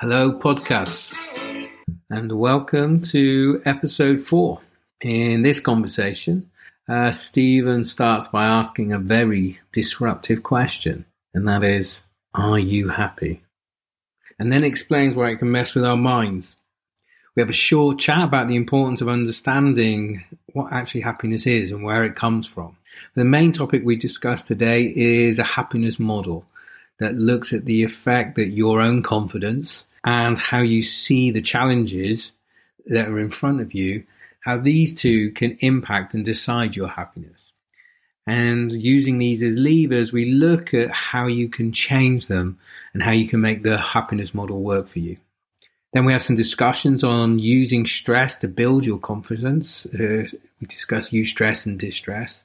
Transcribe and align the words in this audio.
Hello, 0.00 0.32
podcast, 0.32 1.12
and 2.08 2.32
welcome 2.32 3.02
to 3.02 3.60
episode 3.66 4.22
four. 4.22 4.62
In 5.02 5.42
this 5.42 5.60
conversation, 5.60 6.50
uh, 6.88 7.10
Stephen 7.10 7.84
starts 7.84 8.26
by 8.26 8.46
asking 8.46 8.94
a 8.94 8.98
very 8.98 9.60
disruptive 9.72 10.42
question, 10.42 11.04
and 11.34 11.46
that 11.46 11.62
is, 11.62 12.00
Are 12.32 12.58
you 12.58 12.88
happy? 12.88 13.42
And 14.38 14.50
then 14.50 14.64
explains 14.64 15.14
why 15.14 15.32
it 15.32 15.36
can 15.36 15.52
mess 15.52 15.74
with 15.74 15.84
our 15.84 15.98
minds. 15.98 16.56
We 17.36 17.42
have 17.42 17.50
a 17.50 17.52
short 17.52 17.98
chat 17.98 18.24
about 18.24 18.48
the 18.48 18.56
importance 18.56 19.02
of 19.02 19.08
understanding 19.10 20.24
what 20.54 20.72
actually 20.72 21.02
happiness 21.02 21.46
is 21.46 21.72
and 21.72 21.84
where 21.84 22.04
it 22.04 22.16
comes 22.16 22.46
from. 22.46 22.78
The 23.16 23.26
main 23.26 23.52
topic 23.52 23.82
we 23.84 23.96
discuss 23.96 24.44
today 24.44 24.84
is 24.96 25.38
a 25.38 25.44
happiness 25.44 25.98
model 25.98 26.46
that 27.00 27.16
looks 27.16 27.52
at 27.52 27.66
the 27.66 27.82
effect 27.82 28.36
that 28.36 28.48
your 28.48 28.80
own 28.80 29.02
confidence 29.02 29.84
and 30.04 30.38
how 30.38 30.60
you 30.60 30.82
see 30.82 31.30
the 31.30 31.42
challenges 31.42 32.32
that 32.86 33.08
are 33.08 33.18
in 33.18 33.30
front 33.30 33.60
of 33.60 33.74
you, 33.74 34.04
how 34.40 34.56
these 34.58 34.94
two 34.94 35.30
can 35.32 35.56
impact 35.60 36.14
and 36.14 36.24
decide 36.24 36.74
your 36.76 36.88
happiness. 36.88 37.40
And 38.26 38.70
using 38.72 39.18
these 39.18 39.42
as 39.42 39.56
levers, 39.56 40.12
we 40.12 40.32
look 40.32 40.72
at 40.72 40.90
how 40.90 41.26
you 41.26 41.48
can 41.48 41.72
change 41.72 42.26
them 42.26 42.58
and 42.92 43.02
how 43.02 43.12
you 43.12 43.28
can 43.28 43.40
make 43.40 43.62
the 43.62 43.78
happiness 43.78 44.34
model 44.34 44.60
work 44.60 44.88
for 44.88 45.00
you. 45.00 45.16
Then 45.92 46.04
we 46.04 46.12
have 46.12 46.22
some 46.22 46.36
discussions 46.36 47.02
on 47.02 47.40
using 47.40 47.84
stress 47.84 48.38
to 48.38 48.48
build 48.48 48.86
your 48.86 48.98
confidence. 48.98 49.86
Uh, 49.86 50.28
we 50.60 50.66
discuss 50.68 51.10
eustress 51.10 51.66
and 51.66 51.78
distress, 51.78 52.38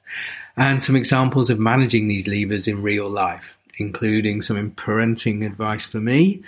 and 0.56 0.82
some 0.82 0.96
examples 0.96 1.50
of 1.50 1.60
managing 1.60 2.08
these 2.08 2.26
levers 2.26 2.66
in 2.66 2.82
real 2.82 3.06
life, 3.06 3.56
including 3.78 4.42
some 4.42 4.72
parenting 4.72 5.46
advice 5.46 5.84
for 5.84 6.00
me 6.00 6.42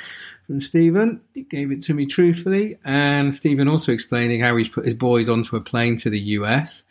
from 0.49 0.61
Stephen. 0.61 1.21
He 1.33 1.45
gave 1.45 1.71
it 1.71 1.83
to 1.83 1.95
me 1.95 2.07
truthfully, 2.07 2.79
and 2.85 3.33
Stephen 3.33 3.69
also 3.69 3.93
explaining 3.93 4.41
how 4.41 4.57
he's 4.57 4.69
put 4.69 4.85
his 4.85 4.95
boys 4.95 5.29
onto 5.29 5.55
a 5.55 5.61
plane 5.61 5.97
to 5.99 6.11
the 6.11 6.19
US 6.19 6.83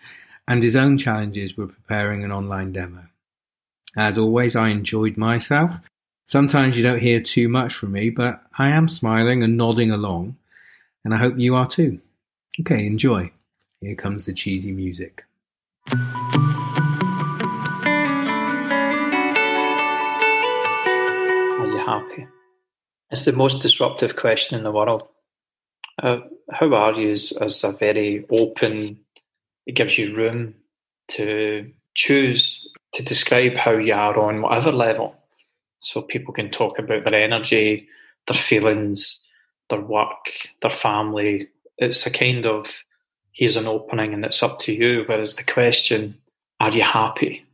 and 0.48 0.64
his 0.64 0.78
own 0.78 0.98
challenges 0.98 1.58
with 1.58 1.73
preparing 1.73 2.23
an 2.23 2.32
online 2.32 2.72
demo. 2.72 3.08
As 3.98 4.17
always, 4.17 4.56
I 4.56 4.70
enjoyed 4.70 5.17
myself 5.17 5.73
Sometimes 6.30 6.76
you 6.76 6.84
don't 6.84 7.00
hear 7.00 7.22
too 7.22 7.48
much 7.48 7.73
from 7.73 7.94
me, 7.94 8.09
but 8.09 8.44
I 8.59 8.67
am 8.67 8.90
smiling 8.90 9.44
and 9.44 9.56
nodding 9.56 9.92
along, 9.92 10.36
and 11.06 11.14
I 11.14 11.17
hope 11.17 11.39
you 11.39 11.56
are 11.56 11.66
too. 11.66 12.02
Okay, 12.60 12.86
enjoy. 12.86 13.32
Here 13.80 13.95
comes 13.95 14.26
the 14.26 14.34
cheesy 14.34 14.73
music. 14.73 15.23
Are 15.89 15.95
you 21.66 21.78
happy? 21.78 22.28
It's 23.10 23.26
the 23.26 23.32
most 23.32 23.62
disruptive 23.62 24.16
question 24.16 24.58
in 24.58 24.64
the 24.64 24.72
world. 24.72 25.08
Uh, 26.02 26.20
how 26.52 26.74
are 26.74 26.94
you 26.94 27.12
is, 27.12 27.34
a 27.40 27.72
very 27.72 28.26
open, 28.30 29.00
it 29.66 29.76
gives 29.76 29.98
you 29.98 30.16
room 30.16 30.56
to 31.10 31.72
choose 31.96 32.68
to 32.94 33.04
describe 33.04 33.56
how 33.56 33.72
you 33.78 33.94
are 33.94 34.18
on 34.20 34.42
whatever 34.42 34.72
level 34.72 35.16
so 35.80 36.02
people 36.02 36.34
can 36.34 36.50
talk 36.50 36.80
about 36.80 37.04
their 37.04 37.16
energy, 37.16 37.88
their 38.28 38.38
feelings, 38.38 39.24
their 39.70 39.82
work, 39.82 40.50
their 40.62 40.72
family. 40.72 41.48
It's 41.78 42.06
a 42.06 42.12
kind 42.12 42.46
of 42.46 42.84
here's 43.32 43.58
an 43.58 43.68
opening 43.68 44.14
and 44.14 44.26
it's 44.26 44.42
up 44.42 44.60
to 44.60 44.74
you. 44.74 45.04
Whereas 45.06 45.36
the 45.36 45.44
question, 45.44 46.18
are 46.60 46.72
you 46.72 46.82
happy, 46.82 47.46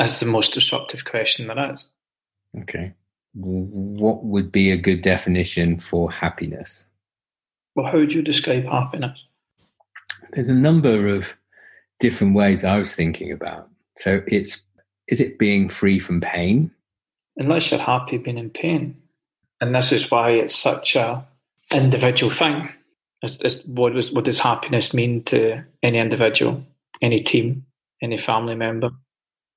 is 0.00 0.20
the 0.20 0.26
most 0.26 0.54
disruptive 0.54 1.04
question 1.04 1.46
there 1.46 1.72
is. 1.74 1.88
Okay. 2.62 2.94
What 3.38 4.24
would 4.24 4.50
be 4.50 4.70
a 4.70 4.76
good 4.76 5.02
definition 5.02 5.78
for 5.78 6.10
happiness? 6.10 6.84
Well, 7.74 7.86
how 7.86 7.98
would 7.98 8.12
you 8.12 8.22
describe 8.22 8.64
happiness? 8.64 9.22
There's 10.32 10.48
a 10.48 10.54
number 10.54 11.08
of 11.08 11.34
different 12.00 12.34
ways 12.34 12.64
I 12.64 12.78
was 12.78 12.94
thinking 12.94 13.30
about. 13.30 13.68
So 13.98 14.22
it's 14.26 14.62
is 15.08 15.20
it 15.20 15.38
being 15.38 15.68
free 15.68 16.00
from 16.00 16.20
pain? 16.20 16.72
unless 17.36 17.70
you're 17.70 17.80
happy 17.80 18.18
being 18.18 18.38
in 18.38 18.50
pain. 18.50 18.96
And 19.60 19.74
this 19.74 19.92
is 19.92 20.10
why 20.10 20.30
it's 20.30 20.56
such 20.56 20.96
a 20.96 21.26
individual 21.72 22.32
thing. 22.32 22.68
It's, 23.22 23.40
it's, 23.40 23.64
what, 23.64 23.94
does, 23.94 24.12
what 24.12 24.24
does 24.24 24.38
happiness 24.38 24.92
mean 24.92 25.22
to 25.24 25.62
any 25.82 25.98
individual, 25.98 26.62
any 27.00 27.20
team, 27.20 27.64
any 28.02 28.18
family 28.18 28.54
member, 28.54 28.90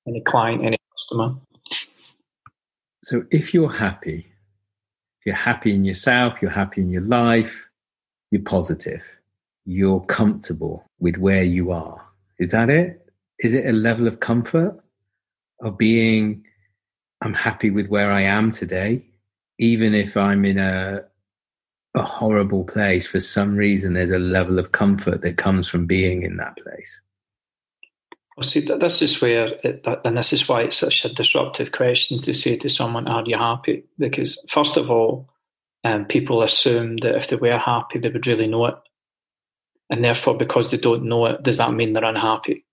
any 0.08 0.22
client, 0.22 0.64
any 0.64 0.78
customer? 0.92 1.36
So 3.04 3.24
if 3.32 3.54
you're 3.54 3.72
happy, 3.72 4.28
if 5.20 5.26
you're 5.26 5.36
happy 5.36 5.74
in 5.74 5.86
yourself, 5.86 6.36
you're 6.42 6.52
happy 6.52 6.82
in 6.82 6.90
your 6.90 7.04
life, 7.04 7.66
you're 8.32 8.42
positive, 8.42 9.02
you're 9.66 10.02
comfortable 10.02 10.86
with 11.00 11.18
where 11.18 11.44
you 11.44 11.72
are. 11.72 12.02
Is 12.40 12.52
that 12.52 12.70
it? 12.70 13.06
Is 13.40 13.54
it 13.54 13.66
a 13.66 13.72
level 13.72 14.08
of 14.08 14.20
comfort 14.20 14.80
of 15.62 15.78
being 15.78 16.44
I'm 17.22 17.34
happy 17.34 17.70
with 17.70 17.88
where 17.88 18.12
I 18.12 18.22
am 18.22 18.52
today, 18.52 19.06
even 19.58 19.94
if 19.94 20.16
I'm 20.16 20.46
in 20.46 20.58
a 20.58 21.04
a 21.96 22.04
horrible 22.04 22.64
place. 22.64 23.08
For 23.08 23.20
some 23.20 23.56
reason, 23.56 23.94
there's 23.94 24.12
a 24.12 24.20
level 24.20 24.59
of 24.59 24.72
comfort 24.72 25.22
that 25.22 25.38
comes 25.38 25.68
from 25.68 25.86
being 25.86 26.24
in 26.24 26.38
that 26.38 26.56
place. 26.58 27.02
Well, 28.40 28.48
see, 28.48 28.62
this 28.62 29.02
is 29.02 29.22
where, 29.22 29.48
it, 29.66 29.86
and 30.06 30.18
this 30.18 30.32
is 30.32 30.48
why 30.48 30.62
it's 30.62 30.78
such 30.78 31.04
a 31.04 31.14
disruptive 31.14 31.74
question 31.74 32.22
to 32.22 32.34
say 32.34 32.56
to 32.56 32.70
someone, 32.70 33.06
"Are 33.06 33.22
you 33.26 33.38
happy?" 33.38 33.84
Because 33.98 34.42
first 34.50 34.78
of 34.78 34.90
all, 34.90 35.30
um, 35.84 36.06
people 36.06 36.42
assume 36.42 36.96
that 36.98 37.16
if 37.16 37.28
they 37.28 37.36
were 37.36 37.58
happy, 37.58 38.00
they 38.00 38.08
would 38.08 38.26
really 38.26 38.48
know 38.48 38.68
it, 38.68 38.76
and 39.90 40.06
therefore, 40.06 40.38
because 40.38 40.72
they 40.72 40.78
don't 40.78 41.04
know 41.04 41.26
it, 41.26 41.44
does 41.44 41.58
that 41.58 41.74
mean 41.74 41.92
they're 41.92 42.06
unhappy? 42.06 42.64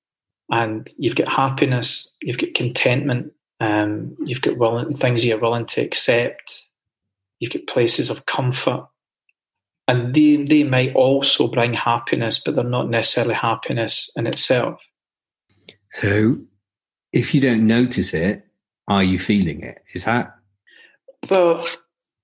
And 0.52 0.88
you've 0.98 1.16
got 1.16 1.32
happiness, 1.32 2.14
you've 2.22 2.38
got 2.38 2.54
contentment, 2.54 3.32
um, 3.58 4.16
you've 4.24 4.42
got 4.42 4.58
willing, 4.58 4.92
things 4.92 5.26
you're 5.26 5.40
willing 5.40 5.66
to 5.66 5.80
accept. 5.80 6.62
You've 7.40 7.52
got 7.52 7.66
places 7.66 8.08
of 8.08 8.26
comfort. 8.26 8.86
And 9.88 10.14
they, 10.14 10.36
they 10.36 10.62
might 10.62 10.94
also 10.94 11.48
bring 11.48 11.74
happiness, 11.74 12.40
but 12.44 12.54
they're 12.54 12.62
not 12.62 12.88
necessarily 12.88 13.34
happiness 13.34 14.12
in 14.14 14.28
itself. 14.28 14.80
So 16.00 16.38
if 17.12 17.34
you 17.34 17.40
don't 17.40 17.66
notice 17.66 18.14
it, 18.14 18.46
are 18.88 19.02
you 19.02 19.18
feeling 19.18 19.62
it? 19.62 19.82
Is 19.94 20.04
that? 20.04 20.34
Well, 21.30 21.66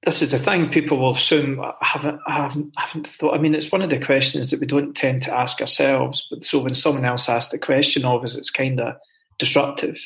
this 0.04 0.22
is 0.22 0.30
the 0.30 0.38
thing. 0.38 0.68
People 0.68 0.98
will 0.98 1.10
assume 1.10 1.60
I 1.60 1.74
haven't, 1.80 2.20
I 2.26 2.32
haven't, 2.32 2.72
I 2.76 2.82
haven't 2.82 3.06
thought. 3.06 3.34
I 3.34 3.38
mean, 3.38 3.54
it's 3.54 3.72
one 3.72 3.82
of 3.82 3.90
the 3.90 3.98
questions 3.98 4.50
that 4.50 4.60
we 4.60 4.66
don't 4.66 4.94
tend 4.94 5.22
to 5.22 5.36
ask 5.36 5.60
ourselves. 5.60 6.26
But 6.30 6.44
so 6.44 6.60
when 6.60 6.74
someone 6.74 7.04
else 7.04 7.28
asks 7.28 7.50
the 7.50 7.58
question 7.58 8.04
of 8.04 8.22
us, 8.22 8.36
it's 8.36 8.50
kind 8.50 8.80
of 8.80 8.96
disruptive. 9.38 9.98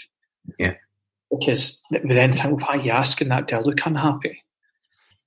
Yeah 0.59 0.75
because 1.31 1.83
we 1.91 2.15
then 2.15 2.33
think, 2.33 2.61
why 2.61 2.77
are 2.77 2.81
you 2.81 2.91
asking 2.91 3.29
that? 3.29 3.49
Do 3.49 3.57
I 3.57 3.61
look 3.61 3.85
unhappy? 3.85 4.43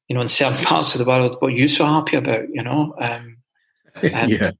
You 0.07 0.15
know, 0.15 0.21
in 0.21 0.29
certain 0.29 0.63
parts 0.63 0.95
of 0.95 0.99
the 0.99 1.05
world, 1.05 1.37
what 1.39 1.49
are 1.49 1.55
you 1.55 1.67
so 1.67 1.85
happy 1.85 2.17
about? 2.17 2.49
You 2.49 2.63
know, 2.63 2.95
um, 2.99 3.37
yeah. 4.03 4.51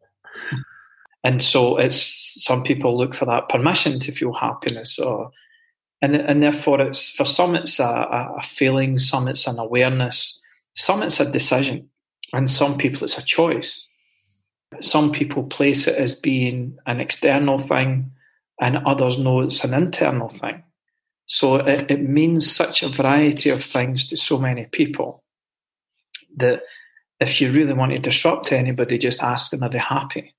And 1.24 1.44
so 1.44 1.78
it's 1.78 2.44
some 2.44 2.64
people 2.64 2.98
look 2.98 3.14
for 3.14 3.26
that 3.26 3.50
permission 3.50 4.00
to 4.02 4.12
feel 4.12 4.34
happiness, 4.34 4.98
or 5.00 5.32
and 6.02 6.16
and 6.16 6.42
therefore 6.42 6.82
it's 6.82 7.10
for 7.10 7.26
some 7.26 7.56
it's 7.56 7.80
a, 7.80 8.34
a 8.38 8.42
feeling, 8.42 9.00
some 9.00 9.28
it's 9.28 9.46
an 9.48 9.60
awareness, 9.60 10.40
some 10.76 11.04
it's 11.04 11.20
a 11.20 11.30
decision, 11.30 11.90
and 12.32 12.50
some 12.50 12.78
people 12.78 13.04
it's 13.04 13.18
a 13.18 13.24
choice. 13.24 13.86
Some 14.82 15.12
people 15.12 15.44
place 15.44 15.88
it 15.88 15.96
as 15.96 16.14
being 16.16 16.78
an 16.86 17.00
external 17.00 17.58
thing, 17.58 18.12
and 18.62 18.78
others 18.78 19.18
know 19.18 19.42
it's 19.42 19.64
an 19.64 19.74
internal 19.74 20.30
thing. 20.30 20.64
So 21.26 21.58
it, 21.58 21.92
it 21.92 22.02
means 22.02 22.50
such 22.50 22.82
a 22.82 22.90
variety 22.90 23.50
of 23.50 23.64
things 23.64 24.08
to 24.08 24.18
so 24.18 24.38
many 24.38 24.66
people 24.66 25.24
that 26.38 26.62
if 27.20 27.42
you 27.42 27.50
really 27.50 27.74
want 27.74 27.92
to 27.92 28.00
disrupt 28.00 28.52
anybody, 28.52 28.98
just 28.98 29.22
ask 29.22 29.52
them, 29.52 29.64
are 29.64 29.70
they 29.70 29.80
happy? 29.80 30.34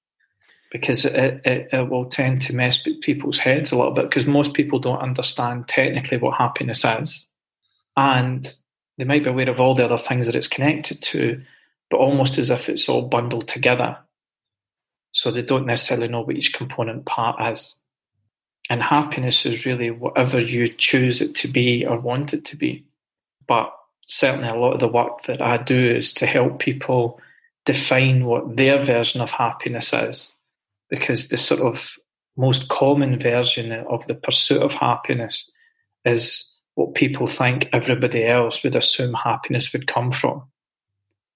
Because 0.71 1.05
it, 1.05 1.41
it, 1.45 1.69
it, 1.73 1.91
will 1.91 2.05
tend 2.05 2.43
to 2.43 2.55
mess 2.55 2.87
people's 3.01 3.39
heads 3.39 3.73
a 3.73 3.77
little 3.77 3.93
bit 3.93 4.05
because 4.05 4.27
most 4.27 4.55
people 4.55 4.79
don't 4.79 5.01
understand 5.01 5.67
technically 5.67 6.17
what 6.17 6.37
happiness 6.37 6.85
is. 6.85 7.27
And 7.97 8.47
they 8.97 9.05
might 9.05 9.25
be 9.25 9.31
aware 9.31 9.51
of 9.51 9.61
all 9.61 9.75
the 9.75 9.85
other 9.85 9.97
things 9.97 10.27
that 10.27 10.37
it's 10.37 10.47
connected 10.47 11.03
to, 11.03 11.43
but 11.91 11.97
almost 11.97 12.39
as 12.39 12.51
if 12.51 12.69
it's 12.69 12.89
all 12.89 13.03
bundled 13.03 13.49
together. 13.49 13.99
So 15.13 15.31
they 15.31 15.43
don't 15.43 15.67
necessarily 15.67 16.07
know 16.07 16.21
what 16.21 16.37
each 16.37 16.55
component 16.55 17.05
part 17.05 17.53
is. 17.53 17.75
And 18.69 18.81
happiness 18.83 19.45
is 19.45 19.67
really 19.67 19.91
whatever 19.91 20.39
you 20.39 20.69
choose 20.69 21.21
it 21.21 21.35
to 21.37 21.49
be 21.49 21.85
or 21.85 21.99
want 21.99 22.33
it 22.33 22.45
to 22.47 22.57
be. 22.57 22.85
But 23.49 23.75
certainly, 24.07 24.49
a 24.49 24.55
lot 24.55 24.75
of 24.75 24.81
the 24.81 24.89
work 24.89 25.23
that 25.23 25.43
I 25.43 25.57
do 25.57 25.77
is 25.77 26.13
to 26.15 26.27
help 26.27 26.61
people 26.61 27.21
define 27.65 28.25
what 28.25 28.57
their 28.57 28.83
version 28.83 29.21
of 29.21 29.31
happiness 29.31 29.93
is. 29.93 30.33
Because 30.91 31.29
the 31.29 31.37
sort 31.37 31.61
of 31.61 31.97
most 32.37 32.69
common 32.69 33.19
version 33.19 33.73
of 33.73 34.07
the 34.07 34.15
pursuit 34.15 34.63
of 34.63 34.73
happiness 34.73 35.51
is 36.05 36.51
what 36.75 36.95
people 36.95 37.27
think 37.27 37.69
everybody 37.73 38.25
else 38.25 38.65
would 38.65 38.77
assume 38.77 39.15
happiness 39.15 39.73
would 39.73 39.87
come 39.87 40.11
from. 40.11 40.43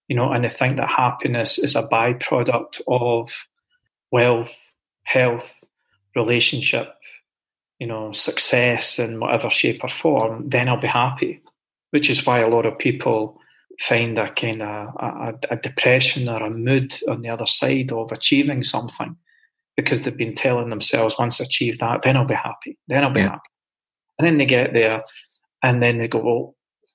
you 0.09 0.17
know, 0.17 0.31
and 0.33 0.45
they 0.45 0.49
think 0.49 0.77
that 0.77 0.91
happiness 0.91 1.59
is 1.59 1.75
a 1.75 1.89
byproduct 1.89 2.81
of 2.89 3.47
wealth, 4.11 4.75
health, 5.05 5.65
relationship, 6.15 6.95
you 7.79 7.87
know, 7.87 8.13
success 8.13 8.99
in 8.99 9.19
whatever 9.19 9.51
shape 9.51 9.83
or 9.83 9.89
form, 9.89 10.49
then 10.49 10.69
I'll 10.69 10.81
be 10.81 10.87
happy. 10.87 11.43
Which 11.91 12.11
is 12.11 12.27
why 12.27 12.41
a 12.41 12.49
lot 12.49 12.67
of 12.67 12.79
people 12.79 13.41
find 13.81 14.19
a 14.19 14.31
kind 14.31 14.63
of 14.63 14.89
a, 14.99 15.35
a, 15.51 15.57
depression 15.57 16.29
or 16.29 16.43
a 16.43 16.51
mood 16.51 16.95
on 17.09 17.23
the 17.23 17.29
other 17.29 17.47
side 17.47 17.91
of 17.93 18.13
achieving 18.13 18.63
something 18.63 19.17
because 19.77 20.03
they've 20.03 20.17
been 20.17 20.35
telling 20.35 20.71
themselves 20.71 21.17
once 21.19 21.41
I 21.41 21.45
achieve 21.45 21.79
that, 21.79 22.03
then 22.03 22.17
I'll 22.17 22.25
be 22.25 22.35
happy. 22.35 22.79
Then 22.89 23.05
I'll 23.05 23.11
be 23.11 23.21
yeah. 23.21 23.31
happy. 23.31 23.51
And 24.19 24.27
then 24.27 24.39
they 24.39 24.47
get 24.47 24.73
there 24.73 25.03
and 25.63 25.83
then 25.83 25.99
they 25.99 26.09
go, 26.09 26.19
well, 26.21 26.55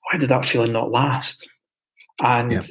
why 0.09 0.19
did 0.19 0.29
that 0.29 0.45
feeling 0.45 0.71
not 0.71 0.91
last? 0.91 1.47
And 2.21 2.51
yeah. 2.51 2.61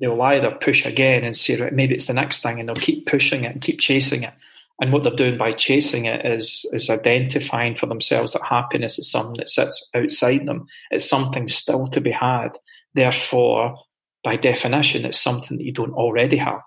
they'll 0.00 0.22
either 0.22 0.50
push 0.50 0.84
again 0.84 1.24
and 1.24 1.36
say, 1.36 1.56
right, 1.60 1.72
maybe 1.72 1.94
it's 1.94 2.06
the 2.06 2.14
next 2.14 2.42
thing, 2.42 2.58
and 2.58 2.68
they'll 2.68 2.76
keep 2.76 3.06
pushing 3.06 3.44
it 3.44 3.52
and 3.52 3.60
keep 3.60 3.80
chasing 3.80 4.22
it. 4.22 4.34
And 4.80 4.92
what 4.92 5.02
they're 5.02 5.14
doing 5.14 5.36
by 5.36 5.52
chasing 5.52 6.06
it 6.06 6.24
is 6.24 6.66
is 6.72 6.88
identifying 6.88 7.74
for 7.74 7.86
themselves 7.86 8.32
that 8.32 8.42
happiness 8.42 8.98
is 8.98 9.10
something 9.10 9.34
that 9.34 9.50
sits 9.50 9.88
outside 9.94 10.46
them. 10.46 10.66
It's 10.90 11.08
something 11.08 11.48
still 11.48 11.86
to 11.88 12.00
be 12.00 12.10
had. 12.10 12.56
Therefore, 12.94 13.76
by 14.24 14.36
definition, 14.36 15.04
it's 15.04 15.20
something 15.20 15.58
that 15.58 15.64
you 15.64 15.72
don't 15.72 15.92
already 15.92 16.38
have. 16.38 16.62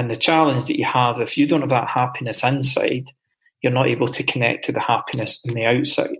And 0.00 0.10
the 0.10 0.16
challenge 0.16 0.64
that 0.64 0.78
you 0.78 0.86
have, 0.86 1.20
if 1.20 1.36
you 1.36 1.46
don't 1.46 1.60
have 1.60 1.68
that 1.68 1.86
happiness 1.86 2.42
inside, 2.42 3.10
you're 3.60 3.70
not 3.70 3.86
able 3.86 4.08
to 4.08 4.22
connect 4.22 4.64
to 4.64 4.72
the 4.72 4.80
happiness 4.80 5.44
in 5.44 5.52
the 5.52 5.66
outside. 5.66 6.16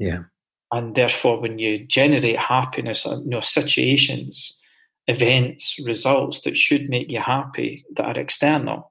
Yeah. 0.00 0.24
And 0.72 0.96
therefore, 0.96 1.40
when 1.40 1.60
you 1.60 1.86
generate 1.86 2.36
happiness, 2.36 3.04
you 3.04 3.22
know, 3.24 3.38
situations, 3.38 4.58
events, 5.06 5.78
results 5.84 6.40
that 6.40 6.56
should 6.56 6.88
make 6.88 7.12
you 7.12 7.20
happy 7.20 7.84
that 7.94 8.06
are 8.06 8.20
external, 8.20 8.90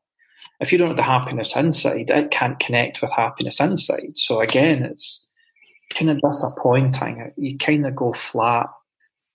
if 0.62 0.72
you 0.72 0.78
don't 0.78 0.88
have 0.88 0.96
the 0.96 1.04
happiness 1.04 1.54
inside, 1.54 2.10
it 2.10 2.32
can't 2.32 2.58
connect 2.58 3.02
with 3.02 3.12
happiness 3.12 3.60
inside. 3.60 4.14
So 4.14 4.40
again, 4.40 4.82
it's 4.82 5.30
kind 5.90 6.10
of 6.10 6.22
disappointing. 6.22 7.34
You 7.36 7.58
kind 7.58 7.86
of 7.86 7.98
go 7.98 8.14
flat. 8.14 8.68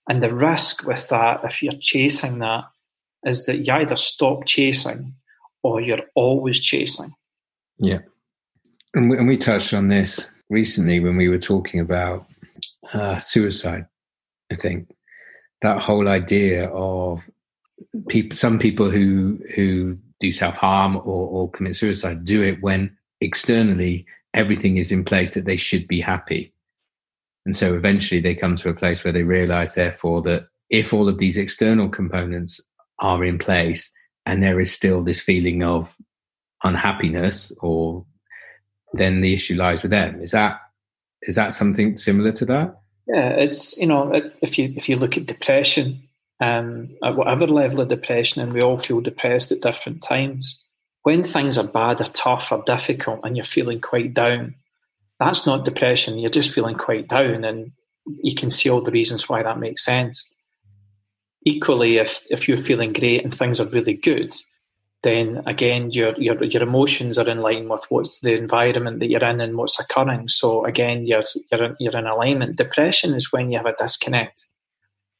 And 0.09 0.23
the 0.23 0.33
risk 0.33 0.87
with 0.87 1.07
that, 1.09 1.41
if 1.43 1.61
you're 1.61 1.71
chasing 1.79 2.39
that, 2.39 2.63
is 3.25 3.45
that 3.45 3.67
you 3.67 3.73
either 3.73 3.95
stop 3.95 4.45
chasing 4.45 5.13
or 5.63 5.79
you're 5.79 6.05
always 6.15 6.59
chasing. 6.59 7.13
Yeah. 7.77 7.99
And 8.93 9.09
we, 9.09 9.17
and 9.17 9.27
we 9.27 9.37
touched 9.37 9.73
on 9.73 9.87
this 9.87 10.29
recently 10.49 10.99
when 10.99 11.17
we 11.17 11.29
were 11.29 11.39
talking 11.39 11.79
about 11.79 12.25
uh, 12.93 13.19
suicide. 13.19 13.85
I 14.51 14.55
think 14.55 14.93
that 15.61 15.81
whole 15.81 16.07
idea 16.07 16.67
of 16.69 17.29
people, 18.09 18.35
some 18.35 18.59
people 18.59 18.89
who 18.89 19.39
who 19.55 19.97
do 20.19 20.31
self 20.31 20.57
harm 20.57 20.97
or, 20.97 21.01
or 21.27 21.51
commit 21.51 21.75
suicide 21.75 22.25
do 22.25 22.41
it 22.43 22.61
when 22.61 22.95
externally 23.21 24.05
everything 24.33 24.77
is 24.77 24.91
in 24.91 25.03
place 25.03 25.33
that 25.33 25.45
they 25.45 25.57
should 25.57 25.87
be 25.87 26.01
happy. 26.01 26.53
And 27.45 27.55
so 27.55 27.73
eventually 27.73 28.21
they 28.21 28.35
come 28.35 28.55
to 28.57 28.69
a 28.69 28.73
place 28.73 29.03
where 29.03 29.13
they 29.13 29.23
realize, 29.23 29.73
therefore, 29.73 30.21
that 30.23 30.47
if 30.69 30.93
all 30.93 31.09
of 31.09 31.17
these 31.17 31.37
external 31.37 31.89
components 31.89 32.61
are 33.01 33.23
in 33.25 33.37
place 33.37 33.91
and 34.25 34.41
there 34.41 34.59
is 34.59 34.71
still 34.71 35.03
this 35.03 35.21
feeling 35.21 35.63
of 35.63 35.97
unhappiness 36.63 37.51
or 37.59 38.05
then 38.93 39.21
the 39.21 39.33
issue 39.33 39.55
lies 39.55 39.81
with 39.81 39.91
them. 39.91 40.21
Is 40.21 40.31
that 40.31 40.59
is 41.23 41.35
that 41.35 41.53
something 41.53 41.97
similar 41.97 42.31
to 42.33 42.45
that? 42.45 42.79
Yeah, 43.07 43.29
it's 43.29 43.77
you 43.77 43.87
know 43.87 44.11
if 44.41 44.57
you 44.57 44.73
if 44.75 44.87
you 44.89 44.95
look 44.95 45.17
at 45.17 45.25
depression, 45.25 46.03
um, 46.39 46.89
at 47.03 47.15
whatever 47.15 47.47
level 47.47 47.81
of 47.81 47.89
depression, 47.89 48.41
and 48.41 48.53
we 48.53 48.61
all 48.61 48.77
feel 48.77 49.01
depressed 49.01 49.51
at 49.51 49.61
different 49.61 50.01
times. 50.01 50.59
When 51.03 51.23
things 51.23 51.57
are 51.57 51.67
bad 51.67 51.99
or 51.99 52.05
tough 52.05 52.51
or 52.51 52.63
difficult 52.63 53.21
and 53.23 53.35
you're 53.35 53.43
feeling 53.43 53.81
quite 53.81 54.13
down, 54.13 54.55
that's 55.19 55.47
not 55.47 55.65
depression. 55.65 56.19
You're 56.19 56.29
just 56.29 56.51
feeling 56.51 56.75
quite 56.75 57.07
down, 57.07 57.43
and 57.43 57.71
you 58.05 58.35
can 58.35 58.51
see 58.51 58.69
all 58.69 58.81
the 58.81 58.91
reasons 58.91 59.27
why 59.27 59.41
that 59.43 59.59
makes 59.59 59.83
sense. 59.83 60.30
Equally, 61.43 61.97
if 61.97 62.25
if 62.29 62.47
you're 62.47 62.57
feeling 62.57 62.93
great 62.93 63.23
and 63.23 63.33
things 63.33 63.59
are 63.59 63.67
really 63.69 63.95
good, 63.95 64.35
then 65.03 65.41
again 65.45 65.89
your 65.91 66.13
your 66.17 66.43
your 66.43 66.61
emotions 66.61 67.17
are 67.17 67.27
in 67.27 67.41
line 67.41 67.67
with 67.67 67.85
what's 67.89 68.19
the 68.19 68.37
environment 68.37 68.99
that 68.99 69.09
you're 69.09 69.23
in 69.23 69.41
and 69.41 69.57
what's 69.57 69.79
occurring. 69.79 70.27
So 70.27 70.65
again, 70.65 71.07
you're 71.07 71.23
you're 71.51 71.75
you're 71.79 71.97
in 71.97 72.05
alignment. 72.05 72.57
Depression 72.57 73.15
is 73.15 73.31
when 73.31 73.51
you 73.51 73.57
have 73.57 73.65
a 73.65 73.75
disconnect. 73.75 74.47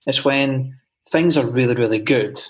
It's 0.05 0.25
when 0.25 0.77
things 1.09 1.37
are 1.37 1.49
really, 1.49 1.75
really 1.75 1.99
good 1.99 2.41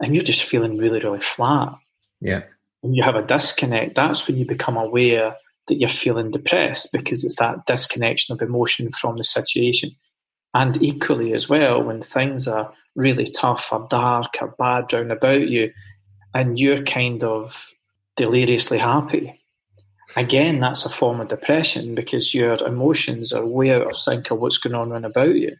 and 0.00 0.14
you're 0.14 0.24
just 0.24 0.44
feeling 0.44 0.78
really, 0.78 1.00
really 1.00 1.20
flat. 1.20 1.74
Yeah. 2.20 2.42
When 2.80 2.94
you 2.94 3.02
have 3.02 3.16
a 3.16 3.22
disconnect, 3.22 3.94
that's 3.94 4.26
when 4.26 4.36
you 4.36 4.44
become 4.44 4.76
aware 4.76 5.36
that 5.66 5.76
you're 5.76 5.88
feeling 5.88 6.30
depressed 6.30 6.92
because 6.92 7.24
it's 7.24 7.36
that 7.36 7.66
disconnection 7.66 8.32
of 8.32 8.42
emotion 8.42 8.92
from 8.92 9.16
the 9.16 9.24
situation. 9.24 9.90
And 10.54 10.80
equally 10.82 11.32
as 11.32 11.48
well, 11.48 11.82
when 11.82 12.00
things 12.00 12.46
are 12.46 12.72
really 12.96 13.26
tough 13.26 13.72
or 13.72 13.86
dark 13.88 14.36
or 14.40 14.54
bad 14.58 14.92
round 14.92 15.12
about 15.12 15.48
you, 15.48 15.72
and 16.34 16.58
you're 16.58 16.82
kind 16.82 17.22
of 17.22 17.72
deliriously 18.16 18.78
happy. 18.78 19.40
Again, 20.16 20.60
that's 20.60 20.84
a 20.86 20.90
form 20.90 21.20
of 21.20 21.28
depression 21.28 21.94
because 21.94 22.34
your 22.34 22.54
emotions 22.66 23.32
are 23.32 23.44
way 23.44 23.72
out 23.72 23.86
of 23.86 23.96
sync 23.96 24.30
of 24.30 24.38
what's 24.38 24.58
going 24.58 24.74
on 24.74 24.90
around 24.90 25.04
about 25.04 25.34
you 25.34 25.56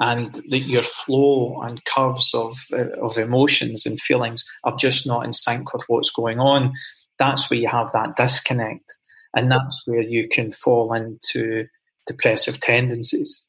and 0.00 0.34
that 0.48 0.60
your 0.60 0.82
flow 0.82 1.60
and 1.62 1.84
curves 1.84 2.34
of 2.34 2.56
uh, 2.72 2.88
of 3.00 3.18
emotions 3.18 3.86
and 3.86 4.00
feelings 4.00 4.44
are 4.64 4.74
just 4.76 5.06
not 5.06 5.24
in 5.24 5.32
sync 5.32 5.72
with 5.72 5.84
what's 5.86 6.10
going 6.10 6.40
on 6.40 6.72
that's 7.18 7.48
where 7.48 7.60
you 7.60 7.68
have 7.68 7.92
that 7.92 8.16
disconnect 8.16 8.96
and 9.36 9.52
that's 9.52 9.82
where 9.86 10.02
you 10.02 10.28
can 10.28 10.50
fall 10.50 10.92
into 10.92 11.66
depressive 12.06 12.58
tendencies 12.58 13.46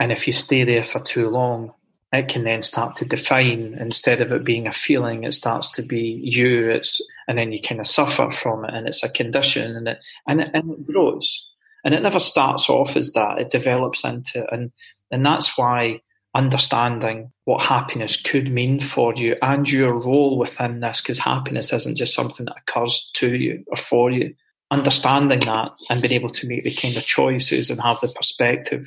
and 0.00 0.10
if 0.10 0.26
you 0.26 0.32
stay 0.32 0.64
there 0.64 0.84
for 0.84 1.00
too 1.00 1.28
long 1.28 1.72
it 2.12 2.28
can 2.28 2.44
then 2.44 2.62
start 2.62 2.96
to 2.96 3.04
define 3.04 3.76
instead 3.78 4.20
of 4.20 4.32
it 4.32 4.44
being 4.44 4.66
a 4.66 4.72
feeling 4.72 5.24
it 5.24 5.32
starts 5.32 5.70
to 5.72 5.82
be 5.82 6.20
you. 6.22 6.70
It's 6.70 7.00
and 7.26 7.38
then 7.38 7.52
you 7.52 7.60
kind 7.60 7.80
of 7.80 7.86
suffer 7.86 8.30
from 8.30 8.64
it 8.64 8.72
and 8.72 8.88
it's 8.88 9.04
a 9.04 9.10
condition 9.10 9.76
and 9.76 9.88
it 9.88 9.98
and 10.26 10.40
it, 10.40 10.50
and 10.54 10.70
it 10.70 10.86
grows. 10.86 11.46
And 11.84 11.94
it 11.94 12.02
never 12.02 12.18
starts 12.20 12.68
off 12.68 12.96
as 12.96 13.12
that. 13.12 13.38
It 13.38 13.50
develops 13.50 14.04
into 14.04 14.46
and 14.52 14.72
and 15.10 15.24
that's 15.24 15.56
why 15.58 16.00
understanding 16.34 17.32
what 17.44 17.62
happiness 17.62 18.20
could 18.20 18.50
mean 18.50 18.80
for 18.80 19.14
you 19.14 19.36
and 19.42 19.70
your 19.70 19.92
role 19.94 20.38
within 20.38 20.80
this, 20.80 21.00
because 21.00 21.18
happiness 21.18 21.72
isn't 21.72 21.96
just 21.96 22.14
something 22.14 22.46
that 22.46 22.56
occurs 22.66 23.10
to 23.14 23.34
you 23.34 23.64
or 23.66 23.76
for 23.76 24.10
you. 24.10 24.34
Understanding 24.70 25.40
that 25.40 25.70
and 25.88 26.02
being 26.02 26.12
able 26.12 26.28
to 26.28 26.46
make 26.46 26.64
the 26.64 26.74
kind 26.74 26.96
of 26.96 27.04
choices 27.04 27.70
and 27.70 27.80
have 27.80 28.00
the 28.00 28.08
perspective 28.08 28.86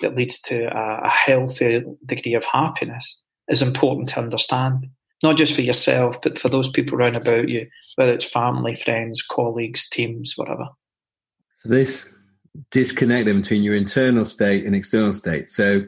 that 0.00 0.16
leads 0.16 0.40
to 0.42 0.64
a, 0.64 1.02
a 1.04 1.08
healthy 1.08 1.84
degree 2.06 2.34
of 2.34 2.44
happiness 2.44 3.20
is 3.48 3.62
important 3.62 4.08
to 4.10 4.20
understand. 4.20 4.86
Not 5.22 5.36
just 5.36 5.54
for 5.54 5.62
yourself, 5.62 6.20
but 6.22 6.38
for 6.38 6.48
those 6.48 6.68
people 6.68 6.96
around 6.96 7.16
about 7.16 7.48
you, 7.48 7.66
whether 7.96 8.12
it's 8.12 8.24
family, 8.24 8.74
friends, 8.74 9.22
colleagues, 9.22 9.88
teams, 9.88 10.34
whatever. 10.36 10.68
So 11.62 11.70
this 11.70 12.12
disconnect 12.70 13.26
them 13.26 13.40
between 13.40 13.62
your 13.62 13.74
internal 13.74 14.24
state 14.24 14.64
and 14.64 14.74
external 14.74 15.12
state. 15.12 15.50
So 15.50 15.82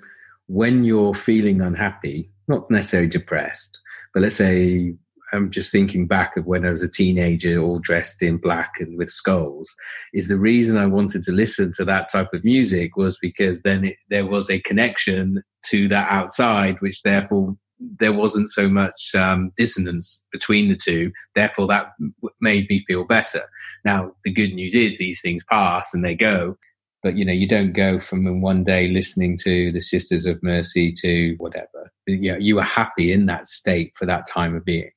when 0.47 0.85
you're 0.85 1.15
feeling 1.15 1.61
unhappy, 1.61 2.31
not 2.49 2.69
necessarily 2.71 3.09
depressed, 3.09 3.79
but 4.13 4.23
let's 4.23 4.37
say 4.37 4.95
I'm 5.33 5.51
just 5.51 5.71
thinking 5.71 6.07
back 6.07 6.37
of 6.37 6.47
when 6.47 6.65
I 6.65 6.71
was 6.71 6.83
a 6.83 6.89
teenager, 6.89 7.59
all 7.59 7.79
dressed 7.79 8.23
in 8.23 8.39
black 8.39 8.75
and 8.81 8.97
with 8.99 9.11
skulls. 9.11 9.75
Is 10.13 10.29
the 10.29 10.39
reason 10.39 10.77
I 10.77 10.87
wanted 10.87 11.23
to 11.25 11.33
listen 11.33 11.73
to 11.77 11.85
that 11.85 12.11
type 12.11 12.33
of 12.33 12.45
music 12.45 12.97
was 12.97 13.19
because 13.21 13.63
then 13.63 13.85
it, 13.87 13.97
there 14.09 14.27
was 14.27 14.51
a 14.51 14.61
connection 14.61 15.43
to 15.67 15.89
that 15.89 16.11
outside, 16.11 16.81
which 16.81 17.03
therefore 17.03 17.57
there 17.99 18.13
wasn't 18.13 18.49
so 18.51 18.69
much 18.69 19.15
um, 19.15 19.53
dissonance 19.57 20.23
between 20.33 20.69
the 20.69 20.77
two. 20.77 21.13
Therefore, 21.35 21.67
that 21.69 21.93
made 22.41 22.69
me 22.69 22.85
feel 22.87 23.05
better. 23.05 23.43
Now, 23.85 24.13
the 24.25 24.33
good 24.33 24.55
news 24.55 24.75
is 24.75 24.99
these 24.99 25.21
things 25.21 25.43
pass 25.51 25.95
and 25.95 26.05
they 26.05 26.15
go. 26.15 26.57
But 27.03 27.17
you 27.17 27.25
know, 27.25 27.33
you 27.33 27.49
don't 27.49 27.73
go 27.73 27.99
from 27.99 28.43
one 28.43 28.63
day 28.63 28.89
listening 28.89 29.39
to 29.45 29.73
the 29.73 29.81
Sisters 29.81 30.27
of 30.27 30.43
Mercy 30.43 30.93
to 31.01 31.35
whatever. 31.39 31.91
You 32.07 32.33
know, 32.33 32.39
you 32.39 32.57
were 32.57 32.63
happy 32.63 33.13
in 33.13 33.27
that 33.27 33.47
state 33.47 33.93
for 33.97 34.05
that 34.07 34.27
time 34.27 34.55
of 34.55 34.65
being. 34.65 34.91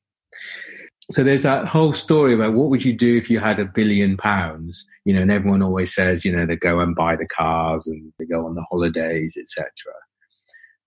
So 1.11 1.23
there's 1.23 1.43
that 1.43 1.67
whole 1.67 1.93
story 1.93 2.33
about 2.33 2.53
what 2.53 2.69
would 2.69 2.85
you 2.85 2.93
do 2.93 3.17
if 3.17 3.29
you 3.29 3.39
had 3.39 3.59
a 3.59 3.65
billion 3.65 4.15
pounds, 4.15 4.85
you 5.03 5.13
know, 5.13 5.21
and 5.21 5.31
everyone 5.31 5.61
always 5.61 5.93
says, 5.93 6.23
you 6.23 6.31
know, 6.31 6.45
they 6.45 6.55
go 6.55 6.79
and 6.79 6.95
buy 6.95 7.15
the 7.17 7.27
cars 7.27 7.87
and 7.87 8.13
they 8.17 8.25
go 8.25 8.45
on 8.45 8.55
the 8.55 8.63
holidays, 8.69 9.37
etc. 9.37 9.67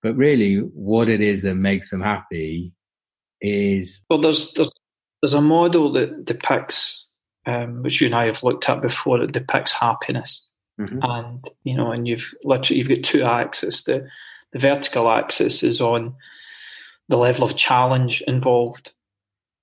But 0.02 0.16
really, 0.16 0.58
what 0.58 1.08
it 1.08 1.20
is 1.20 1.42
that 1.42 1.56
makes 1.56 1.90
them 1.90 2.00
happy 2.00 2.72
is 3.40 4.02
well, 4.08 4.20
there's 4.20 4.52
there's, 4.52 4.70
there's 5.20 5.34
a 5.34 5.40
model 5.40 5.92
that 5.92 6.24
depicts, 6.24 7.06
um, 7.44 7.82
which 7.82 8.00
you 8.00 8.06
and 8.06 8.14
I 8.14 8.26
have 8.26 8.42
looked 8.42 8.68
at 8.68 8.80
before, 8.80 9.18
that 9.18 9.32
depicts 9.32 9.74
happiness, 9.74 10.46
mm-hmm. 10.80 11.00
and 11.02 11.50
you 11.64 11.76
know, 11.76 11.90
and 11.90 12.08
you've 12.08 12.32
literally 12.44 12.78
you've 12.78 12.88
got 12.88 13.02
two 13.02 13.22
axes. 13.22 13.84
The 13.84 14.06
the 14.52 14.58
vertical 14.58 15.10
axis 15.10 15.62
is 15.62 15.80
on 15.80 16.14
the 17.08 17.16
level 17.16 17.44
of 17.44 17.56
challenge 17.56 18.22
involved, 18.22 18.92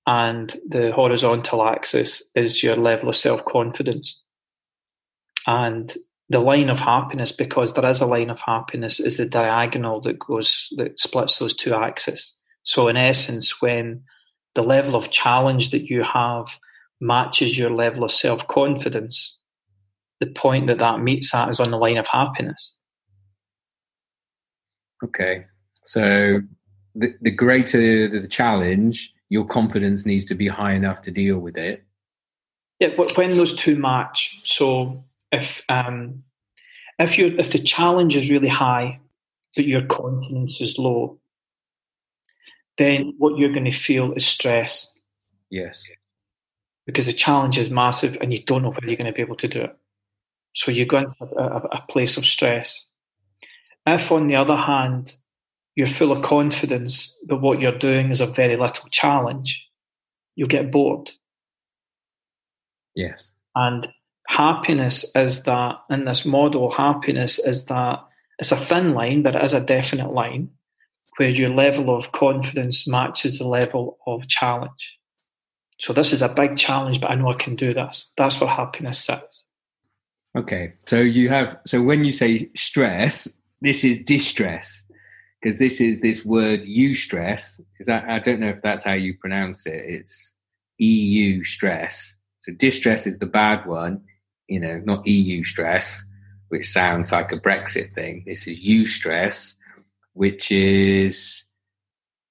and 0.06 0.56
the 0.68 0.92
horizontal 0.92 1.68
axis 1.68 2.24
is 2.36 2.62
your 2.62 2.76
level 2.76 3.10
of 3.10 3.16
self 3.16 3.46
confidence. 3.46 4.20
And 5.48 5.94
the 6.30 6.40
line 6.40 6.70
of 6.70 6.80
happiness, 6.80 7.32
because 7.32 7.74
there 7.74 7.90
is 7.90 8.02
a 8.02 8.06
line 8.06 8.30
of 8.30 8.42
happiness, 8.42 9.00
is 9.00 9.18
the 9.18 9.26
diagonal 9.26 10.02
that 10.02 10.20
goes 10.20 10.68
that 10.78 11.00
splits 11.00 11.38
those 11.38 11.56
two 11.56 11.74
axes. 11.74 12.36
So 12.64 12.88
in 12.88 12.98
essence, 12.98 13.62
when 13.62 14.04
the 14.56 14.64
level 14.64 14.96
of 14.96 15.10
challenge 15.10 15.72
that 15.72 15.90
you 15.90 16.04
have 16.04 16.60
matches 17.00 17.58
your 17.58 17.70
level 17.70 18.04
of 18.04 18.12
self 18.12 18.48
confidence, 18.48 19.38
the 20.20 20.28
point 20.28 20.68
that 20.68 20.80
that 20.80 21.02
meets 21.02 21.32
that 21.32 21.50
is 21.50 21.60
on 21.60 21.72
the 21.72 21.78
line 21.78 21.98
of 21.98 22.08
happiness. 22.08 22.76
Okay, 25.04 25.46
so 25.86 26.42
the, 26.96 27.14
the 27.22 27.32
greater 27.32 28.08
the 28.08 28.28
challenge, 28.28 29.13
your 29.34 29.46
confidence 29.46 30.06
needs 30.06 30.26
to 30.26 30.36
be 30.36 30.48
high 30.48 30.74
enough 30.74 31.02
to 31.02 31.10
deal 31.10 31.40
with 31.40 31.58
it. 31.58 31.84
Yeah, 32.80 32.90
but 32.96 33.18
when 33.18 33.34
those 33.34 33.56
two 33.56 33.76
match, 33.76 34.40
so 34.44 35.04
if 35.32 35.64
um, 35.70 36.24
if 37.00 37.18
you 37.18 37.36
if 37.40 37.52
the 37.52 37.58
challenge 37.58 38.16
is 38.16 38.30
really 38.30 38.48
high, 38.48 39.02
but 39.56 39.66
your 39.66 39.82
confidence 39.88 40.62
is 40.62 40.78
low, 40.78 41.18
then 42.78 43.16
what 43.18 43.40
you're 43.40 43.52
going 43.52 43.66
to 43.66 43.72
feel 43.72 44.14
is 44.14 44.24
stress. 44.24 44.94
Yes. 45.50 45.84
Because 46.86 47.08
the 47.08 47.14
challenge 47.14 47.58
is 47.58 47.72
massive 47.72 48.16
and 48.22 48.32
you 48.32 48.44
don't 48.44 48.62
know 48.62 48.70
whether 48.70 48.86
you're 48.86 48.98
going 48.98 49.12
to 49.12 49.14
be 49.14 49.24
able 49.24 49.38
to 49.38 49.48
do 49.48 49.62
it. 49.62 49.76
So 50.54 50.70
you 50.70 50.86
go 50.86 50.98
into 50.98 51.16
a, 51.22 51.44
a, 51.44 51.58
a 51.72 51.86
place 51.90 52.18
of 52.18 52.26
stress. 52.26 52.86
If, 53.88 54.12
on 54.12 54.28
the 54.28 54.36
other 54.36 54.56
hand, 54.56 55.16
you're 55.76 55.88
full 55.88 56.12
of 56.12 56.22
confidence, 56.22 57.18
but 57.26 57.42
what 57.42 57.60
you're 57.60 57.78
doing 57.78 58.12
is 58.12 58.22
a 58.22 58.28
very 58.28 58.56
little 58.56 58.90
challenge, 58.90 59.66
you'll 60.36 60.48
get 60.48 60.72
bored. 60.72 61.12
Yes. 62.96 63.32
And 63.56 63.88
happiness 64.28 65.06
is 65.16 65.44
that, 65.44 65.76
in 65.90 66.06
this 66.06 66.26
model, 66.26 66.72
happiness 66.72 67.40
is 67.40 67.66
that 67.66 68.04
it's 68.40 68.52
a 68.52 68.58
thin 68.58 68.94
line, 68.94 69.22
but 69.22 69.36
it 69.36 69.44
is 69.44 69.54
a 69.54 69.62
definite 69.62 70.12
line 70.12 70.50
where 71.18 71.30
your 71.30 71.50
level 71.50 71.96
of 71.96 72.12
confidence 72.12 72.88
matches 72.88 73.40
the 73.40 73.48
level 73.48 73.98
of 74.08 74.28
challenge. 74.28 74.98
So 75.80 75.94
this 75.94 76.14
is 76.14 76.22
a 76.22 76.30
big 76.30 76.56
challenge, 76.58 77.02
but 77.02 77.12
I 77.12 77.16
know 77.16 77.30
I 77.30 77.36
can 77.36 77.56
do 77.56 77.74
this. 77.74 78.12
That's 78.18 78.40
where 78.40 78.50
happiness 78.50 79.00
sits. 79.00 79.44
Okay. 80.36 80.74
So 80.86 80.98
you 80.98 81.30
have 81.30 81.60
so 81.66 81.82
when 81.82 82.04
you 82.04 82.12
say 82.12 82.50
stress, 82.56 83.28
this 83.62 83.84
is 83.84 84.00
distress. 84.00 84.84
Because 85.44 85.60
this 85.60 85.82
is 85.82 86.00
this 86.00 86.24
word 86.24 86.64
eustress. 86.64 87.60
Is 87.80 87.88
that 87.88 88.06
I 88.08 88.20
don't 88.20 88.40
know 88.40 88.48
if 88.48 88.62
that's 88.62 88.86
how 88.86 88.94
you 88.94 89.18
pronounce 89.20 89.66
it. 89.66 89.84
It's 89.86 90.34
EU 90.78 91.44
stress. 91.44 92.16
So 92.44 92.54
distress 92.54 93.06
is 93.06 93.20
the 93.20 93.26
bad 93.26 93.66
one, 93.66 94.02
you 94.48 94.60
know, 94.60 94.82
not 94.86 95.06
EU 95.06 95.44
stress, 95.44 96.04
which 96.48 96.70
sounds 96.70 97.12
like 97.12 97.32
a 97.32 97.40
Brexit 97.40 97.94
thing. 97.94 98.24
This 98.26 98.48
is 98.48 98.58
eustress, 98.60 99.56
which 100.14 100.50
is 100.50 101.46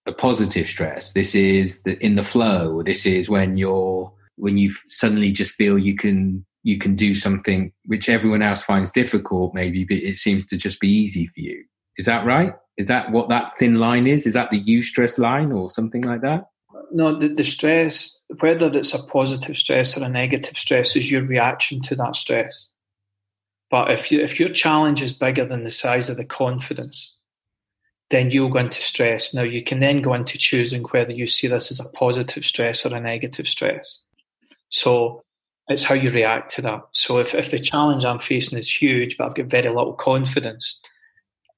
a 0.07 0.13
positive 0.13 0.67
stress. 0.67 1.13
This 1.13 1.35
is 1.35 1.83
the, 1.83 2.03
in 2.05 2.15
the 2.15 2.25
flow. 2.25 2.83
This 2.83 3.05
is 3.05 3.29
when 3.29 3.59
you're 3.59 4.11
when 4.37 4.57
you 4.57 4.71
suddenly 4.87 5.33
just 5.33 5.53
feel 5.53 5.79
you 5.79 5.97
can 5.97 6.47
you 6.63 6.79
can 6.79 6.95
do 6.95 7.13
something 7.13 7.73
which 7.87 8.09
everyone 8.09 8.41
else 8.41 8.63
finds 8.63 8.91
difficult, 8.91 9.53
maybe, 9.53 9.85
but 9.85 9.99
it 9.99 10.17
seems 10.17 10.47
to 10.47 10.57
just 10.57 10.81
be 10.81 10.89
easy 10.89 11.27
for 11.27 11.41
you. 11.41 11.65
Is 11.97 12.07
that 12.07 12.25
right? 12.25 12.55
Is 12.77 12.87
that 12.89 13.11
what 13.11 13.29
that 13.29 13.53
thin 13.59 13.77
line 13.77 14.07
is? 14.07 14.27
Is 14.27 14.35
that 14.35 14.51
the 14.51 14.63
eustress 14.63 15.19
line 15.19 15.53
or 15.53 15.71
something 15.71 16.03
like 16.03 16.23
that? 16.23 16.47
No, 16.91 17.19
the, 17.19 17.29
the 17.29 17.45
stress, 17.45 18.21
whether 18.41 18.71
it's 18.77 18.95
a 18.95 19.03
positive 19.05 19.57
stress 19.57 19.97
or 19.97 20.05
a 20.05 20.09
negative 20.09 20.57
stress, 20.57 20.97
is 20.97 21.11
your 21.11 21.23
reaction 21.23 21.81
to 21.83 21.95
that 21.97 22.17
stress. 22.17 22.69
But 23.71 23.91
if 23.91 24.13
you, 24.13 24.21
if 24.21 24.39
your 24.39 24.51
challenge 24.51 25.03
is 25.03 25.13
bigger 25.13 25.47
than 25.47 25.65
the 25.65 25.71
size 25.71 26.11
of 26.11 26.19
the 26.19 26.25
confidence, 26.25 27.17
then 28.11 28.31
you'll 28.31 28.51
go 28.51 28.59
into 28.59 28.83
stress. 28.83 29.33
Now, 29.33 29.43
you 29.43 29.65
can 29.65 29.81
then 29.81 30.03
go 30.03 30.13
into 30.13 30.37
choosing 30.37 30.83
whether 30.83 31.13
you 31.13 31.27
see 31.27 31.47
this 31.49 31.71
as 31.71 31.81
a 31.81 31.89
positive 31.91 32.45
stress 32.45 32.85
or 32.85 32.95
a 32.95 33.01
negative 33.01 33.49
stress. 33.49 34.05
So 34.69 35.23
it's 35.69 35.85
how 35.85 35.95
you 35.95 36.11
react 36.11 36.51
to 36.55 36.63
that. 36.63 36.81
So 36.93 37.19
if, 37.19 37.35
if 37.35 37.51
the 37.51 37.59
challenge 37.59 38.05
I'm 38.05 38.19
facing 38.19 38.59
is 38.59 38.71
huge, 38.83 39.17
but 39.17 39.25
I've 39.25 39.35
got 39.35 39.47
very 39.47 39.69
little 39.71 39.95
confidence, 39.95 40.79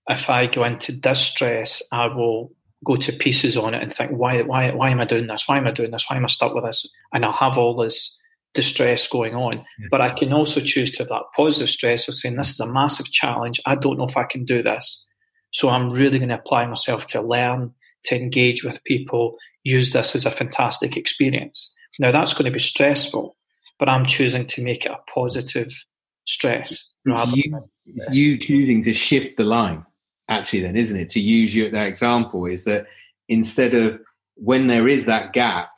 if 0.08 0.28
I 0.30 0.46
go 0.46 0.64
into 0.64 0.92
distress, 0.92 1.82
I 1.92 2.08
will 2.08 2.52
go 2.84 2.96
to 2.96 3.12
pieces 3.12 3.56
on 3.56 3.75
it 3.75 3.82
and 3.82 3.92
think, 3.92 4.11
why, 4.12 4.42
why, 4.42 4.70
why 4.70 4.90
am 4.90 5.00
I 5.00 5.06
doing 5.06 5.26
this? 5.26 5.49
Why 5.49 5.56
am 5.56 5.66
I 5.66 5.70
doing 5.70 5.90
this? 5.90 6.06
Why 6.08 6.16
am 6.16 6.25
I 6.25 6.28
stuck 6.28 6.54
with 6.54 6.64
this? 6.64 6.87
And 7.12 7.25
I'll 7.25 7.32
have 7.32 7.56
all 7.56 7.75
this 7.75 8.20
distress 8.52 9.08
going 9.08 9.34
on. 9.34 9.64
Yes. 9.78 9.88
But 9.90 10.00
I 10.00 10.11
can 10.11 10.32
also 10.32 10.61
choose 10.61 10.90
to 10.92 10.99
have 10.99 11.08
that 11.08 11.25
positive 11.34 11.70
stress 11.70 12.08
of 12.08 12.14
saying, 12.14 12.37
this 12.37 12.50
is 12.50 12.61
a 12.61 12.66
massive 12.66 13.11
challenge. 13.11 13.61
I 13.64 13.75
don't 13.75 13.99
know 13.99 14.04
if 14.04 14.16
I 14.16 14.25
can 14.25 14.44
do 14.44 14.62
this. 14.62 15.04
So 15.52 15.70
I'm 15.70 15.90
really 15.90 16.18
going 16.18 16.28
to 16.28 16.38
apply 16.38 16.66
myself 16.66 17.06
to 17.08 17.23
learn, 17.23 17.73
to 18.04 18.16
engage 18.16 18.64
with 18.64 18.84
people, 18.84 19.37
use 19.62 19.92
this 19.92 20.14
as 20.14 20.26
a 20.26 20.30
fantastic 20.30 20.96
experience. 20.96 21.73
Now 21.99 22.12
that's 22.12 22.34
going 22.34 22.44
to 22.44 22.50
be 22.50 22.58
stressful, 22.58 23.37
but 23.78 23.88
I'm 23.88 24.04
choosing 24.04 24.46
to 24.49 24.62
make 24.62 24.84
it 24.84 24.92
a 24.92 24.99
positive 25.11 25.73
stress. 26.25 26.84
You, 27.06 27.61
you 28.12 28.38
choosing 28.38 28.82
to 28.84 28.94
shift 28.94 29.37
the 29.37 29.44
line, 29.44 29.84
actually, 30.28 30.61
then, 30.61 30.76
isn't 30.76 30.99
it? 30.99 31.09
To 31.11 31.21
use 31.21 31.54
you 31.54 31.71
that 31.71 31.87
example, 31.87 32.47
is 32.47 32.64
that 32.64 32.87
instead 33.28 33.75
of 33.75 34.00
when 34.37 34.66
there 34.66 34.88
is 34.88 35.07
that 35.07 35.33
gap, 35.33 35.71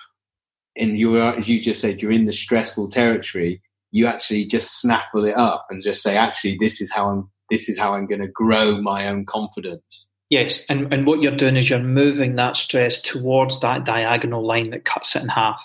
and 0.76 0.99
you 0.99 1.17
are, 1.17 1.35
as 1.35 1.49
you 1.49 1.59
just 1.59 1.81
said, 1.81 2.03
you're 2.03 2.12
in 2.12 2.26
the 2.26 2.33
stressful 2.33 2.88
territory, 2.88 3.62
you 3.93 4.07
actually 4.07 4.45
just 4.45 4.81
snaffle 4.81 5.25
it 5.25 5.37
up 5.37 5.67
and 5.71 5.83
just 5.83 6.03
say, 6.03 6.17
actually, 6.17 6.57
this 6.61 6.81
is 6.81 6.93
how 6.93 7.09
I'm 7.11 7.31
this 7.50 7.69
is 7.69 7.79
how 7.79 7.95
I'm 7.95 8.07
going 8.07 8.21
to 8.21 8.29
grow 8.29 8.81
my 8.81 9.07
own 9.09 9.25
confidence. 9.25 10.09
Yes, 10.29 10.65
and, 10.69 10.93
and 10.93 11.07
what 11.07 11.23
you're 11.23 11.37
doing 11.37 11.57
is 11.57 11.71
you're 11.71 11.79
moving 11.79 12.35
that 12.35 12.57
stress 12.57 13.00
towards 13.00 13.61
that 13.61 13.85
diagonal 13.85 14.45
line 14.45 14.71
that 14.71 14.85
cuts 14.85 15.15
it 15.15 15.23
in 15.23 15.29
half. 15.29 15.62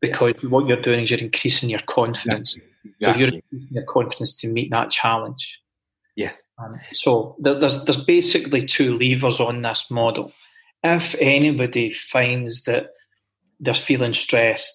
Because 0.00 0.42
yeah. 0.42 0.50
what 0.50 0.66
you're 0.66 0.80
doing 0.80 1.00
is 1.00 1.10
you're 1.10 1.20
increasing 1.20 1.68
your 1.68 1.80
confidence. 1.80 2.56
Exactly. 2.56 3.12
So 3.12 3.18
you're 3.18 3.34
increasing 3.34 3.68
your 3.70 3.84
confidence 3.84 4.34
to 4.36 4.48
meet 4.48 4.70
that 4.70 4.90
challenge. 4.90 5.58
Yes. 6.16 6.42
Um, 6.58 6.78
so 6.92 7.36
there, 7.40 7.58
there's 7.58 7.84
there's 7.84 8.02
basically 8.02 8.64
two 8.64 8.96
levers 8.98 9.40
on 9.40 9.62
this 9.62 9.90
model. 9.90 10.32
If 10.82 11.14
anybody 11.18 11.90
finds 11.90 12.64
that 12.64 12.88
they're 13.58 13.74
feeling 13.74 14.12
stressed, 14.12 14.74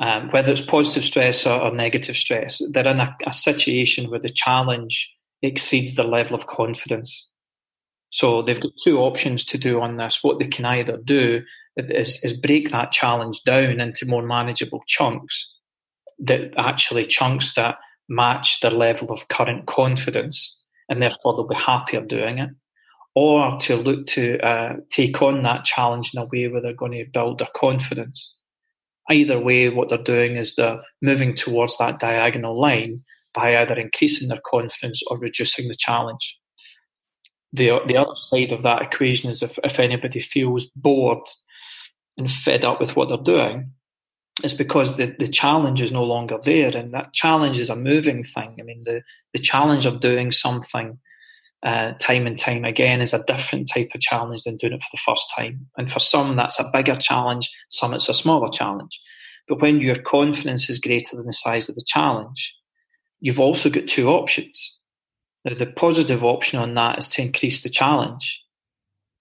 um, 0.00 0.30
whether 0.30 0.52
it's 0.52 0.60
positive 0.60 1.04
stress 1.04 1.46
or, 1.46 1.60
or, 1.60 1.74
negative 1.74 2.16
stress, 2.16 2.62
they're 2.70 2.86
in 2.86 3.00
a, 3.00 3.16
a 3.26 3.34
situation 3.34 4.10
where 4.10 4.20
the 4.20 4.28
challenge 4.28 5.12
exceeds 5.42 5.94
their 5.94 6.06
level 6.06 6.34
of 6.34 6.46
confidence. 6.46 7.28
So 8.10 8.42
they've 8.42 8.60
got 8.60 8.72
two 8.82 8.98
options 9.00 9.44
to 9.46 9.58
do 9.58 9.80
on 9.80 9.96
this. 9.96 10.22
What 10.22 10.38
they 10.38 10.46
can 10.46 10.64
either 10.64 10.96
do 10.96 11.42
is, 11.76 12.22
is 12.24 12.32
break 12.32 12.70
that 12.70 12.92
challenge 12.92 13.42
down 13.44 13.80
into 13.80 14.06
more 14.06 14.22
manageable 14.22 14.82
chunks, 14.86 15.52
that 16.20 16.52
actually 16.56 17.06
chunks 17.06 17.54
that 17.54 17.76
match 18.08 18.60
their 18.60 18.70
level 18.70 19.10
of 19.12 19.28
current 19.28 19.66
confidence, 19.66 20.56
and 20.88 21.00
therefore 21.00 21.34
they'll 21.34 21.46
be 21.46 21.54
happier 21.54 22.00
doing 22.00 22.38
it. 22.38 22.50
Or 23.14 23.58
to 23.60 23.76
look 23.76 24.06
to 24.08 24.38
uh, 24.46 24.76
take 24.90 25.20
on 25.22 25.42
that 25.42 25.64
challenge 25.64 26.12
in 26.14 26.22
a 26.22 26.26
way 26.26 26.46
where 26.48 26.60
they're 26.60 26.72
going 26.72 26.92
to 26.92 27.10
build 27.12 27.38
their 27.38 27.48
confidence. 27.56 28.36
Either 29.10 29.40
way, 29.40 29.70
what 29.70 29.88
they're 29.88 29.98
doing 29.98 30.36
is 30.36 30.54
they're 30.54 30.80
moving 31.02 31.34
towards 31.34 31.78
that 31.78 31.98
diagonal 31.98 32.60
line 32.60 33.02
by 33.34 33.56
either 33.56 33.74
increasing 33.74 34.28
their 34.28 34.40
confidence 34.46 35.02
or 35.08 35.18
reducing 35.18 35.68
the 35.68 35.74
challenge. 35.74 36.38
The, 37.52 37.80
the 37.86 37.96
other 37.96 38.14
side 38.20 38.52
of 38.52 38.62
that 38.62 38.82
equation 38.82 39.30
is 39.30 39.42
if, 39.42 39.58
if 39.64 39.80
anybody 39.80 40.20
feels 40.20 40.66
bored 40.76 41.26
and 42.18 42.30
fed 42.30 42.64
up 42.64 42.78
with 42.78 42.94
what 42.94 43.08
they're 43.08 43.16
doing, 43.16 43.72
it's 44.42 44.54
because 44.54 44.96
the, 44.96 45.14
the 45.18 45.28
challenge 45.28 45.82
is 45.82 45.92
no 45.92 46.04
longer 46.04 46.38
there. 46.44 46.76
And 46.76 46.94
that 46.94 47.12
challenge 47.12 47.58
is 47.58 47.70
a 47.70 47.76
moving 47.76 48.22
thing. 48.22 48.56
I 48.58 48.62
mean, 48.62 48.80
the, 48.84 49.02
the 49.32 49.40
challenge 49.40 49.84
of 49.84 50.00
doing 50.00 50.30
something 50.30 50.98
uh, 51.64 51.92
time 51.94 52.26
and 52.26 52.38
time 52.38 52.64
again 52.64 53.00
is 53.00 53.12
a 53.12 53.24
different 53.24 53.68
type 53.72 53.90
of 53.94 54.00
challenge 54.00 54.44
than 54.44 54.56
doing 54.56 54.74
it 54.74 54.82
for 54.82 54.90
the 54.92 55.00
first 55.04 55.32
time. 55.36 55.66
And 55.76 55.90
for 55.90 55.98
some, 55.98 56.34
that's 56.34 56.60
a 56.60 56.70
bigger 56.72 56.94
challenge, 56.94 57.50
some, 57.68 57.94
it's 57.94 58.08
a 58.08 58.14
smaller 58.14 58.48
challenge. 58.48 59.00
But 59.48 59.60
when 59.60 59.80
your 59.80 59.96
confidence 59.96 60.70
is 60.70 60.78
greater 60.78 61.16
than 61.16 61.26
the 61.26 61.32
size 61.32 61.68
of 61.68 61.74
the 61.74 61.84
challenge, 61.84 62.54
you've 63.20 63.40
also 63.40 63.70
got 63.70 63.88
two 63.88 64.08
options. 64.08 64.76
Now, 65.44 65.54
the 65.54 65.66
positive 65.66 66.22
option 66.22 66.60
on 66.60 66.74
that 66.74 66.98
is 66.98 67.08
to 67.08 67.22
increase 67.22 67.62
the 67.62 67.70
challenge, 67.70 68.40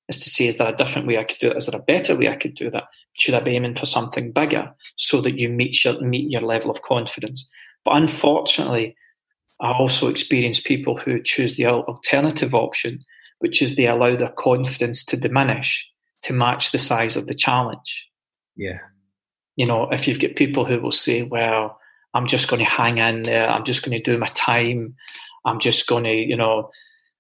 is 0.10 0.20
to 0.20 0.30
say, 0.30 0.48
is 0.48 0.58
there 0.58 0.72
a 0.72 0.76
different 0.76 1.08
way 1.08 1.18
I 1.18 1.24
could 1.24 1.40
do 1.40 1.50
it? 1.50 1.58
Is 1.58 1.66
there 1.66 1.80
a 1.80 1.84
better 1.84 2.16
way 2.16 2.28
I 2.28 2.36
could 2.36 2.54
do 2.54 2.70
that? 2.70 2.84
Should 3.18 3.34
I 3.34 3.40
be 3.40 3.56
aiming 3.56 3.76
for 3.76 3.86
something 3.86 4.32
bigger 4.32 4.72
so 4.96 5.22
that 5.22 5.40
you 5.40 5.50
meet 5.50 5.84
your, 5.84 6.00
meet 6.02 6.32
your 6.32 6.42
level 6.42 6.70
of 6.70 6.82
confidence? 6.84 7.50
But 7.84 7.98
unfortunately, 7.98 8.96
I 9.62 9.72
also 9.72 10.08
experience 10.08 10.60
people 10.60 10.96
who 10.96 11.22
choose 11.22 11.56
the 11.56 11.66
alternative 11.66 12.54
option, 12.54 13.04
which 13.40 13.62
is 13.62 13.76
they 13.76 13.88
allow 13.88 14.16
their 14.16 14.34
confidence 14.38 15.04
to 15.06 15.18
diminish 15.18 15.90
to 16.24 16.34
match 16.34 16.72
the 16.72 16.80
size 16.80 17.18
of 17.18 17.28
the 17.28 17.34
challenge. 17.34 18.08
Yeah. 18.56 18.80
You 19.56 19.66
know, 19.66 19.90
if 19.92 20.08
you've 20.08 20.20
got 20.20 20.36
people 20.36 20.66
who 20.66 20.80
will 20.80 20.92
say, 20.92 21.24
well, 21.24 21.80
I'm 22.14 22.28
just 22.28 22.50
going 22.50 22.60
to 22.60 22.70
hang 22.70 22.98
in 23.00 23.24
there, 23.24 23.50
I'm 23.50 23.64
just 23.64 23.84
going 23.84 23.98
to 23.98 24.12
do 24.12 24.18
my 24.18 24.28
time, 24.28 24.96
I'm 25.46 25.60
just 25.60 25.88
going 25.88 26.04
to, 26.04 26.14
you 26.14 26.36
know, 26.36 26.70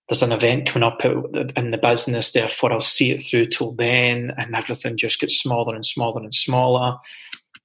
there's 0.08 0.24
an 0.24 0.32
event 0.32 0.68
coming 0.68 0.88
up 0.88 1.04
in 1.04 1.72
the 1.72 1.78
business, 1.78 2.32
therefore 2.32 2.72
I'll 2.72 2.80
see 2.80 3.12
it 3.12 3.20
through 3.20 3.48
till 3.48 3.74
then, 3.74 4.34
and 4.38 4.56
everything 4.56 4.96
just 4.98 5.20
gets 5.20 5.42
smaller 5.42 5.76
and 5.76 5.86
smaller 5.86 6.22
and 6.22 6.34
smaller. 6.34 6.98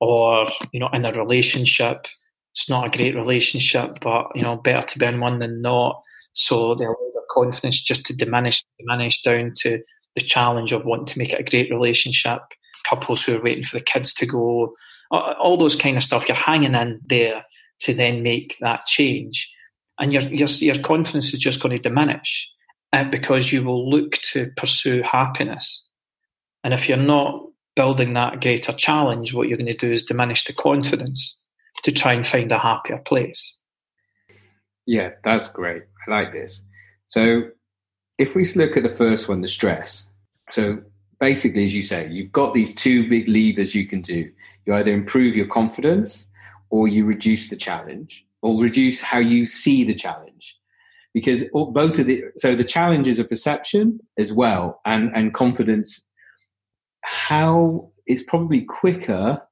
Or, 0.01 0.49
you 0.73 0.81
know, 0.81 0.89
in 0.93 1.05
a 1.05 1.13
relationship, 1.13 2.09
it's 2.55 2.69
not 2.69 2.87
a 2.87 2.97
great 2.97 3.15
relationship, 3.15 3.99
but, 4.01 4.27
you 4.35 4.43
know, 4.43 4.57
better 4.57 4.85
to 4.89 4.99
be 4.99 5.07
in 5.07 5.21
one 5.21 5.39
than 5.39 5.63
not. 5.63 6.03
So 6.33 6.75
they 6.75 6.85
allow 6.85 6.97
their 7.15 7.23
confidence 7.31 7.81
just 7.81 8.05
to 8.07 8.17
diminish, 8.17 8.65
diminish 8.81 9.23
down 9.23 9.53
to 9.59 9.81
the 10.17 10.21
challenge 10.21 10.73
of 10.73 10.85
wanting 10.85 11.07
to 11.07 11.19
make 11.19 11.33
it 11.33 11.41
a 11.41 11.49
great 11.49 11.71
relationship. 11.71 12.41
Couples 12.89 13.25
who 13.25 13.37
are 13.37 13.43
waiting 13.43 13.65
for 13.65 13.79
the 13.79 13.85
kids 13.85 14.13
to 14.15 14.27
go, 14.27 14.75
all 15.13 15.57
those 15.57 15.77
kind 15.77 15.97
of 15.97 16.03
stuff. 16.03 16.27
You're 16.27 16.37
hanging 16.37 16.75
in 16.75 17.01
there 17.07 17.45
to 17.81 17.95
then 17.95 18.25
make 18.25 18.57
that 18.59 18.87
change 18.87 19.49
and 19.99 20.13
your, 20.13 20.23
your, 20.23 20.49
your 20.49 20.79
confidence 20.83 21.33
is 21.33 21.41
just 21.41 21.63
going 21.63 21.77
to 21.77 21.83
diminish 21.83 22.51
uh, 22.93 23.05
because 23.05 23.53
you 23.53 23.63
will 23.63 23.89
look 23.89 24.13
to 24.33 24.51
pursue 24.57 25.03
happiness. 25.03 25.87
And 26.65 26.75
if 26.75 26.89
you're 26.89 26.99
not 26.99 27.43
building 27.75 28.15
that 28.15 28.41
greater 28.41 28.73
challenge, 28.73 29.35
what 29.35 29.49
you're 29.49 29.59
going 29.59 29.67
to 29.67 29.75
do 29.75 29.91
is 29.91 30.03
diminish 30.03 30.45
the 30.45 30.53
confidence 30.53 31.39
to 31.85 31.93
try 31.93 32.13
and 32.13 32.27
find 32.27 32.51
a 32.53 32.59
happier 32.59 32.99
place. 32.99 33.57
Yeah, 34.87 35.11
that's 35.25 35.49
great. 35.49 35.83
I 36.07 36.11
like 36.11 36.33
this. 36.33 36.63
So, 37.07 37.43
if 38.19 38.35
we 38.35 38.45
look 38.55 38.77
at 38.77 38.83
the 38.83 38.89
first 38.89 39.29
one, 39.29 39.41
the 39.41 39.49
stress. 39.49 40.07
So, 40.51 40.83
basically, 41.21 41.65
as 41.65 41.75
you 41.75 41.83
say, 41.83 42.09
you've 42.09 42.33
got 42.33 42.55
these 42.55 42.75
two 42.75 43.09
big 43.09 43.29
levers 43.29 43.75
you 43.75 43.87
can 43.87 44.03
do. 44.03 44.31
You 44.67 44.75
either 44.75 44.91
improve 44.91 45.37
your 45.37 45.47
confidence 45.47 46.27
or 46.71 46.89
you 46.89 47.05
reduce 47.05 47.49
the 47.49 47.57
challenge 47.57 48.27
or 48.43 48.61
reduce 48.61 49.01
how 49.01 49.19
you 49.19 49.45
see 49.45 49.85
the 49.85 49.95
challenge. 49.95 50.57
Because 51.15 51.45
both 51.53 51.99
of 51.99 52.07
the 52.07 52.25
so 52.37 52.55
the 52.55 52.65
challenge 52.65 53.07
is 53.07 53.19
a 53.19 53.25
perception 53.25 54.01
as 54.19 54.33
well 54.33 54.81
and 54.85 55.11
and 55.15 55.35
confidence. 55.35 56.03
How 57.03 57.91
it's 58.07 58.23
probably 58.23 58.63
quicker 58.63 59.43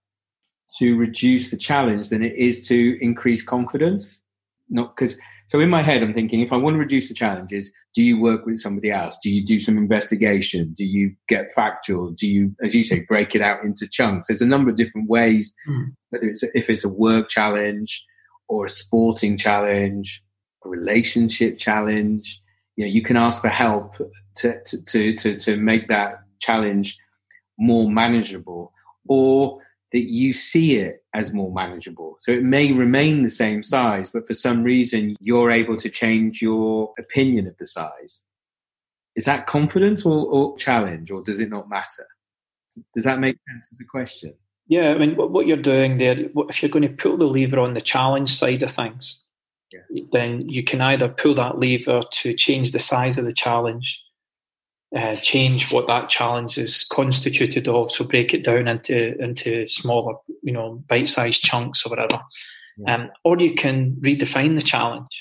to 0.78 0.96
reduce 0.96 1.50
the 1.50 1.56
challenge 1.56 2.08
than 2.08 2.22
it 2.22 2.34
is 2.34 2.66
to 2.68 2.98
increase 3.02 3.42
confidence. 3.42 4.22
Not 4.70 4.96
because 4.96 5.18
so 5.48 5.58
in 5.58 5.68
my 5.68 5.82
head 5.82 6.00
i'm 6.00 6.14
thinking 6.14 6.40
if 6.40 6.52
i 6.52 6.56
want 6.56 6.74
to 6.74 6.78
reduce 6.78 7.08
the 7.08 7.14
challenges 7.14 7.72
do 7.94 8.02
you 8.02 8.20
work 8.20 8.46
with 8.46 8.58
somebody 8.58 8.90
else? 8.90 9.18
Do 9.22 9.30
you 9.30 9.44
do 9.44 9.58
some 9.58 9.76
investigation? 9.76 10.74
Do 10.76 10.84
you 10.84 11.14
get 11.28 11.52
factual? 11.52 12.12
Do 12.12 12.28
you 12.28 12.54
as 12.62 12.74
you 12.74 12.84
say 12.84 13.00
break 13.00 13.34
it 13.34 13.42
out 13.42 13.64
into 13.64 13.88
chunks? 13.88 14.28
There's 14.28 14.42
a 14.42 14.46
number 14.46 14.70
of 14.70 14.76
different 14.76 15.08
ways 15.08 15.54
mm. 15.68 15.86
whether 16.10 16.26
it's 16.26 16.42
a, 16.42 16.56
if 16.56 16.70
it's 16.70 16.84
a 16.84 16.88
work 16.88 17.28
challenge 17.28 18.04
or 18.50 18.64
a 18.64 18.68
sporting 18.68 19.36
challenge, 19.36 20.22
a 20.64 20.68
relationship 20.68 21.56
challenge. 21.56 22.42
You 22.76 22.84
know, 22.84 22.90
you 22.90 23.00
can 23.00 23.16
ask 23.16 23.40
for 23.40 23.48
help 23.48 23.96
to, 24.38 24.60
to, 24.86 25.14
to, 25.14 25.36
to 25.36 25.56
make 25.56 25.88
that 25.88 26.22
challenge 26.40 26.98
more 27.58 27.88
manageable 27.88 28.72
or 29.08 29.60
that 29.92 30.10
you 30.10 30.32
see 30.32 30.76
it 30.76 31.04
as 31.14 31.32
more 31.32 31.52
manageable. 31.52 32.16
So 32.20 32.32
it 32.32 32.42
may 32.42 32.72
remain 32.72 33.22
the 33.22 33.30
same 33.30 33.62
size, 33.62 34.10
but 34.10 34.26
for 34.26 34.34
some 34.34 34.62
reason 34.64 35.16
you're 35.20 35.50
able 35.52 35.76
to 35.76 35.88
change 35.88 36.42
your 36.42 36.92
opinion 36.98 37.46
of 37.46 37.56
the 37.58 37.66
size. 37.66 38.24
Is 39.14 39.24
that 39.26 39.46
confidence 39.46 40.04
or, 40.04 40.26
or 40.26 40.56
challenge, 40.56 41.10
or 41.10 41.22
does 41.22 41.40
it 41.40 41.50
not 41.50 41.68
matter? 41.68 42.06
Does 42.94 43.04
that 43.04 43.18
make 43.18 43.36
sense 43.48 43.66
as 43.72 43.80
a 43.80 43.84
question? 43.84 44.34
Yeah, 44.70 44.92
I 44.92 44.98
mean, 44.98 45.16
what, 45.16 45.48
you're 45.48 45.56
doing 45.56 45.98
there, 45.98 46.16
if 46.48 46.62
you're 46.62 46.70
going 46.70 46.88
to 46.88 46.88
pull 46.88 47.16
the 47.16 47.26
lever 47.26 47.58
on 47.58 47.74
the 47.74 47.80
challenge 47.80 48.32
side 48.32 48.62
of 48.62 48.70
things, 48.70 49.20
yeah. 49.72 49.80
then 50.12 50.48
you 50.48 50.62
can 50.62 50.80
either 50.80 51.08
pull 51.08 51.34
that 51.34 51.58
lever 51.58 52.02
to 52.08 52.34
change 52.34 52.70
the 52.70 52.78
size 52.78 53.18
of 53.18 53.24
the 53.24 53.32
challenge, 53.32 54.00
uh, 54.96 55.16
change 55.16 55.72
what 55.72 55.88
that 55.88 56.08
challenge 56.08 56.56
is 56.56 56.84
constituted 56.84 57.66
of, 57.66 57.90
so 57.90 58.04
break 58.04 58.32
it 58.32 58.44
down 58.44 58.68
into 58.68 59.20
into 59.20 59.66
smaller, 59.66 60.14
you 60.44 60.52
know, 60.52 60.84
bite-sized 60.86 61.42
chunks 61.42 61.84
or 61.84 61.90
whatever, 61.90 62.20
yeah. 62.78 62.94
um, 62.94 63.10
or 63.24 63.40
you 63.40 63.54
can 63.54 63.96
redefine 63.96 64.54
the 64.54 64.62
challenge, 64.62 65.20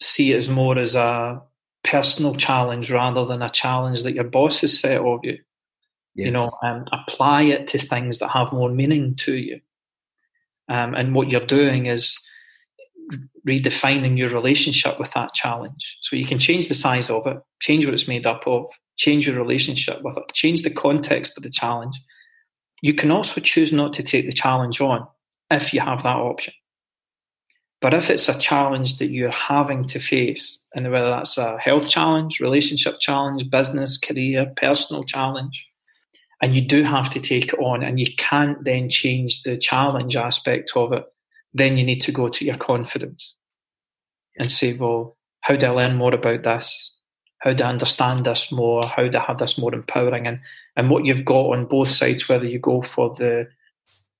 see 0.00 0.32
it 0.32 0.36
as 0.36 0.48
more 0.48 0.78
as 0.78 0.94
a 0.94 1.42
personal 1.84 2.34
challenge 2.34 2.90
rather 2.90 3.26
than 3.26 3.42
a 3.42 3.50
challenge 3.50 4.02
that 4.02 4.14
your 4.14 4.24
boss 4.24 4.62
has 4.62 4.80
set 4.80 4.98
of 4.98 5.20
you. 5.24 5.36
Yes. 6.16 6.26
You 6.26 6.32
know, 6.32 6.50
um, 6.62 6.86
apply 6.92 7.42
it 7.42 7.66
to 7.68 7.78
things 7.78 8.18
that 8.18 8.28
have 8.28 8.52
more 8.52 8.70
meaning 8.70 9.14
to 9.16 9.34
you. 9.34 9.60
Um, 10.68 10.94
and 10.94 11.14
what 11.14 11.30
you're 11.30 11.44
doing 11.44 11.86
is 11.86 12.18
redefining 13.46 14.18
your 14.18 14.30
relationship 14.30 14.98
with 14.98 15.12
that 15.12 15.34
challenge. 15.34 15.98
So 16.02 16.16
you 16.16 16.26
can 16.26 16.38
change 16.38 16.68
the 16.68 16.74
size 16.74 17.10
of 17.10 17.26
it, 17.26 17.36
change 17.60 17.84
what 17.84 17.94
it's 17.94 18.08
made 18.08 18.26
up 18.26 18.46
of, 18.46 18.64
change 18.96 19.28
your 19.28 19.36
relationship 19.36 20.02
with 20.02 20.16
it, 20.16 20.24
change 20.32 20.62
the 20.62 20.70
context 20.70 21.36
of 21.36 21.42
the 21.44 21.50
challenge. 21.50 22.00
You 22.82 22.94
can 22.94 23.10
also 23.10 23.40
choose 23.40 23.72
not 23.72 23.92
to 23.94 24.02
take 24.02 24.26
the 24.26 24.32
challenge 24.32 24.80
on 24.80 25.06
if 25.50 25.72
you 25.72 25.80
have 25.80 26.02
that 26.02 26.16
option. 26.16 26.54
But 27.80 27.94
if 27.94 28.10
it's 28.10 28.28
a 28.28 28.38
challenge 28.38 28.98
that 28.98 29.10
you're 29.10 29.30
having 29.30 29.84
to 29.84 30.00
face, 30.00 30.58
and 30.74 30.90
whether 30.90 31.10
that's 31.10 31.36
a 31.38 31.58
health 31.58 31.88
challenge, 31.88 32.40
relationship 32.40 33.00
challenge, 33.00 33.48
business, 33.50 33.98
career, 33.98 34.52
personal 34.56 35.04
challenge, 35.04 35.68
and 36.42 36.54
you 36.54 36.60
do 36.60 36.82
have 36.82 37.10
to 37.10 37.20
take 37.20 37.52
it 37.52 37.58
on 37.58 37.82
and 37.82 37.98
you 37.98 38.06
can't 38.16 38.62
then 38.64 38.88
change 38.88 39.42
the 39.42 39.56
challenge 39.56 40.16
aspect 40.16 40.72
of 40.76 40.92
it. 40.92 41.04
Then 41.54 41.76
you 41.76 41.84
need 41.84 42.02
to 42.02 42.12
go 42.12 42.28
to 42.28 42.44
your 42.44 42.56
confidence 42.56 43.34
and 44.38 44.50
say 44.50 44.74
well 44.74 45.16
how 45.40 45.56
do 45.56 45.66
i 45.66 45.70
learn 45.70 45.96
more 45.96 46.14
about 46.14 46.42
this? 46.42 46.94
How 47.38 47.52
do 47.52 47.64
i 47.64 47.68
understand 47.68 48.24
this 48.24 48.52
more? 48.52 48.84
How 48.86 49.08
do 49.08 49.18
i 49.18 49.22
have 49.22 49.38
this 49.38 49.56
more 49.56 49.74
empowering? 49.74 50.26
And 50.26 50.40
and 50.76 50.90
what 50.90 51.04
you've 51.04 51.24
got 51.24 51.52
on 51.52 51.66
both 51.66 51.88
sides 51.88 52.28
whether 52.28 52.46
you 52.46 52.58
go 52.58 52.82
for 52.82 53.14
the 53.14 53.48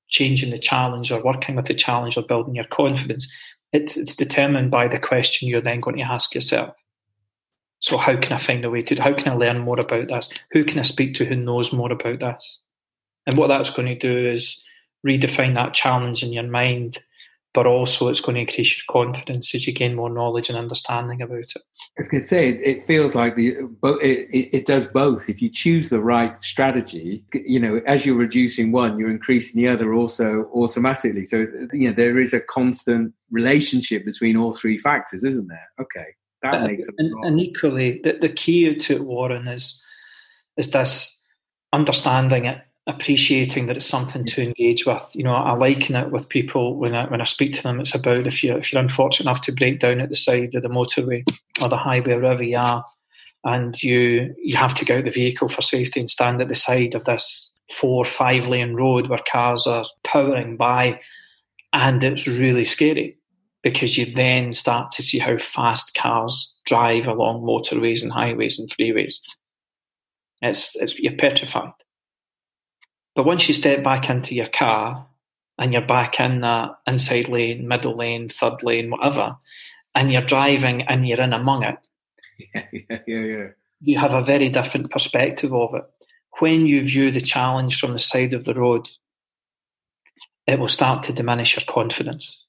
changing 0.09 0.50
the 0.50 0.59
challenge 0.59 1.12
or 1.12 1.22
working 1.22 1.57
with 1.57 1.66
the 1.66 1.74
challenge 1.74 2.16
or 2.16 2.22
building 2.22 2.55
your 2.55 2.66
confidence 2.66 3.29
it's, 3.72 3.96
it's 3.96 4.14
determined 4.14 4.70
by 4.70 4.87
the 4.87 5.00
question 5.00 5.48
you're 5.48 5.61
then 5.61 5.81
going 5.81 5.96
to 5.96 6.02
ask 6.02 6.33
yourself 6.33 6.74
so 7.80 7.96
how 7.96 8.16
can 8.16 8.32
I 8.32 8.38
find 8.38 8.64
a 8.64 8.70
way 8.70 8.82
to? 8.82 9.00
How 9.00 9.12
can 9.12 9.32
I 9.32 9.36
learn 9.36 9.58
more 9.58 9.78
about 9.78 10.08
this? 10.08 10.30
Who 10.52 10.64
can 10.64 10.78
I 10.78 10.82
speak 10.82 11.14
to 11.14 11.24
who 11.24 11.36
knows 11.36 11.72
more 11.72 11.92
about 11.92 12.20
this? 12.20 12.60
And 13.26 13.36
what 13.36 13.48
that's 13.48 13.70
going 13.70 13.88
to 13.88 13.94
do 13.94 14.28
is 14.28 14.62
redefine 15.06 15.54
that 15.54 15.74
challenge 15.74 16.22
in 16.22 16.32
your 16.32 16.44
mind, 16.44 16.98
but 17.52 17.66
also 17.66 18.08
it's 18.08 18.20
going 18.20 18.34
to 18.34 18.40
increase 18.42 18.76
your 18.76 18.84
confidence 18.90 19.54
as 19.54 19.66
you 19.66 19.72
gain 19.72 19.94
more 19.94 20.10
knowledge 20.10 20.48
and 20.48 20.58
understanding 20.58 21.20
about 21.20 21.38
it. 21.38 21.52
I 21.56 22.00
was 22.00 22.08
going 22.08 22.20
to 22.20 22.26
say 22.26 22.50
it 22.50 22.86
feels 22.86 23.14
like 23.14 23.36
the 23.36 23.56
it, 23.84 24.28
it, 24.30 24.56
it 24.56 24.66
does 24.66 24.86
both. 24.86 25.28
If 25.28 25.42
you 25.42 25.50
choose 25.50 25.88
the 25.90 26.00
right 26.00 26.42
strategy, 26.42 27.24
you 27.34 27.60
know, 27.60 27.80
as 27.86 28.06
you're 28.06 28.16
reducing 28.16 28.72
one, 28.72 28.98
you're 28.98 29.10
increasing 29.10 29.60
the 29.60 29.68
other 29.68 29.92
also 29.92 30.50
automatically. 30.54 31.24
So 31.24 31.46
you 31.72 31.88
know 31.88 31.94
there 31.94 32.18
is 32.18 32.32
a 32.32 32.40
constant 32.40 33.12
relationship 33.30 34.04
between 34.04 34.36
all 34.36 34.54
three 34.54 34.78
factors, 34.78 35.24
isn't 35.24 35.48
there? 35.48 35.68
Okay. 35.80 36.14
That 36.52 36.66
makes 36.66 36.87
and, 36.98 37.12
and, 37.24 37.40
equally, 37.40 38.00
the, 38.02 38.18
the 38.20 38.28
key 38.28 38.74
to 38.74 38.96
it, 38.96 39.04
Warren, 39.04 39.48
is 39.48 39.82
is 40.56 40.70
this 40.70 41.20
understanding 41.72 42.46
it, 42.46 42.62
appreciating 42.87 43.66
that 43.66 43.76
it's 43.76 43.87
something 43.87 44.24
to 44.24 44.42
engage 44.42 44.87
with. 44.87 45.11
You 45.14 45.24
know, 45.24 45.35
I 45.35 45.52
liken 45.52 45.96
it 45.96 46.11
with 46.11 46.28
people 46.28 46.76
when 46.76 46.94
I 46.94 47.06
when 47.06 47.20
I 47.20 47.24
speak 47.24 47.52
to 47.54 47.62
them. 47.62 47.80
It's 47.80 47.94
about 47.94 48.26
if 48.26 48.42
you 48.42 48.56
if 48.56 48.72
you're 48.72 48.82
unfortunate 48.82 49.26
enough 49.26 49.42
to 49.42 49.52
break 49.52 49.80
down 49.80 50.00
at 50.00 50.09
the 50.09 50.16
side 50.16 50.54
of 50.54 50.62
the 50.62 50.68
motorway 50.68 51.24
or 51.61 51.68
the 51.68 51.76
highway, 51.76 52.14
wherever 52.14 52.42
you 52.42 52.59
are, 52.59 52.85
and 53.44 53.80
you 53.82 54.35
you 54.42 54.56
have 54.56 54.74
to 54.74 54.85
get 54.85 54.98
out 54.98 55.04
the 55.04 55.11
vehicle 55.11 55.48
for 55.48 55.62
safety 55.62 56.00
and 56.00 56.11
stand 56.11 56.40
at 56.40 56.48
the 56.48 56.54
side 56.54 56.94
of 56.94 57.04
this 57.04 57.52
four 57.70 58.04
five 58.04 58.48
lane 58.48 58.74
road 58.74 59.09
where 59.09 59.20
cars 59.30 59.66
are 59.66 59.85
powering 60.04 60.56
by, 60.56 61.00
and 61.72 62.02
it's 62.04 62.26
really 62.26 62.64
scary 62.64 63.16
because 63.66 63.98
you 63.98 64.07
then 64.14 64.52
start 64.52 64.92
to 64.92 65.02
see 65.02 65.18
how 65.18 65.37
fast 65.37 65.92
cars 65.96 66.57
drive 66.66 67.09
along 67.09 67.42
motorways 67.42 68.00
and 68.00 68.12
highways 68.12 68.61
and 68.61 68.70
freeways. 68.70 69.14
It's, 70.40 70.76
it's 70.76 70.96
you're 70.96 71.16
petrified. 71.16 71.72
But 73.16 73.26
once 73.26 73.48
you 73.48 73.55
step 73.55 73.83
back 73.83 74.09
into 74.09 74.37
your 74.37 74.46
car 74.46 75.09
and 75.59 75.72
you're 75.72 75.83
back 75.83 76.20
in 76.20 76.42
that 76.42 76.79
inside 76.87 77.29
lane, 77.29 77.66
middle 77.66 77.96
lane, 77.96 78.29
third 78.29 78.62
lane, 78.62 78.88
whatever, 78.88 79.35
and 79.96 80.12
you're 80.12 80.22
driving 80.22 80.83
and 80.83 81.09
you're 81.09 81.20
in 81.20 81.33
among 81.33 81.64
it, 81.64 81.76
yeah, 82.38 82.66
yeah, 82.72 82.98
yeah, 83.05 83.18
yeah. 83.18 83.46
you 83.81 83.98
have 83.98 84.14
a 84.14 84.22
very 84.22 84.48
different 84.48 84.92
perspective 84.92 85.52
of 85.52 85.74
it. 85.74 85.83
When 86.38 86.66
you 86.66 86.85
view 86.85 87.11
the 87.11 87.20
challenge 87.20 87.81
from 87.81 87.94
the 87.94 87.98
side 87.98 88.33
of 88.33 88.44
the 88.44 88.55
road, 88.55 88.90
it 90.46 90.61
will 90.61 90.68
start 90.68 91.02
to 91.02 91.12
diminish 91.12 91.57
your 91.57 91.64
confidence 91.66 92.45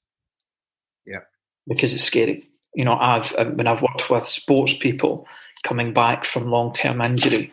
because 1.68 1.92
it's 1.92 2.04
scary. 2.04 2.48
You 2.74 2.84
know, 2.84 2.98
I've 2.98 3.32
when 3.32 3.66
I've 3.66 3.82
worked 3.82 4.10
with 4.10 4.26
sports 4.26 4.74
people 4.74 5.26
coming 5.62 5.92
back 5.92 6.24
from 6.24 6.50
long 6.50 6.72
term 6.72 7.00
injury, 7.00 7.52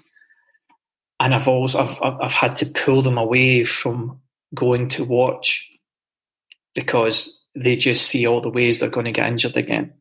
and 1.19 1.35
I've 1.35 1.47
always 1.47 1.75
I've 1.75 2.01
I've 2.01 2.33
had 2.33 2.55
to 2.57 2.65
pull 2.65 3.01
them 3.01 3.17
away 3.17 3.63
from 3.65 4.19
going 4.53 4.87
to 4.89 5.03
watch 5.03 5.69
because 6.73 7.41
they 7.55 7.75
just 7.75 8.07
see 8.07 8.27
all 8.27 8.41
the 8.41 8.49
ways 8.49 8.79
they're 8.79 8.89
going 8.89 9.05
to 9.05 9.11
get 9.11 9.27
injured 9.27 9.57
again. 9.57 9.93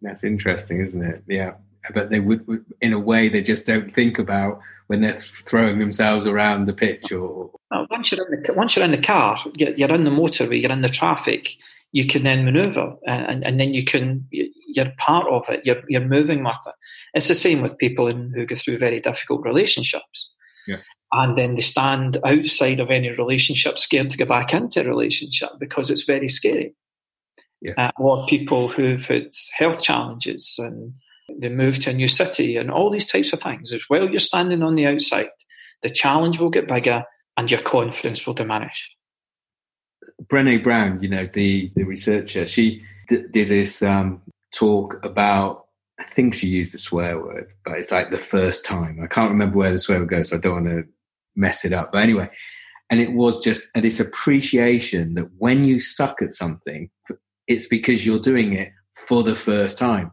That's 0.00 0.24
interesting, 0.24 0.80
isn't 0.80 1.02
it? 1.02 1.22
Yeah, 1.28 1.54
but 1.92 2.10
they 2.10 2.20
would, 2.20 2.64
in 2.80 2.92
a 2.92 2.98
way, 2.98 3.28
they 3.28 3.42
just 3.42 3.66
don't 3.66 3.94
think 3.94 4.18
about 4.18 4.60
when 4.86 5.00
they're 5.00 5.18
throwing 5.18 5.78
themselves 5.78 6.26
around 6.26 6.66
the 6.66 6.72
pitch. 6.72 7.12
Or 7.12 7.50
once 7.90 8.10
you're 8.10 8.26
in 8.26 8.42
the 8.42 8.52
once 8.54 8.74
you're 8.74 8.84
in 8.84 8.90
the 8.90 8.98
car, 8.98 9.36
you're 9.54 9.90
in 9.90 10.04
the 10.04 10.10
motorway, 10.10 10.60
you're 10.60 10.72
in 10.72 10.82
the 10.82 10.88
traffic. 10.88 11.56
You 11.92 12.06
can 12.06 12.22
then 12.22 12.44
manoeuvre, 12.44 12.96
and, 13.06 13.44
and 13.44 13.58
then 13.58 13.72
you 13.72 13.84
can 13.84 14.26
you're 14.30 14.92
part 14.98 15.26
of 15.26 15.48
it. 15.48 15.62
You're 15.64 15.82
you're 15.88 16.04
moving 16.04 16.44
with 16.44 16.58
it. 16.66 16.74
It's 17.14 17.28
the 17.28 17.34
same 17.34 17.62
with 17.62 17.78
people 17.78 18.06
in, 18.06 18.32
who 18.34 18.46
go 18.46 18.54
through 18.54 18.78
very 18.78 19.00
difficult 19.00 19.44
relationships. 19.44 20.30
Yeah. 20.66 20.76
And 21.12 21.36
then 21.38 21.54
they 21.54 21.62
stand 21.62 22.18
outside 22.24 22.80
of 22.80 22.90
any 22.90 23.10
relationship, 23.10 23.78
scared 23.78 24.10
to 24.10 24.18
go 24.18 24.26
back 24.26 24.52
into 24.52 24.82
a 24.82 24.84
relationship 24.84 25.48
because 25.58 25.90
it's 25.90 26.04
very 26.04 26.28
scary. 26.28 26.74
Yeah. 27.62 27.72
Uh, 27.78 27.90
or 27.98 28.26
people 28.26 28.68
who've 28.68 29.04
had 29.06 29.30
health 29.56 29.82
challenges 29.82 30.54
and 30.58 30.92
they 31.40 31.48
move 31.48 31.78
to 31.80 31.90
a 31.90 31.94
new 31.94 32.08
city 32.08 32.56
and 32.56 32.70
all 32.70 32.90
these 32.90 33.06
types 33.06 33.32
of 33.32 33.40
things. 33.40 33.72
As 33.72 33.80
well, 33.88 34.08
you're 34.08 34.18
standing 34.18 34.62
on 34.62 34.74
the 34.74 34.86
outside, 34.86 35.30
the 35.82 35.90
challenge 35.90 36.38
will 36.38 36.50
get 36.50 36.68
bigger 36.68 37.04
and 37.36 37.50
your 37.50 37.60
confidence 37.62 38.26
will 38.26 38.34
diminish. 38.34 38.90
Brene 40.26 40.62
Brown, 40.62 41.02
you 41.02 41.08
know, 41.08 41.28
the, 41.32 41.70
the 41.74 41.84
researcher, 41.84 42.46
she 42.46 42.82
d- 43.08 43.24
did 43.30 43.48
this 43.48 43.82
um, 43.82 44.20
talk 44.52 44.98
about, 45.04 45.66
I 46.00 46.04
think 46.04 46.34
she 46.34 46.48
used 46.48 46.72
the 46.72 46.78
swear 46.78 47.18
word, 47.18 47.52
but 47.64 47.74
it's 47.78 47.90
like 47.90 48.10
the 48.10 48.18
first 48.18 48.64
time. 48.64 49.00
I 49.02 49.06
can't 49.06 49.30
remember 49.30 49.58
where 49.58 49.72
the 49.72 49.78
swear 49.78 50.00
word 50.00 50.10
goes, 50.10 50.30
so 50.30 50.36
I 50.36 50.40
don't 50.40 50.64
want 50.64 50.66
to 50.66 50.84
mess 51.36 51.64
it 51.64 51.72
up. 51.72 51.92
But 51.92 52.02
anyway, 52.02 52.28
and 52.90 53.00
it 53.00 53.12
was 53.12 53.40
just 53.40 53.68
this 53.74 54.00
appreciation 54.00 55.14
that 55.14 55.28
when 55.38 55.64
you 55.64 55.80
suck 55.80 56.22
at 56.22 56.32
something, 56.32 56.90
it's 57.46 57.66
because 57.66 58.04
you're 58.06 58.18
doing 58.18 58.52
it 58.52 58.72
for 58.94 59.22
the 59.22 59.34
first 59.34 59.78
time. 59.78 60.10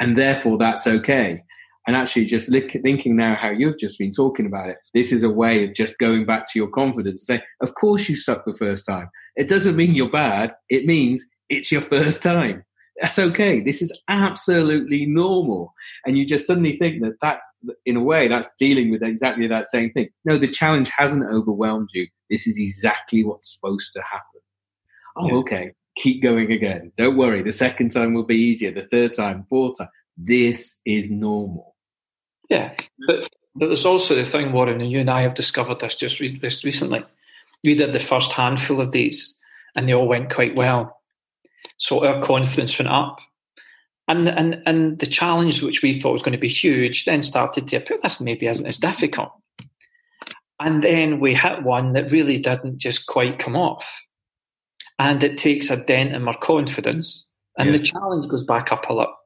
And 0.00 0.16
therefore, 0.16 0.58
that's 0.58 0.86
okay. 0.86 1.42
And 1.86 1.96
actually, 1.96 2.26
just 2.26 2.50
thinking 2.50 3.16
now 3.16 3.34
how 3.34 3.50
you've 3.50 3.78
just 3.78 3.98
been 3.98 4.12
talking 4.12 4.46
about 4.46 4.68
it, 4.68 4.76
this 4.94 5.10
is 5.10 5.24
a 5.24 5.30
way 5.30 5.64
of 5.64 5.74
just 5.74 5.98
going 5.98 6.24
back 6.24 6.44
to 6.52 6.58
your 6.58 6.68
confidence. 6.68 7.26
Say, 7.26 7.42
of 7.60 7.74
course 7.74 8.08
you 8.08 8.14
suck 8.14 8.44
the 8.44 8.52
first 8.52 8.86
time. 8.86 9.10
It 9.36 9.48
doesn't 9.48 9.76
mean 9.76 9.94
you're 9.94 10.10
bad. 10.10 10.52
It 10.68 10.86
means 10.86 11.26
it's 11.48 11.72
your 11.72 11.80
first 11.80 12.22
time. 12.22 12.64
That's 13.00 13.18
okay. 13.18 13.58
This 13.58 13.82
is 13.82 13.98
absolutely 14.08 15.06
normal. 15.06 15.74
And 16.06 16.16
you 16.16 16.24
just 16.24 16.46
suddenly 16.46 16.76
think 16.76 17.02
that 17.02 17.16
that's, 17.20 17.44
in 17.86 17.96
a 17.96 18.02
way, 18.02 18.28
that's 18.28 18.52
dealing 18.58 18.90
with 18.90 19.02
exactly 19.02 19.48
that 19.48 19.66
same 19.66 19.90
thing. 19.92 20.08
No, 20.24 20.36
the 20.38 20.48
challenge 20.48 20.90
hasn't 20.96 21.24
overwhelmed 21.24 21.88
you. 21.94 22.06
This 22.30 22.46
is 22.46 22.60
exactly 22.60 23.24
what's 23.24 23.54
supposed 23.54 23.92
to 23.94 24.02
happen. 24.02 24.40
Oh, 25.16 25.26
yeah. 25.26 25.34
okay. 25.34 25.72
Keep 25.96 26.22
going 26.22 26.52
again. 26.52 26.92
Don't 26.96 27.16
worry. 27.16 27.42
The 27.42 27.50
second 27.50 27.90
time 27.90 28.14
will 28.14 28.24
be 28.24 28.36
easier. 28.36 28.70
The 28.72 28.86
third 28.86 29.14
time, 29.14 29.46
fourth 29.48 29.78
time. 29.78 29.88
This 30.16 30.78
is 30.84 31.10
normal. 31.10 31.71
Yeah. 32.52 32.74
But, 33.06 33.28
but 33.54 33.66
there's 33.66 33.86
also 33.86 34.14
the 34.14 34.24
thing, 34.24 34.52
Warren, 34.52 34.80
and 34.80 34.90
you 34.90 35.00
and 35.00 35.10
I 35.10 35.22
have 35.22 35.34
discovered 35.34 35.80
this 35.80 35.94
just, 35.94 36.20
re- 36.20 36.38
just 36.38 36.64
recently. 36.64 37.04
We 37.64 37.74
did 37.74 37.92
the 37.92 38.00
first 38.00 38.32
handful 38.32 38.80
of 38.80 38.92
these 38.92 39.38
and 39.74 39.88
they 39.88 39.94
all 39.94 40.08
went 40.08 40.32
quite 40.32 40.56
well 40.56 41.02
so 41.82 42.06
our 42.06 42.22
confidence 42.22 42.78
went 42.78 42.90
up. 42.90 43.18
And, 44.06 44.28
and, 44.28 44.62
and 44.66 44.98
the 44.98 45.06
challenge, 45.06 45.62
which 45.62 45.82
we 45.82 45.94
thought 45.94 46.12
was 46.12 46.22
going 46.22 46.32
to 46.32 46.38
be 46.38 46.48
huge, 46.48 47.04
then 47.04 47.22
started 47.22 47.68
to 47.68 47.76
appear 47.76 47.98
this 48.02 48.20
maybe 48.20 48.46
isn't 48.46 48.66
as 48.66 48.78
difficult. 48.78 49.32
And 50.60 50.82
then 50.82 51.18
we 51.18 51.34
hit 51.34 51.64
one 51.64 51.92
that 51.92 52.12
really 52.12 52.38
didn't 52.38 52.78
just 52.78 53.06
quite 53.06 53.38
come 53.38 53.56
off. 53.56 54.04
And 54.98 55.22
it 55.24 55.38
takes 55.38 55.70
a 55.70 55.76
dent 55.76 56.14
in 56.14 56.28
our 56.28 56.38
confidence. 56.38 57.26
And 57.58 57.70
yeah. 57.70 57.76
the 57.76 57.82
challenge 57.82 58.28
goes 58.28 58.44
back 58.44 58.70
up 58.70 58.88
a 58.88 58.92
lot. 58.92 59.16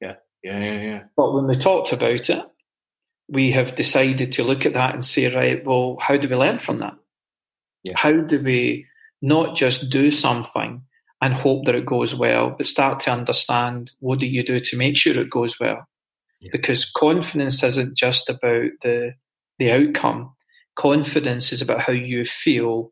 Yeah, 0.00 0.14
yeah, 0.42 0.58
yeah, 0.58 0.80
yeah. 0.80 1.02
But 1.16 1.34
when 1.34 1.46
we 1.46 1.54
talked 1.54 1.92
about 1.92 2.30
it, 2.30 2.44
we 3.28 3.52
have 3.52 3.74
decided 3.74 4.32
to 4.32 4.44
look 4.44 4.66
at 4.66 4.74
that 4.74 4.94
and 4.94 5.04
say, 5.04 5.32
right, 5.32 5.64
well, 5.64 5.96
how 6.00 6.16
do 6.16 6.28
we 6.28 6.36
learn 6.36 6.58
from 6.58 6.78
that? 6.78 6.94
Yeah. 7.84 7.94
How 7.96 8.12
do 8.12 8.42
we 8.42 8.86
not 9.22 9.54
just 9.54 9.90
do 9.90 10.10
something 10.10 10.82
and 11.20 11.34
hope 11.34 11.66
that 11.66 11.74
it 11.74 11.86
goes 11.86 12.14
well, 12.14 12.54
but 12.56 12.66
start 12.66 13.00
to 13.00 13.12
understand 13.12 13.92
what 14.00 14.18
do 14.18 14.26
you 14.26 14.42
do 14.42 14.58
to 14.58 14.76
make 14.76 14.96
sure 14.96 15.18
it 15.18 15.30
goes 15.30 15.60
well. 15.60 15.86
Yes. 16.40 16.52
Because 16.52 16.90
confidence 16.90 17.62
isn't 17.62 17.96
just 17.96 18.30
about 18.30 18.70
the 18.82 19.14
the 19.58 19.70
outcome. 19.70 20.34
Confidence 20.74 21.52
is 21.52 21.60
about 21.60 21.82
how 21.82 21.92
you 21.92 22.24
feel 22.24 22.90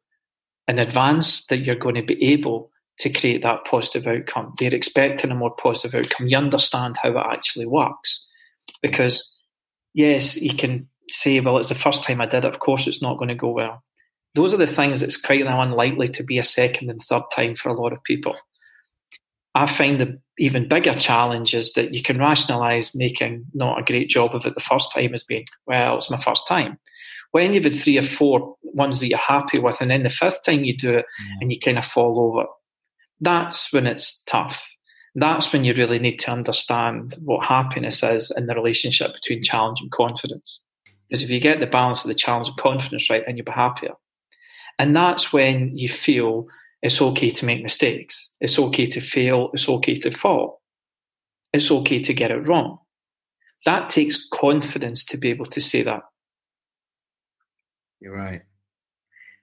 in 0.67 0.79
advance 0.79 1.47
that 1.47 1.59
you're 1.59 1.77
going 1.77 1.95
to 1.95 2.03
be 2.03 2.23
able 2.31 2.71
to 3.01 3.11
create 3.11 3.43
that 3.43 3.65
positive 3.65 4.07
outcome. 4.07 4.53
They're 4.59 4.75
expecting 4.75 5.31
a 5.31 5.35
more 5.35 5.55
positive 5.55 5.95
outcome. 5.95 6.29
You 6.29 6.37
understand 6.37 6.97
how 7.03 7.11
it 7.11 7.27
actually 7.31 7.67
works. 7.67 8.27
Because 8.83 9.35
yes, 9.95 10.37
you 10.37 10.55
can 10.55 10.89
say, 11.11 11.41
well, 11.41 11.59
it's 11.59 11.69
the 11.69 11.75
first 11.75 12.03
time 12.03 12.21
I 12.21 12.27
did 12.27 12.45
it, 12.45 12.53
of 12.53 12.59
course 12.59 12.87
it's 12.87 13.03
not 13.03 13.19
going 13.19 13.29
to 13.29 13.35
go 13.35 13.51
well 13.51 13.83
those 14.35 14.55
are 14.55 14.59
the 14.59 14.67
things 14.67 15.01
that's 15.01 15.17
quite 15.17 15.45
now 15.45 15.61
unlikely 15.61 16.07
to 16.09 16.23
be 16.23 16.39
a 16.39 16.45
second 16.45 16.91
and 16.91 17.01
third 17.01 17.23
time 17.35 17.55
for 17.55 17.71
a 17.71 17.81
lot 17.81 17.93
of 17.93 18.03
people. 18.05 18.37
I 19.55 19.67
find 19.67 20.01
the 20.01 20.21
even 20.39 20.69
bigger 20.69 20.95
challenge 20.95 21.55
is 21.55 21.73
that 21.73 21.93
you 21.95 22.03
can 22.03 22.19
rationalise 22.19 22.95
making 22.95 23.47
not 23.55 23.81
a 23.81 23.85
great 23.85 24.09
job 24.09 24.35
of 24.35 24.47
it 24.47 24.55
the 24.55 24.61
first 24.61 24.93
time 24.93 25.15
as 25.15 25.25
being, 25.25 25.47
well, 25.67 25.97
it's 25.97 26.11
my 26.11 26.19
first 26.19 26.47
time. 26.47 26.79
When 27.33 27.53
you've 27.53 27.65
had 27.65 27.75
three 27.75 27.99
or 27.99 28.03
four 28.03 28.55
ones 28.63 29.01
that 29.01 29.09
you're 29.09 29.19
happy 29.19 29.59
with, 29.59 29.81
and 29.81 29.91
then 29.91 30.05
the 30.05 30.11
fifth 30.11 30.45
time 30.45 30.65
you 30.65 30.77
do 30.77 30.93
it 30.93 31.07
mm. 31.21 31.35
and 31.41 31.51
you 31.51 31.59
kind 31.59 31.77
of 31.77 31.85
fall 31.85 32.21
over, 32.21 32.47
that's 33.21 33.73
when 33.73 33.87
it's 33.87 34.23
tough. 34.27 34.69
That's 35.15 35.53
when 35.53 35.65
you 35.65 35.75
really 35.75 35.99
need 35.99 36.19
to 36.21 36.31
understand 36.31 37.17
what 37.23 37.45
happiness 37.45 38.03
is 38.03 38.33
in 38.37 38.47
the 38.47 38.55
relationship 38.55 39.15
between 39.15 39.43
challenge 39.43 39.81
and 39.81 39.91
confidence. 39.91 40.61
Because 41.09 41.23
if 41.23 41.31
you 41.31 41.41
get 41.41 41.61
the 41.61 41.67
balance 41.67 42.05
of 42.05 42.09
the 42.09 42.15
challenge 42.15 42.49
and 42.49 42.57
confidence 42.57 43.11
right, 43.11 43.25
then 43.25 43.37
you'll 43.37 43.45
be 43.45 43.53
happier. 43.53 43.95
And 44.79 44.95
that's 44.95 45.33
when 45.33 45.77
you 45.77 45.89
feel 45.89 46.47
it's 46.83 47.03
okay 47.03 47.31
to 47.31 47.45
make 47.45 47.63
mistakes. 47.63 48.33
It's 48.41 48.59
okay 48.59 48.87
to 48.87 49.01
fail. 49.01 49.51
It's 49.53 49.69
okay 49.69 49.95
to 49.97 50.11
fall. 50.11 50.63
It's 51.53 51.71
okay 51.71 51.99
to 51.99 52.15
get 52.15 52.31
it 52.31 52.47
wrong. 52.47 52.79
That 53.65 53.89
takes 53.89 54.29
confidence 54.29 55.05
to 55.07 55.17
be 55.17 55.31
able 55.31 55.47
to 55.47 55.61
say 55.61 55.83
that. 55.83 56.03
You're 58.01 58.15
right. 58.15 58.43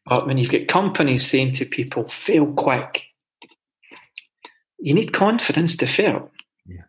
But 0.06 0.28
when 0.28 0.38
you've 0.38 0.52
got 0.52 0.68
companies 0.68 1.26
saying 1.26 1.54
to 1.54 1.66
people, 1.66 2.08
fail 2.08 2.54
quick, 2.54 3.04
you 4.86 4.94
need 4.94 5.14
confidence 5.14 5.76
to 5.78 5.88
fail. 5.88 6.30
Yeah. 6.68 6.84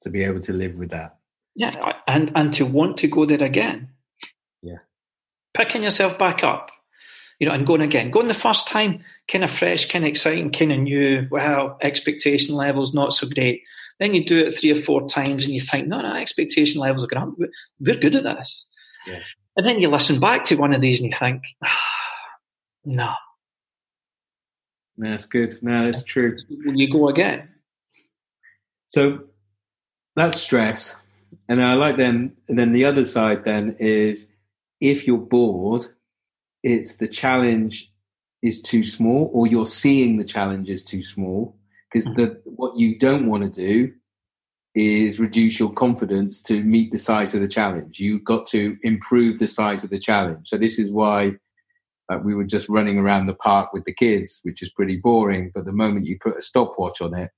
To 0.00 0.08
be 0.08 0.24
able 0.24 0.40
to 0.40 0.54
live 0.54 0.78
with 0.78 0.90
that. 0.92 1.18
Yeah. 1.54 1.92
And, 2.06 2.32
and 2.34 2.54
to 2.54 2.64
want 2.64 2.96
to 2.98 3.06
go 3.06 3.26
there 3.26 3.42
again. 3.42 3.90
Yeah. 4.62 4.78
Picking 5.52 5.82
yourself 5.82 6.18
back 6.18 6.42
up 6.42 6.70
you 7.38 7.46
know, 7.46 7.54
and 7.54 7.66
going 7.66 7.82
again. 7.82 8.10
Going 8.10 8.28
the 8.28 8.34
first 8.34 8.66
time, 8.66 9.04
kind 9.28 9.44
of 9.44 9.50
fresh, 9.50 9.86
kind 9.86 10.04
of 10.04 10.08
exciting, 10.08 10.50
kind 10.50 10.72
of 10.72 10.78
new. 10.80 11.28
Well, 11.30 11.78
expectation 11.82 12.56
levels 12.56 12.94
not 12.94 13.12
so 13.12 13.28
great. 13.28 13.62
Then 14.00 14.14
you 14.14 14.24
do 14.24 14.38
it 14.38 14.58
three 14.58 14.72
or 14.72 14.76
four 14.76 15.06
times, 15.08 15.44
and 15.44 15.52
you 15.52 15.60
think, 15.60 15.86
no, 15.86 16.00
no, 16.00 16.14
expectation 16.14 16.80
levels 16.80 17.04
are 17.04 17.06
good. 17.06 17.50
We're 17.78 17.94
good 17.94 18.16
at 18.16 18.24
this. 18.24 18.66
Yeah. 19.06 19.20
And 19.56 19.66
then 19.66 19.80
you 19.80 19.88
listen 19.88 20.18
back 20.18 20.44
to 20.44 20.56
one 20.56 20.72
of 20.72 20.80
these, 20.80 21.00
and 21.00 21.06
you 21.06 21.16
think, 21.16 21.44
ah, 21.64 21.80
no. 22.84 23.12
No, 24.98 25.10
that's 25.10 25.26
good. 25.26 25.56
No, 25.62 25.84
that's 25.84 26.02
true. 26.02 26.36
When 26.64 26.76
you 26.76 26.90
go 26.90 27.08
again. 27.08 27.48
So 28.88 29.20
that's 30.16 30.40
stress. 30.40 30.96
And 31.48 31.62
I 31.62 31.74
like 31.74 31.96
then, 31.96 32.32
and 32.48 32.58
then 32.58 32.72
the 32.72 32.84
other 32.84 33.04
side 33.04 33.44
then 33.44 33.76
is 33.78 34.28
if 34.80 35.06
you're 35.06 35.18
bored, 35.18 35.86
it's 36.62 36.96
the 36.96 37.06
challenge 37.06 37.92
is 38.42 38.60
too 38.60 38.82
small 38.82 39.30
or 39.32 39.46
you're 39.46 39.66
seeing 39.66 40.16
the 40.16 40.24
challenge 40.24 40.68
is 40.68 40.84
too 40.84 41.02
small 41.02 41.56
because 41.90 42.08
mm. 42.08 42.16
the 42.16 42.40
what 42.44 42.76
you 42.76 42.98
don't 42.98 43.26
want 43.26 43.42
to 43.42 43.50
do 43.50 43.92
is 44.74 45.18
reduce 45.18 45.58
your 45.58 45.72
confidence 45.72 46.40
to 46.42 46.62
meet 46.62 46.92
the 46.92 46.98
size 46.98 47.34
of 47.34 47.40
the 47.40 47.48
challenge 47.48 47.98
you've 47.98 48.22
got 48.22 48.46
to 48.46 48.76
improve 48.82 49.38
the 49.38 49.46
size 49.46 49.82
of 49.82 49.90
the 49.90 49.98
challenge 49.98 50.48
so 50.48 50.56
this 50.56 50.78
is 50.78 50.90
why 50.90 51.32
uh, 52.10 52.18
we 52.22 52.34
were 52.34 52.44
just 52.44 52.68
running 52.68 52.98
around 52.98 53.26
the 53.26 53.34
park 53.34 53.72
with 53.72 53.84
the 53.84 53.94
kids 53.94 54.40
which 54.42 54.62
is 54.62 54.70
pretty 54.70 54.96
boring 54.96 55.50
but 55.54 55.64
the 55.64 55.72
moment 55.72 56.06
you 56.06 56.18
put 56.20 56.36
a 56.36 56.42
stopwatch 56.42 57.00
on 57.00 57.14
it 57.14 57.30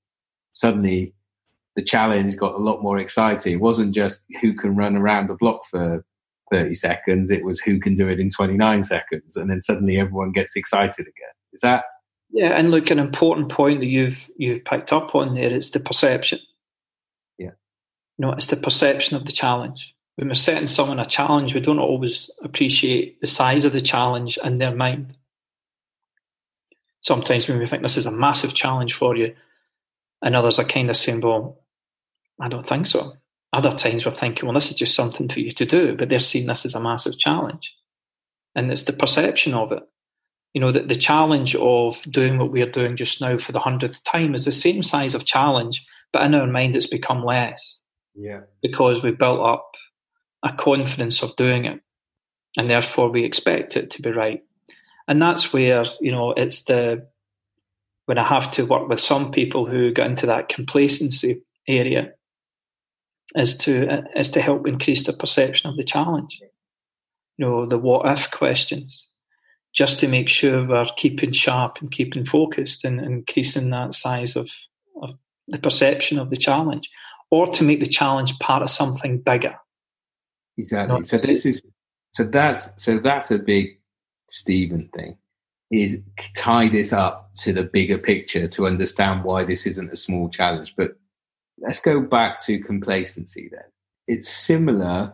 suddenly 0.51 1.13
the 1.75 1.81
challenge 1.81 2.35
got 2.35 2.55
a 2.55 2.57
lot 2.57 2.81
more 2.81 2.97
exciting 2.97 3.53
it 3.53 3.61
wasn't 3.61 3.93
just 3.93 4.21
who 4.41 4.53
can 4.53 4.75
run 4.75 4.95
around 4.95 5.27
the 5.27 5.35
block 5.35 5.65
for 5.65 6.03
30 6.51 6.73
seconds. 6.73 7.31
It 7.31 7.45
was 7.45 7.59
who 7.59 7.79
can 7.79 7.95
do 7.95 8.07
it 8.07 8.19
in 8.19 8.29
29 8.29 8.83
seconds. 8.83 9.35
And 9.35 9.49
then 9.49 9.61
suddenly 9.61 9.97
everyone 9.97 10.31
gets 10.31 10.55
excited 10.55 11.01
again. 11.01 11.33
Is 11.53 11.61
that? 11.61 11.85
Yeah. 12.29 12.49
And 12.49 12.69
look, 12.69 12.91
an 12.91 12.99
important 12.99 13.49
point 13.49 13.79
that 13.79 13.87
you've, 13.87 14.29
you've 14.37 14.63
picked 14.63 14.93
up 14.93 15.15
on 15.15 15.33
there 15.33 15.51
is 15.51 15.71
the 15.71 15.79
perception. 15.79 16.39
Yeah. 17.37 17.51
You 18.17 18.27
know, 18.27 18.31
it's 18.33 18.47
the 18.47 18.57
perception 18.57 19.17
of 19.17 19.25
the 19.25 19.31
challenge. 19.31 19.93
When 20.15 20.27
we're 20.27 20.33
setting 20.33 20.67
someone 20.67 20.99
a 20.99 21.05
challenge, 21.05 21.53
we 21.53 21.61
don't 21.61 21.79
always 21.79 22.29
appreciate 22.43 23.19
the 23.21 23.27
size 23.27 23.65
of 23.65 23.71
the 23.71 23.81
challenge 23.81 24.37
in 24.43 24.57
their 24.57 24.75
mind. 24.75 25.17
Sometimes 27.01 27.47
when 27.47 27.57
we 27.57 27.65
think 27.65 27.81
this 27.81 27.97
is 27.97 28.05
a 28.05 28.11
massive 28.11 28.53
challenge 28.53 28.93
for 28.93 29.15
you, 29.15 29.33
and 30.21 30.35
others 30.35 30.59
are 30.59 30.65
kind 30.65 30.89
of 30.89 30.97
saying, 30.97 31.21
Well, 31.21 31.59
I 32.39 32.47
don't 32.47 32.65
think 32.65 32.87
so. 32.87 33.13
Other 33.53 33.73
times 33.73 34.05
we're 34.05 34.11
thinking, 34.11 34.45
Well, 34.45 34.53
this 34.53 34.69
is 34.69 34.75
just 34.75 34.95
something 34.95 35.27
for 35.29 35.39
you 35.39 35.51
to 35.51 35.65
do, 35.65 35.95
but 35.95 36.09
they're 36.09 36.19
seeing 36.19 36.47
this 36.47 36.65
as 36.65 36.75
a 36.75 36.79
massive 36.79 37.17
challenge. 37.17 37.75
And 38.53 38.71
it's 38.71 38.83
the 38.83 38.93
perception 38.93 39.53
of 39.53 39.71
it. 39.71 39.83
You 40.53 40.59
know, 40.59 40.71
that 40.71 40.89
the 40.89 40.95
challenge 40.95 41.55
of 41.55 42.03
doing 42.11 42.37
what 42.37 42.51
we're 42.51 42.69
doing 42.69 42.97
just 42.97 43.21
now 43.21 43.37
for 43.37 43.53
the 43.53 43.59
hundredth 43.59 44.03
time 44.03 44.35
is 44.35 44.43
the 44.43 44.51
same 44.51 44.83
size 44.83 45.15
of 45.15 45.25
challenge, 45.25 45.85
but 46.11 46.23
in 46.23 46.35
our 46.35 46.45
mind 46.45 46.75
it's 46.75 46.87
become 46.87 47.23
less. 47.23 47.81
Yeah. 48.13 48.41
Because 48.61 49.01
we 49.01 49.11
built 49.11 49.39
up 49.39 49.71
a 50.43 50.51
confidence 50.51 51.21
of 51.21 51.35
doing 51.35 51.65
it. 51.65 51.81
And 52.57 52.69
therefore 52.69 53.09
we 53.09 53.23
expect 53.23 53.77
it 53.77 53.91
to 53.91 54.01
be 54.01 54.11
right. 54.11 54.43
And 55.07 55.21
that's 55.21 55.53
where, 55.53 55.85
you 55.99 56.11
know, 56.11 56.31
it's 56.31 56.65
the 56.65 57.07
when 58.05 58.17
I 58.17 58.27
have 58.27 58.51
to 58.51 58.65
work 58.65 58.89
with 58.89 58.99
some 58.99 59.31
people 59.31 59.65
who 59.65 59.91
get 59.91 60.07
into 60.07 60.25
that 60.25 60.49
complacency 60.49 61.43
area 61.67 62.13
is 63.35 63.55
to 63.57 64.03
is 64.15 64.31
to 64.31 64.41
help 64.41 64.67
increase 64.67 65.05
the 65.05 65.13
perception 65.13 65.69
of 65.69 65.77
the 65.77 65.83
challenge. 65.83 66.39
You 67.37 67.45
know, 67.45 67.65
the 67.65 67.77
what 67.77 68.05
if 68.11 68.29
questions, 68.31 69.07
just 69.73 69.99
to 70.01 70.07
make 70.07 70.27
sure 70.27 70.67
we're 70.67 70.85
keeping 70.97 71.31
sharp 71.31 71.77
and 71.81 71.91
keeping 71.91 72.25
focused 72.25 72.83
and, 72.83 72.99
increasing 72.99 73.69
that 73.69 73.93
size 73.93 74.35
of, 74.35 74.51
of 75.01 75.11
the 75.47 75.59
perception 75.59 76.19
of 76.19 76.29
the 76.29 76.37
challenge, 76.37 76.89
or 77.29 77.47
to 77.47 77.63
make 77.63 77.79
the 77.79 77.85
challenge 77.85 78.37
part 78.39 78.63
of 78.63 78.69
something 78.69 79.19
bigger. 79.19 79.55
Exactly. 80.57 81.03
so 81.03 81.17
this 81.17 81.45
is 81.45 81.61
so 82.13 82.23
that's 82.23 82.71
so 82.77 82.99
that's 82.99 83.31
a 83.31 83.39
big 83.39 83.79
Stephen 84.29 84.89
thing 84.93 85.17
is 85.71 86.01
tie 86.35 86.67
this 86.67 86.91
up 86.91 87.31
to 87.35 87.53
the 87.53 87.63
bigger 87.63 87.97
picture 87.97 88.47
to 88.47 88.67
understand 88.67 89.23
why 89.23 89.43
this 89.45 89.65
isn't 89.65 89.91
a 89.91 89.95
small 89.95 90.29
challenge. 90.29 90.73
But 90.75 90.91
let's 91.59 91.79
go 91.79 92.01
back 92.01 92.41
to 92.41 92.59
complacency 92.59 93.49
then. 93.51 93.63
It's 94.07 94.29
similar, 94.29 95.13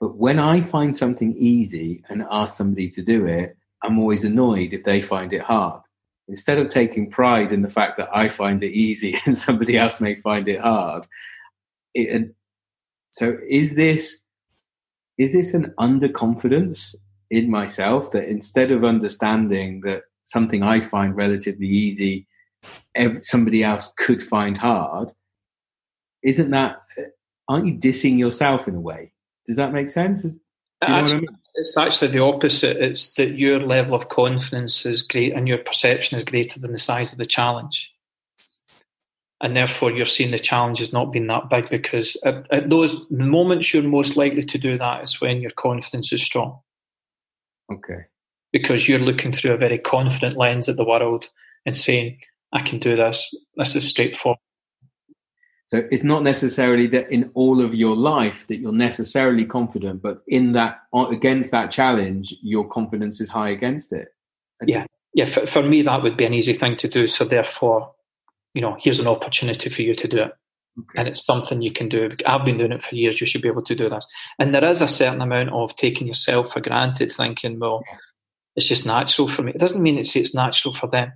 but 0.00 0.16
when 0.16 0.40
I 0.40 0.62
find 0.62 0.96
something 0.96 1.34
easy 1.36 2.02
and 2.08 2.26
ask 2.30 2.56
somebody 2.56 2.88
to 2.90 3.02
do 3.02 3.26
it, 3.26 3.56
I'm 3.82 3.98
always 3.98 4.24
annoyed 4.24 4.72
if 4.72 4.84
they 4.84 5.02
find 5.02 5.32
it 5.32 5.42
hard. 5.42 5.82
Instead 6.28 6.58
of 6.58 6.68
taking 6.68 7.08
pride 7.08 7.52
in 7.52 7.62
the 7.62 7.68
fact 7.68 7.96
that 7.98 8.08
I 8.12 8.28
find 8.28 8.60
it 8.64 8.72
easy 8.72 9.16
and 9.26 9.38
somebody 9.38 9.78
else 9.78 10.00
may 10.00 10.16
find 10.16 10.48
it 10.48 10.60
hard. 10.60 11.06
It, 11.94 12.34
so 13.12 13.38
is 13.48 13.76
this 13.76 14.20
is 15.18 15.32
this 15.32 15.54
an 15.54 15.74
underconfidence 15.78 16.94
in 17.30 17.50
myself 17.50 18.10
that 18.12 18.28
instead 18.28 18.70
of 18.70 18.84
understanding 18.84 19.80
that 19.80 20.02
something 20.24 20.62
I 20.62 20.80
find 20.80 21.16
relatively 21.16 21.66
easy, 21.66 22.26
somebody 23.22 23.64
else 23.64 23.92
could 23.96 24.22
find 24.22 24.56
hard, 24.56 25.12
isn't 26.22 26.50
that, 26.50 26.78
uh, 26.98 27.02
aren't 27.48 27.66
you 27.66 27.74
dissing 27.74 28.18
yourself 28.18 28.68
in 28.68 28.74
a 28.74 28.80
way? 28.80 29.12
Does 29.46 29.56
that 29.56 29.72
make 29.72 29.90
sense? 29.90 30.22
Do 30.22 30.28
you 30.28 30.88
know 30.88 30.94
actually, 30.96 31.16
I 31.16 31.20
mean? 31.20 31.38
It's 31.54 31.76
actually 31.76 32.08
the 32.08 32.22
opposite. 32.22 32.76
It's 32.78 33.12
that 33.14 33.38
your 33.38 33.60
level 33.60 33.94
of 33.94 34.08
confidence 34.08 34.84
is 34.84 35.02
great 35.02 35.32
and 35.32 35.48
your 35.48 35.58
perception 35.58 36.18
is 36.18 36.24
greater 36.24 36.60
than 36.60 36.72
the 36.72 36.78
size 36.78 37.12
of 37.12 37.18
the 37.18 37.24
challenge. 37.24 37.90
And 39.42 39.54
therefore, 39.54 39.90
you're 39.90 40.06
seeing 40.06 40.30
the 40.30 40.38
challenge 40.38 40.80
as 40.80 40.92
not 40.92 41.12
being 41.12 41.26
that 41.26 41.50
big 41.50 41.68
because 41.68 42.16
at, 42.24 42.50
at 42.50 42.70
those 42.70 42.98
moments 43.10 43.74
you're 43.74 43.82
most 43.82 44.16
likely 44.16 44.42
to 44.42 44.58
do 44.58 44.78
that 44.78 45.02
is 45.02 45.20
when 45.20 45.42
your 45.42 45.50
confidence 45.50 46.12
is 46.12 46.22
strong. 46.22 46.60
Okay. 47.70 48.06
Because 48.52 48.88
you're 48.88 48.98
looking 48.98 49.32
through 49.32 49.52
a 49.52 49.58
very 49.58 49.78
confident 49.78 50.38
lens 50.38 50.68
at 50.68 50.76
the 50.76 50.86
world 50.86 51.28
and 51.66 51.76
saying, 51.76 52.18
I 52.52 52.62
can 52.62 52.78
do 52.78 52.96
this. 52.96 53.34
This 53.56 53.76
is 53.76 53.86
straightforward. 53.86 54.38
So 55.68 55.82
it's 55.90 56.04
not 56.04 56.22
necessarily 56.22 56.86
that 56.88 57.10
in 57.10 57.30
all 57.34 57.60
of 57.60 57.74
your 57.74 57.96
life 57.96 58.46
that 58.46 58.58
you're 58.58 58.72
necessarily 58.72 59.44
confident, 59.44 60.00
but 60.00 60.22
in 60.28 60.52
that 60.52 60.78
uh, 60.94 61.08
against 61.08 61.50
that 61.50 61.72
challenge, 61.72 62.34
your 62.40 62.68
confidence 62.68 63.20
is 63.20 63.30
high 63.30 63.50
against 63.50 63.92
it. 63.92 64.08
Yeah, 64.64 64.86
yeah. 65.12 65.26
For, 65.26 65.44
for 65.44 65.62
me, 65.62 65.82
that 65.82 66.02
would 66.02 66.16
be 66.16 66.24
an 66.24 66.34
easy 66.34 66.52
thing 66.52 66.76
to 66.76 66.88
do. 66.88 67.08
So 67.08 67.24
therefore, 67.24 67.92
you 68.56 68.62
know, 68.62 68.76
here's 68.80 68.98
an 68.98 69.06
opportunity 69.06 69.68
for 69.68 69.82
you 69.82 69.94
to 69.94 70.08
do 70.08 70.22
it. 70.22 70.32
Okay. 70.78 70.98
And 70.98 71.08
it's 71.08 71.24
something 71.24 71.60
you 71.60 71.70
can 71.70 71.88
do. 71.90 72.10
I've 72.26 72.44
been 72.44 72.56
doing 72.56 72.72
it 72.72 72.82
for 72.82 72.94
years. 72.94 73.20
You 73.20 73.26
should 73.26 73.42
be 73.42 73.48
able 73.48 73.62
to 73.62 73.74
do 73.74 73.90
this. 73.90 74.06
And 74.38 74.54
there 74.54 74.64
is 74.64 74.80
a 74.80 74.88
certain 74.88 75.20
amount 75.20 75.50
of 75.50 75.76
taking 75.76 76.06
yourself 76.06 76.52
for 76.52 76.60
granted, 76.60 77.12
thinking, 77.12 77.58
well, 77.58 77.82
yeah. 77.86 77.98
it's 78.56 78.66
just 78.66 78.86
natural 78.86 79.28
for 79.28 79.42
me. 79.42 79.52
It 79.52 79.60
doesn't 79.60 79.82
mean 79.82 79.98
it's 79.98 80.16
it's 80.16 80.34
natural 80.34 80.72
for 80.72 80.86
them. 80.86 81.12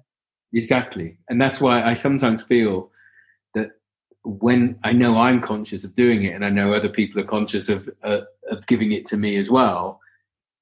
Exactly. 0.52 1.16
And 1.28 1.40
that's 1.40 1.60
why 1.60 1.82
I 1.82 1.94
sometimes 1.94 2.42
feel 2.42 2.90
that 3.54 3.70
when 4.24 4.78
I 4.84 4.92
know 4.92 5.18
I'm 5.18 5.40
conscious 5.40 5.82
of 5.84 5.96
doing 5.96 6.24
it 6.24 6.34
and 6.34 6.44
I 6.44 6.50
know 6.50 6.74
other 6.74 6.90
people 6.90 7.22
are 7.22 7.26
conscious 7.26 7.70
of, 7.70 7.88
uh, 8.02 8.22
of 8.50 8.66
giving 8.66 8.92
it 8.92 9.06
to 9.06 9.16
me 9.16 9.36
as 9.36 9.50
well, 9.50 10.00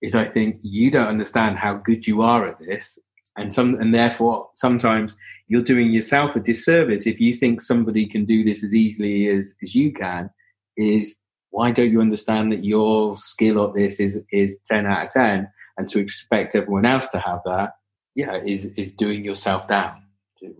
is 0.00 0.14
I 0.14 0.26
think 0.26 0.60
you 0.62 0.92
don't 0.92 1.08
understand 1.08 1.58
how 1.58 1.74
good 1.74 2.06
you 2.06 2.22
are 2.22 2.46
at 2.46 2.60
this. 2.60 3.00
And 3.38 3.52
some, 3.52 3.76
and 3.76 3.94
therefore 3.94 4.48
sometimes 4.54 5.16
you're 5.48 5.62
doing 5.62 5.92
yourself 5.92 6.36
a 6.36 6.40
disservice 6.40 7.06
if 7.06 7.20
you 7.20 7.34
think 7.34 7.60
somebody 7.60 8.06
can 8.06 8.24
do 8.24 8.44
this 8.44 8.62
as 8.62 8.74
easily 8.74 9.28
as, 9.28 9.54
as 9.62 9.74
you 9.74 9.92
can 9.92 10.30
is 10.76 11.16
why 11.50 11.70
don't 11.70 11.90
you 11.90 12.00
understand 12.00 12.52
that 12.52 12.64
your 12.64 13.16
skill 13.16 13.64
at 13.64 13.74
this 13.74 13.98
is 13.98 14.20
is 14.30 14.58
10 14.66 14.86
out 14.86 15.06
of 15.06 15.10
10 15.10 15.48
and 15.76 15.88
to 15.88 15.98
expect 15.98 16.54
everyone 16.54 16.84
else 16.84 17.08
to 17.08 17.18
have 17.18 17.40
that 17.44 17.72
yeah 18.14 18.36
is 18.44 18.66
is 18.76 18.92
doing 18.92 19.24
yourself 19.24 19.66
down. 19.66 20.02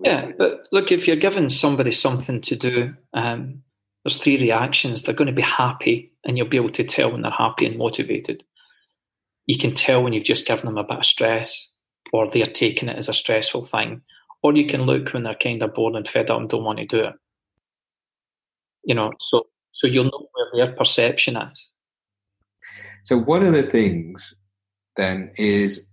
Yeah 0.02 0.32
but 0.36 0.66
look 0.72 0.90
if 0.90 1.06
you're 1.06 1.16
giving 1.16 1.48
somebody 1.50 1.92
something 1.92 2.40
to 2.40 2.56
do 2.56 2.94
um, 3.12 3.62
there's 4.04 4.18
three 4.18 4.40
reactions. 4.40 5.02
They're 5.02 5.14
going 5.14 5.26
to 5.26 5.32
be 5.34 5.42
happy 5.42 6.12
and 6.24 6.38
you'll 6.38 6.48
be 6.48 6.56
able 6.56 6.70
to 6.70 6.84
tell 6.84 7.12
when 7.12 7.22
they're 7.22 7.30
happy 7.30 7.66
and 7.66 7.76
motivated. 7.76 8.42
You 9.46 9.58
can 9.58 9.74
tell 9.74 10.02
when 10.02 10.12
you've 10.12 10.24
just 10.24 10.46
given 10.46 10.66
them 10.66 10.78
a 10.78 10.84
bit 10.84 10.98
of 10.98 11.04
stress 11.04 11.70
or 12.12 12.30
they're 12.30 12.46
taking 12.46 12.88
it 12.88 12.96
as 12.96 13.08
a 13.08 13.14
stressful 13.14 13.62
thing 13.62 14.02
or 14.42 14.54
you 14.54 14.66
can 14.66 14.82
look 14.82 15.12
when 15.12 15.24
they're 15.24 15.34
kind 15.34 15.62
of 15.62 15.74
bored 15.74 15.96
and 15.96 16.08
fed 16.08 16.30
up 16.30 16.40
and 16.40 16.48
don't 16.48 16.64
want 16.64 16.78
to 16.78 16.86
do 16.86 17.00
it. 17.00 17.14
You 18.84 18.94
know, 18.94 19.12
so 19.20 19.46
so 19.72 19.86
you'll 19.86 20.04
know 20.04 20.28
where 20.32 20.66
their 20.66 20.74
perception 20.74 21.36
is. 21.36 21.70
So 23.04 23.18
one 23.18 23.44
of 23.44 23.52
the 23.52 23.64
things 23.64 24.34
then 24.96 25.30
is 25.36 25.86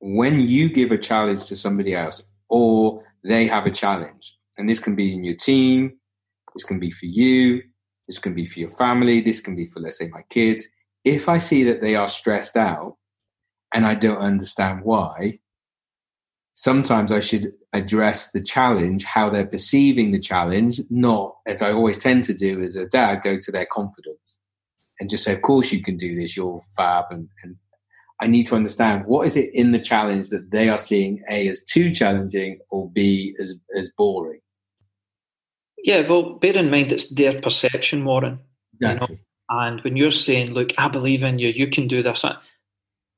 when 0.00 0.40
you 0.40 0.68
give 0.68 0.92
a 0.92 0.98
challenge 0.98 1.46
to 1.46 1.56
somebody 1.56 1.94
else 1.94 2.22
or 2.48 3.04
they 3.24 3.46
have 3.46 3.66
a 3.66 3.70
challenge, 3.70 4.36
and 4.56 4.68
this 4.68 4.80
can 4.80 4.94
be 4.94 5.12
in 5.12 5.24
your 5.24 5.36
team, 5.36 5.98
this 6.54 6.64
can 6.64 6.78
be 6.78 6.90
for 6.90 7.06
you, 7.06 7.62
this 8.06 8.18
can 8.18 8.34
be 8.34 8.46
for 8.46 8.60
your 8.60 8.70
family, 8.70 9.20
this 9.20 9.40
can 9.40 9.54
be 9.54 9.66
for 9.66 9.80
let's 9.80 9.98
say 9.98 10.08
my 10.08 10.22
kids. 10.30 10.66
If 11.04 11.28
I 11.28 11.38
see 11.38 11.64
that 11.64 11.80
they 11.80 11.94
are 11.96 12.08
stressed 12.08 12.56
out 12.56 12.96
and 13.74 13.86
I 13.86 13.94
don't 13.94 14.18
understand 14.18 14.80
why, 14.82 15.40
sometimes 16.58 17.12
I 17.12 17.20
should 17.20 17.52
address 17.72 18.32
the 18.32 18.42
challenge, 18.42 19.04
how 19.04 19.30
they're 19.30 19.46
perceiving 19.46 20.10
the 20.10 20.18
challenge, 20.18 20.80
not 20.90 21.36
as 21.46 21.62
I 21.62 21.70
always 21.70 22.00
tend 22.00 22.24
to 22.24 22.34
do 22.34 22.64
as 22.64 22.74
a 22.74 22.84
dad, 22.84 23.22
go 23.22 23.38
to 23.38 23.52
their 23.52 23.66
confidence 23.70 24.40
and 24.98 25.08
just 25.08 25.22
say, 25.22 25.34
of 25.34 25.42
course 25.42 25.70
you 25.70 25.84
can 25.84 25.96
do 25.96 26.16
this, 26.16 26.36
you're 26.36 26.60
fab. 26.76 27.04
And, 27.10 27.28
and 27.44 27.54
I 28.20 28.26
need 28.26 28.48
to 28.48 28.56
understand 28.56 29.06
what 29.06 29.24
is 29.28 29.36
it 29.36 29.50
in 29.54 29.70
the 29.70 29.78
challenge 29.78 30.30
that 30.30 30.50
they 30.50 30.68
are 30.68 30.78
seeing 30.78 31.22
A 31.30 31.46
as 31.46 31.62
too 31.62 31.94
challenging 31.94 32.58
or 32.72 32.90
B 32.90 33.36
as, 33.40 33.54
as 33.78 33.92
boring. 33.96 34.40
Yeah, 35.84 36.08
well, 36.08 36.34
bear 36.40 36.58
in 36.58 36.70
mind 36.70 36.90
it's 36.90 37.08
their 37.08 37.40
perception, 37.40 38.04
Warren. 38.04 38.40
Exactly. 38.74 39.14
You 39.14 39.16
know? 39.16 39.64
And 39.64 39.80
when 39.82 39.96
you're 39.96 40.10
saying, 40.10 40.54
look, 40.54 40.72
I 40.76 40.88
believe 40.88 41.22
in 41.22 41.38
you, 41.38 41.50
you 41.50 41.68
can 41.68 41.86
do 41.86 42.02
this, 42.02 42.24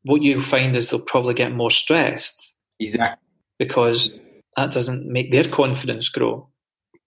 what 0.02 0.20
you'll 0.20 0.42
find 0.42 0.76
is 0.76 0.90
they'll 0.90 1.00
probably 1.00 1.32
get 1.32 1.52
more 1.52 1.70
stressed. 1.70 2.54
Exactly 2.78 3.29
because 3.60 4.18
that 4.56 4.72
doesn't 4.72 5.06
make 5.06 5.30
their 5.30 5.44
confidence 5.44 6.08
grow. 6.08 6.48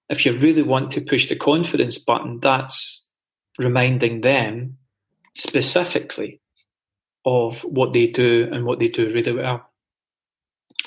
If 0.07 0.23
you 0.23 0.33
really 0.33 0.61
want 0.61 0.91
to 0.91 1.01
push 1.01 1.27
the 1.27 1.35
confidence 1.35 1.97
button, 1.97 2.39
that's 2.41 3.07
reminding 3.57 4.21
them 4.21 4.77
specifically 5.35 6.41
of 7.25 7.61
what 7.61 7.93
they 7.93 8.05
do 8.05 8.47
and 8.51 8.65
what 8.65 8.77
they 8.77 8.87
do 8.87 9.09
really 9.09 9.33
well 9.33 9.67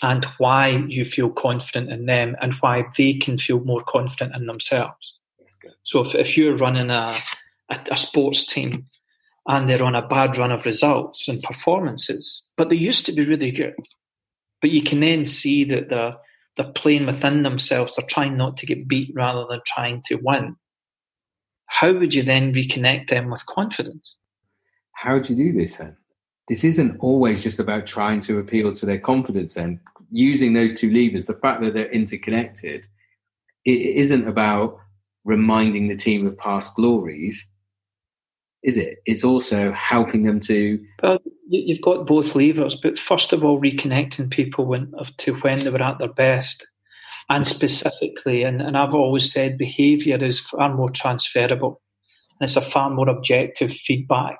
and 0.02 0.24
why 0.38 0.84
you 0.88 1.04
feel 1.04 1.30
confident 1.30 1.90
in 1.90 2.06
them 2.06 2.36
and 2.40 2.54
why 2.60 2.84
they 2.96 3.14
can 3.14 3.36
feel 3.36 3.58
more 3.60 3.80
confident 3.80 4.36
in 4.36 4.46
themselves. 4.46 5.14
So 5.82 6.02
if, 6.02 6.14
if 6.14 6.36
you're 6.36 6.54
running 6.54 6.90
a, 6.90 7.18
a, 7.70 7.78
a, 7.90 7.96
sports 7.96 8.44
team 8.44 8.86
and 9.48 9.68
they're 9.68 9.82
on 9.82 9.96
a 9.96 10.06
bad 10.06 10.36
run 10.36 10.52
of 10.52 10.66
results 10.66 11.26
and 11.26 11.42
performances, 11.42 12.48
but 12.56 12.68
they 12.68 12.76
used 12.76 13.06
to 13.06 13.12
be 13.12 13.24
really 13.24 13.50
good, 13.50 13.74
but 14.66 14.72
you 14.72 14.82
can 14.82 14.98
then 14.98 15.24
see 15.24 15.62
that 15.62 15.90
they're, 15.90 16.16
they're 16.56 16.72
playing 16.72 17.06
within 17.06 17.44
themselves. 17.44 17.94
They're 17.94 18.04
trying 18.04 18.36
not 18.36 18.56
to 18.56 18.66
get 18.66 18.88
beat 18.88 19.12
rather 19.14 19.46
than 19.48 19.60
trying 19.64 20.02
to 20.06 20.16
win. 20.16 20.56
how 21.66 21.92
would 21.92 22.12
you 22.12 22.24
then 22.24 22.52
reconnect 22.52 23.06
them 23.06 23.30
with 23.30 23.46
confidence? 23.46 24.16
How 24.90 25.20
do 25.20 25.32
you 25.32 25.52
do 25.52 25.56
this 25.56 25.76
then? 25.76 25.96
This 26.48 26.64
isn't 26.64 26.96
always 26.98 27.44
just 27.44 27.60
about 27.60 27.86
trying 27.86 28.18
to 28.22 28.40
appeal 28.40 28.72
to 28.72 28.84
their 28.84 28.98
confidence 28.98 29.54
then. 29.54 29.78
Using 30.10 30.52
those 30.52 30.72
two 30.72 30.90
levers, 30.90 31.26
the 31.26 31.34
fact 31.34 31.60
that 31.60 31.72
they're 31.72 31.92
interconnected, 31.92 32.86
it 33.64 33.70
isn't 33.70 34.26
about 34.26 34.80
reminding 35.24 35.86
the 35.86 35.96
team 35.96 36.26
of 36.26 36.36
past 36.38 36.74
glories, 36.74 37.46
is 38.66 38.76
it? 38.76 38.98
It's 39.06 39.24
also 39.24 39.72
helping 39.72 40.24
them 40.24 40.40
to. 40.40 40.84
Well, 41.02 41.18
you've 41.48 41.80
got 41.80 42.06
both 42.06 42.34
levers, 42.34 42.74
but 42.74 42.98
first 42.98 43.32
of 43.32 43.44
all, 43.44 43.60
reconnecting 43.60 44.30
people 44.30 44.66
when, 44.66 44.92
to 45.18 45.34
when 45.36 45.60
they 45.60 45.70
were 45.70 45.82
at 45.82 45.98
their 45.98 46.12
best. 46.12 46.66
And 47.30 47.46
specifically, 47.46 48.42
and, 48.42 48.60
and 48.60 48.76
I've 48.76 48.94
always 48.94 49.32
said 49.32 49.56
behaviour 49.56 50.22
is 50.22 50.40
far 50.40 50.74
more 50.74 50.90
transferable. 50.90 51.80
And 52.38 52.48
it's 52.48 52.56
a 52.56 52.60
far 52.60 52.90
more 52.90 53.08
objective 53.08 53.72
feedback 53.72 54.38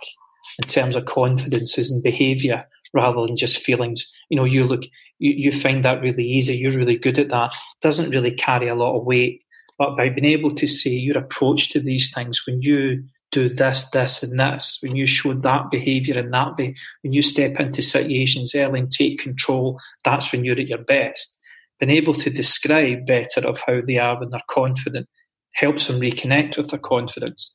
in 0.61 0.69
terms 0.69 0.97
of 0.97 1.07
confidences 1.07 1.91
and 1.91 2.03
behaviour 2.03 2.65
rather 2.93 3.27
than 3.27 3.37
just 3.37 3.59
feelings. 3.59 4.07
You 4.29 4.37
know, 4.37 4.45
you 4.45 4.65
look, 4.65 4.83
you, 5.19 5.33
you 5.33 5.53
find 5.53 5.85
that 5.85 6.03
really 6.03 6.25
easy, 6.25 6.57
you're 6.57 6.77
really 6.77 6.99
good 6.99 7.19
at 7.19 7.29
that. 7.31 7.51
Doesn't 7.81 8.11
really 8.11 8.33
carry 8.33 8.69
a 8.69 8.75
lot 8.75 8.99
of 8.99 9.07
weight 9.07 9.43
but 9.79 9.97
by 9.97 10.09
being 10.09 10.25
able 10.25 10.55
to 10.55 10.67
say 10.67 10.91
your 10.91 11.19
approach 11.19 11.71
to 11.71 11.81
these 11.81 12.13
things, 12.13 12.47
when 12.47 12.63
you 12.63 13.05
do 13.33 13.49
this, 13.49 13.91
this, 13.91 14.23
and 14.23 14.39
this, 14.39 14.79
when 14.83 14.97
you 14.97 15.07
show 15.07 15.35
that 15.35 15.71
behaviour 15.71 16.19
and 16.19 16.33
that, 16.33 16.57
be- 16.57 16.75
when 17.03 17.13
you 17.13 17.23
step 17.23 17.59
into 17.61 17.83
situations 17.83 18.55
early 18.55 18.81
and 18.81 18.91
take 18.91 19.19
control, 19.19 19.81
that's 20.05 20.33
when 20.33 20.45
you're 20.45 20.61
at 20.61 20.69
your 20.69 20.79
best. 20.79 21.39
Being 21.79 21.91
able 21.91 22.15
to 22.15 22.31
describe 22.31 23.07
better 23.07 23.47
of 23.47 23.61
how 23.67 23.81
they 23.87 23.99
are 23.99 24.19
when 24.19 24.31
they're 24.31 24.41
confident 24.49 25.09
helps 25.53 25.87
them 25.87 26.01
reconnect 26.01 26.57
with 26.57 26.71
their 26.71 26.79
confidence. 26.81 27.53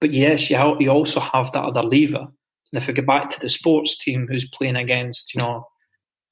But 0.00 0.14
yes, 0.14 0.50
you, 0.50 0.56
ha- 0.56 0.78
you 0.80 0.90
also 0.90 1.20
have 1.20 1.52
that 1.52 1.64
other 1.64 1.82
lever. 1.82 2.26
And 2.72 2.80
if 2.80 2.86
we 2.86 2.94
go 2.94 3.02
back 3.02 3.30
to 3.30 3.40
the 3.40 3.48
sports 3.48 3.96
team 3.98 4.26
who's 4.28 4.48
playing 4.48 4.76
against, 4.76 5.34
you 5.34 5.40
know, 5.40 5.66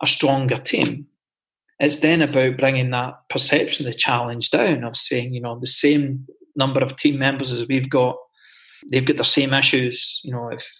a 0.02 0.06
stronger 0.06 0.56
team, 0.56 1.06
it's 1.78 1.98
then 1.98 2.22
about 2.22 2.58
bringing 2.58 2.90
that 2.90 3.14
perception 3.28 3.86
the 3.86 3.94
challenge 3.94 4.50
down 4.50 4.84
of 4.84 4.96
saying, 4.96 5.32
you 5.32 5.40
know, 5.40 5.58
the 5.58 5.66
same 5.66 6.26
number 6.56 6.80
of 6.80 6.96
team 6.96 7.18
members 7.18 7.52
as 7.52 7.66
we've 7.68 7.88
got, 7.88 8.16
they've 8.90 9.04
got 9.04 9.16
the 9.16 9.24
same 9.24 9.54
issues. 9.54 10.20
You 10.24 10.32
know, 10.32 10.48
if 10.48 10.70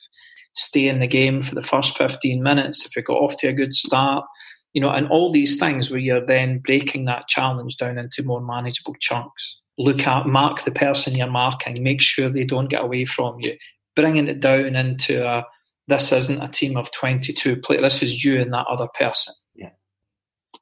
stay 0.55 0.89
in 0.89 1.01
the 1.01 1.07
game 1.07 1.41
for 1.41 1.55
the 1.55 1.63
first 1.63 1.97
15 1.97 2.43
minutes, 2.43 2.85
if 2.85 2.93
we 2.97 3.03
got 3.03 3.19
off 3.19 3.37
to 3.39 3.49
a 3.49 3.53
good 3.53 3.75
start, 3.75 4.25
you 4.73 4.81
know, 4.81 4.91
and 4.91 5.09
all 5.09 5.33
these 5.33 5.59
things 5.59 5.91
where 5.91 6.01
you're 6.01 6.25
then 6.25 6.59
breaking 6.59 7.05
that 7.07 7.29
challenge 7.29 7.77
down 7.77 7.99
into 7.99 8.23
more 8.23 8.41
manageable 8.41 8.95
chunks. 9.01 9.61
Look 9.79 10.07
at, 10.07 10.27
mark 10.27 10.63
the 10.63 10.71
person 10.71 11.15
you're 11.15 11.31
marking, 11.31 11.83
make 11.83 12.01
sure 12.01 12.29
they 12.29 12.45
don't 12.45 12.69
get 12.69 12.85
away 12.85 13.05
from 13.05 13.41
you, 13.41 13.57
bringing 13.97 14.29
it 14.29 14.41
down 14.41 14.77
into 14.77 15.27
a, 15.27 15.45
this 15.89 16.13
isn't 16.13 16.43
a 16.43 16.49
team 16.49 16.77
of 16.77 16.93
22 16.93 17.57
players, 17.57 17.83
this 17.83 18.03
is 18.03 18.25
you 18.25 18.41
and 18.41 18.53
that 18.53 18.67
other 18.69 18.89
person 18.99 19.35
Yeah. 19.57 19.71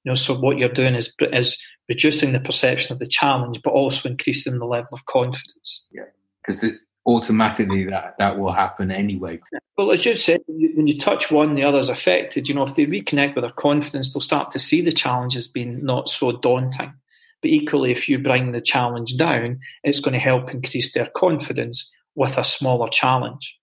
you 0.05 0.11
know, 0.11 0.15
so 0.15 0.39
what 0.39 0.59
you're 0.59 0.69
doing 0.69 0.95
is 0.95 1.13
is 1.21 1.59
reducing 1.89 2.33
the 2.33 2.41
perception 2.41 2.93
of 2.93 2.99
the 2.99 3.07
challenge, 3.07 3.61
but 3.63 3.73
also 3.73 4.09
increasing 4.09 4.59
the 4.59 4.67
level 4.67 4.91
of 4.93 5.05
confidence. 5.07 5.87
Yeah, 5.91 6.03
because 6.47 6.65
automatically 7.09 7.85
that 7.87 8.15
that 8.19 8.39
will 8.39 8.53
happen 8.53 8.91
anyway. 8.91 9.41
Well, 9.77 9.91
as 9.91 10.05
you 10.05 10.15
said, 10.15 10.43
when 10.47 10.87
you 10.87 10.99
touch 10.99 11.31
one, 11.31 11.55
the 11.55 11.65
other's 11.65 11.89
affected. 11.89 12.49
You 12.49 12.55
know, 12.55 12.65
if 12.65 12.77
they 12.77 12.85
reconnect 12.85 13.35
with 13.35 13.45
their 13.45 13.53
confidence, 13.53 14.13
they'll 14.13 14.21
start 14.21 14.51
to 14.51 14.59
see 14.59 14.83
the 14.83 14.93
challenge 14.93 15.37
as 15.37 15.49
being 15.49 15.85
not 15.85 16.09
so 16.09 16.33
daunting. 16.33 16.93
But 17.41 17.51
equally, 17.51 17.93
if 17.93 18.09
you 18.09 18.19
bring 18.19 18.53
the 18.53 18.61
challenge 18.61 19.17
down, 19.17 19.61
it's 19.85 20.01
going 20.01 20.13
to 20.13 20.19
help 20.19 20.51
increase 20.51 20.93
their 20.93 21.09
confidence 21.17 21.91
with 22.15 22.37
a 22.37 22.45
smaller 22.45 22.89
challenge. 22.89 23.57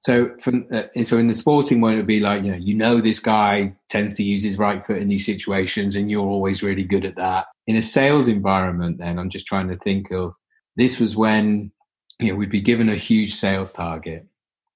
So, 0.00 0.30
from, 0.40 0.66
uh, 0.72 0.84
so 1.04 1.18
in 1.18 1.26
the 1.26 1.34
sporting 1.34 1.80
one, 1.80 1.94
it 1.94 1.96
would 1.96 2.06
be 2.06 2.20
like 2.20 2.42
you 2.42 2.50
know, 2.50 2.56
you 2.56 2.74
know, 2.74 3.00
this 3.00 3.18
guy 3.18 3.74
tends 3.90 4.14
to 4.14 4.24
use 4.24 4.42
his 4.42 4.58
right 4.58 4.84
foot 4.84 4.98
in 4.98 5.08
these 5.08 5.26
situations, 5.26 5.94
and 5.94 6.10
you're 6.10 6.26
always 6.26 6.62
really 6.62 6.84
good 6.84 7.04
at 7.04 7.16
that. 7.16 7.46
In 7.66 7.76
a 7.76 7.82
sales 7.82 8.26
environment, 8.26 8.98
then 8.98 9.18
I'm 9.18 9.30
just 9.30 9.46
trying 9.46 9.68
to 9.68 9.76
think 9.76 10.10
of 10.10 10.32
this 10.76 10.98
was 10.98 11.16
when 11.16 11.72
you 12.18 12.30
know 12.30 12.36
we'd 12.36 12.50
be 12.50 12.60
given 12.60 12.88
a 12.88 12.96
huge 12.96 13.34
sales 13.34 13.72
target, 13.72 14.26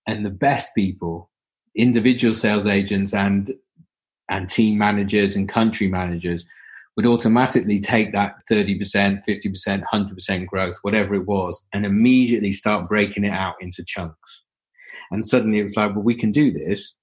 and 0.07 0.24
the 0.24 0.31
best 0.31 0.74
people, 0.74 1.31
individual 1.74 2.35
sales 2.35 2.66
agents 2.66 3.14
and 3.14 3.50
and 4.29 4.48
team 4.48 4.79
managers 4.79 5.37
and 5.37 5.48
country 5.48 5.88
managers 5.88 6.44
would 6.96 7.07
automatically 7.07 7.81
take 7.81 8.12
that 8.12 8.37
30%, 8.50 9.22
50%, 9.26 9.83
100% 9.85 10.46
growth, 10.46 10.76
whatever 10.83 11.14
it 11.14 11.26
was, 11.26 11.62
and 11.72 11.87
immediately 11.87 12.53
start 12.53 12.88
breaking 12.88 13.24
it 13.24 13.33
out 13.33 13.55
into 13.61 13.85
chunks. 13.85 14.44
And 15.11 15.24
suddenly 15.24 15.59
it 15.59 15.64
was 15.64 15.76
like, 15.76 15.94
well, 15.94 16.05
we 16.05 16.14
can 16.14 16.31
do 16.31 16.53
this. 16.53 16.94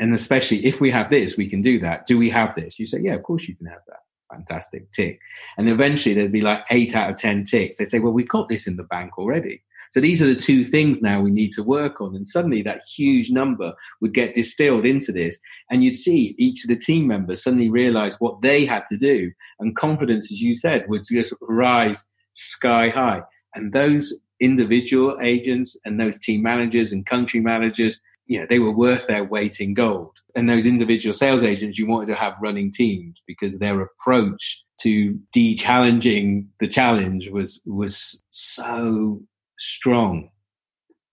And 0.00 0.14
especially 0.14 0.64
if 0.64 0.80
we 0.80 0.90
have 0.90 1.10
this, 1.10 1.36
we 1.36 1.48
can 1.48 1.60
do 1.60 1.78
that. 1.80 2.06
Do 2.06 2.18
we 2.18 2.30
have 2.30 2.54
this? 2.54 2.78
You 2.78 2.86
say, 2.86 3.00
yeah, 3.02 3.14
of 3.14 3.22
course 3.22 3.48
you 3.48 3.56
can 3.56 3.66
have 3.66 3.82
that. 3.88 4.00
Fantastic 4.30 4.90
tick. 4.92 5.20
And 5.56 5.68
eventually 5.68 6.14
there'd 6.14 6.32
be 6.32 6.40
like 6.40 6.64
eight 6.70 6.96
out 6.96 7.10
of 7.10 7.16
10 7.16 7.44
ticks. 7.44 7.76
They'd 7.76 7.88
say, 7.88 7.98
well, 8.00 8.12
we've 8.12 8.28
got 8.28 8.48
this 8.48 8.66
in 8.66 8.76
the 8.76 8.84
bank 8.84 9.18
already. 9.18 9.62
So 9.92 10.00
these 10.00 10.20
are 10.20 10.26
the 10.26 10.34
two 10.34 10.64
things 10.64 11.00
now 11.00 11.20
we 11.20 11.30
need 11.30 11.52
to 11.52 11.62
work 11.62 12.00
on. 12.00 12.14
And 12.14 12.26
suddenly 12.26 12.62
that 12.62 12.82
huge 12.94 13.30
number 13.30 13.72
would 14.00 14.14
get 14.14 14.34
distilled 14.34 14.84
into 14.84 15.12
this. 15.12 15.40
And 15.70 15.84
you'd 15.84 15.98
see 15.98 16.34
each 16.38 16.64
of 16.64 16.68
the 16.68 16.76
team 16.76 17.06
members 17.06 17.42
suddenly 17.42 17.70
realize 17.70 18.16
what 18.20 18.42
they 18.42 18.64
had 18.64 18.84
to 18.88 18.96
do. 18.96 19.30
And 19.60 19.76
confidence, 19.76 20.30
as 20.32 20.40
you 20.40 20.56
said, 20.56 20.86
would 20.88 21.02
just 21.10 21.32
rise 21.40 22.04
sky 22.34 22.88
high. 22.88 23.22
And 23.54 23.72
those 23.72 24.12
individual 24.40 25.16
agents 25.22 25.76
and 25.84 25.98
those 25.98 26.18
team 26.18 26.42
managers 26.42 26.92
and 26.92 27.06
country 27.06 27.40
managers, 27.40 27.98
you 28.26 28.40
know, 28.40 28.46
they 28.46 28.58
were 28.58 28.74
worth 28.74 29.06
their 29.06 29.24
weight 29.24 29.60
in 29.60 29.74
gold. 29.74 30.18
And 30.34 30.48
those 30.48 30.66
individual 30.66 31.14
sales 31.14 31.42
agents, 31.42 31.78
you 31.78 31.86
wanted 31.86 32.06
to 32.06 32.14
have 32.14 32.34
running 32.40 32.72
teams 32.72 33.20
because 33.26 33.58
their 33.58 33.80
approach 33.80 34.62
to 34.80 35.18
de-challenging 35.32 36.48
the 36.60 36.68
challenge 36.68 37.30
was 37.30 37.60
was 37.64 38.22
so 38.30 39.22
strong. 39.58 40.30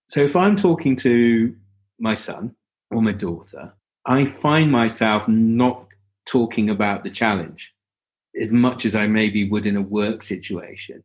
So 0.08 0.20
if 0.20 0.36
I'm 0.36 0.56
talking 0.56 0.96
to 0.96 1.54
my 1.98 2.14
son 2.14 2.54
or 2.90 3.00
my 3.00 3.12
daughter, 3.12 3.72
I 4.06 4.26
find 4.26 4.70
myself 4.70 5.26
not 5.28 5.86
talking 6.26 6.68
about 6.68 7.04
the 7.04 7.10
challenge 7.10 7.72
as 8.40 8.50
much 8.50 8.84
as 8.84 8.96
I 8.96 9.06
maybe 9.06 9.48
would 9.48 9.66
in 9.66 9.76
a 9.76 9.82
work 9.82 10.22
situation 10.22 11.02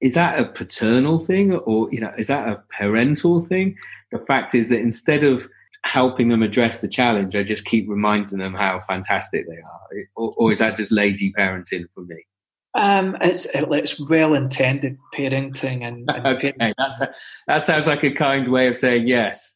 is 0.00 0.14
that 0.14 0.38
a 0.38 0.44
paternal 0.44 1.18
thing 1.18 1.52
or 1.52 1.88
you 1.90 2.00
know 2.00 2.12
is 2.18 2.26
that 2.28 2.48
a 2.48 2.62
parental 2.76 3.44
thing? 3.44 3.76
The 4.12 4.18
fact 4.18 4.54
is 4.54 4.68
that 4.68 4.80
instead 4.80 5.24
of 5.24 5.48
helping 5.84 6.28
them 6.28 6.42
address 6.42 6.80
the 6.80 6.88
challenge 6.88 7.36
i 7.36 7.44
just 7.44 7.64
keep 7.64 7.88
reminding 7.88 8.38
them 8.38 8.54
how 8.54 8.80
fantastic 8.80 9.46
they 9.46 9.54
are. 9.54 10.06
Or, 10.16 10.34
or 10.36 10.52
is 10.52 10.58
that 10.58 10.76
just 10.76 10.90
lazy 10.90 11.32
parenting 11.32 11.84
for 11.94 12.00
me? 12.00 12.26
Um, 12.74 13.16
it's 13.20 13.46
it's 13.54 13.98
well 14.00 14.34
intended 14.34 14.98
parenting 15.14 15.86
and, 15.86 16.10
and 16.10 16.26
okay 16.36 16.52
that's 16.58 17.00
a, 17.00 17.14
that 17.46 17.62
sounds 17.62 17.86
like 17.86 18.02
a 18.02 18.10
kind 18.10 18.48
way 18.48 18.68
of 18.68 18.76
saying 18.76 19.06
yes. 19.06 19.52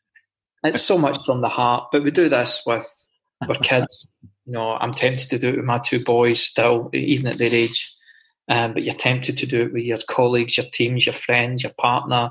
It's 0.62 0.83
so 0.83 0.98
much 0.98 1.18
from 1.24 1.40
the 1.40 1.48
heart 1.48 1.88
but 1.90 2.05
we 2.05 2.11
do 2.11 2.29
this 2.29 2.62
with 2.66 3.11
with 3.46 3.61
kids. 3.62 4.07
You 4.46 4.55
know 4.55 4.72
i'm 4.81 4.92
tempted 4.92 5.31
to 5.31 5.38
do 5.38 5.50
it 5.50 5.57
with 5.59 5.64
my 5.64 5.79
two 5.79 6.03
boys 6.03 6.42
still 6.42 6.90
even 6.92 7.29
at 7.29 7.38
their 7.38 7.55
age 7.55 7.94
um, 8.50 8.74
but 8.74 8.82
you're 8.82 8.94
tempted 8.94 9.36
to 9.38 9.46
do 9.46 9.62
it 9.62 9.72
with 9.72 9.84
your 9.84 9.98
colleagues, 10.08 10.56
your 10.56 10.66
teams, 10.72 11.06
your 11.06 11.12
friends, 11.12 11.62
your 11.62 11.72
partner, 11.78 12.30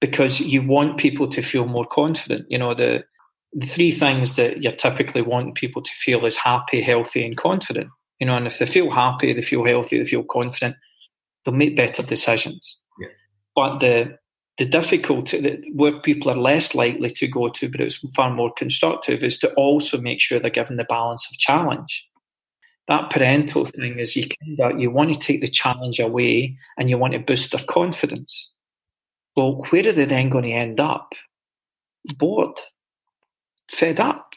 because 0.00 0.40
you 0.40 0.62
want 0.62 0.96
people 0.96 1.28
to 1.28 1.42
feel 1.42 1.66
more 1.66 1.84
confident. 1.84 2.46
You 2.48 2.58
know, 2.58 2.72
the, 2.72 3.04
the 3.52 3.66
three 3.66 3.92
things 3.92 4.36
that 4.36 4.62
you're 4.62 4.72
typically 4.72 5.20
wanting 5.20 5.52
people 5.52 5.82
to 5.82 5.90
feel 5.92 6.24
is 6.24 6.36
happy, 6.36 6.80
healthy, 6.80 7.24
and 7.24 7.36
confident. 7.36 7.88
You 8.18 8.26
know, 8.26 8.36
and 8.36 8.46
if 8.46 8.58
they 8.58 8.64
feel 8.64 8.90
happy, 8.90 9.34
they 9.34 9.42
feel 9.42 9.66
healthy, 9.66 9.98
they 9.98 10.06
feel 10.06 10.24
confident, 10.24 10.74
they'll 11.44 11.54
make 11.54 11.76
better 11.76 12.02
decisions. 12.02 12.80
Yeah. 12.98 13.08
But 13.54 13.80
the 13.80 14.18
the 14.56 14.64
difficulty 14.64 15.38
that 15.42 15.60
where 15.74 16.00
people 16.00 16.30
are 16.30 16.36
less 16.36 16.74
likely 16.74 17.10
to 17.10 17.28
go 17.28 17.48
to, 17.48 17.68
but 17.68 17.82
it's 17.82 17.96
far 18.14 18.30
more 18.30 18.50
constructive, 18.56 19.22
is 19.22 19.38
to 19.40 19.52
also 19.52 20.00
make 20.00 20.18
sure 20.18 20.40
they're 20.40 20.50
given 20.50 20.78
the 20.78 20.84
balance 20.84 21.30
of 21.30 21.36
challenge 21.36 22.06
that 22.88 23.10
parental 23.10 23.64
thing 23.64 23.98
is 23.98 24.16
you 24.16 24.26
kind 24.28 24.80
you 24.80 24.90
want 24.90 25.12
to 25.12 25.18
take 25.18 25.40
the 25.40 25.48
challenge 25.48 25.98
away 25.98 26.56
and 26.78 26.88
you 26.88 26.98
want 26.98 27.14
to 27.14 27.18
boost 27.18 27.52
their 27.52 27.64
confidence. 27.66 28.50
Well, 29.36 29.64
where 29.70 29.88
are 29.88 29.92
they 29.92 30.04
then 30.04 30.30
going 30.30 30.44
to 30.44 30.50
end 30.50 30.80
up? 30.80 31.14
Bored, 32.16 32.58
fed 33.68 33.98
up, 33.98 34.34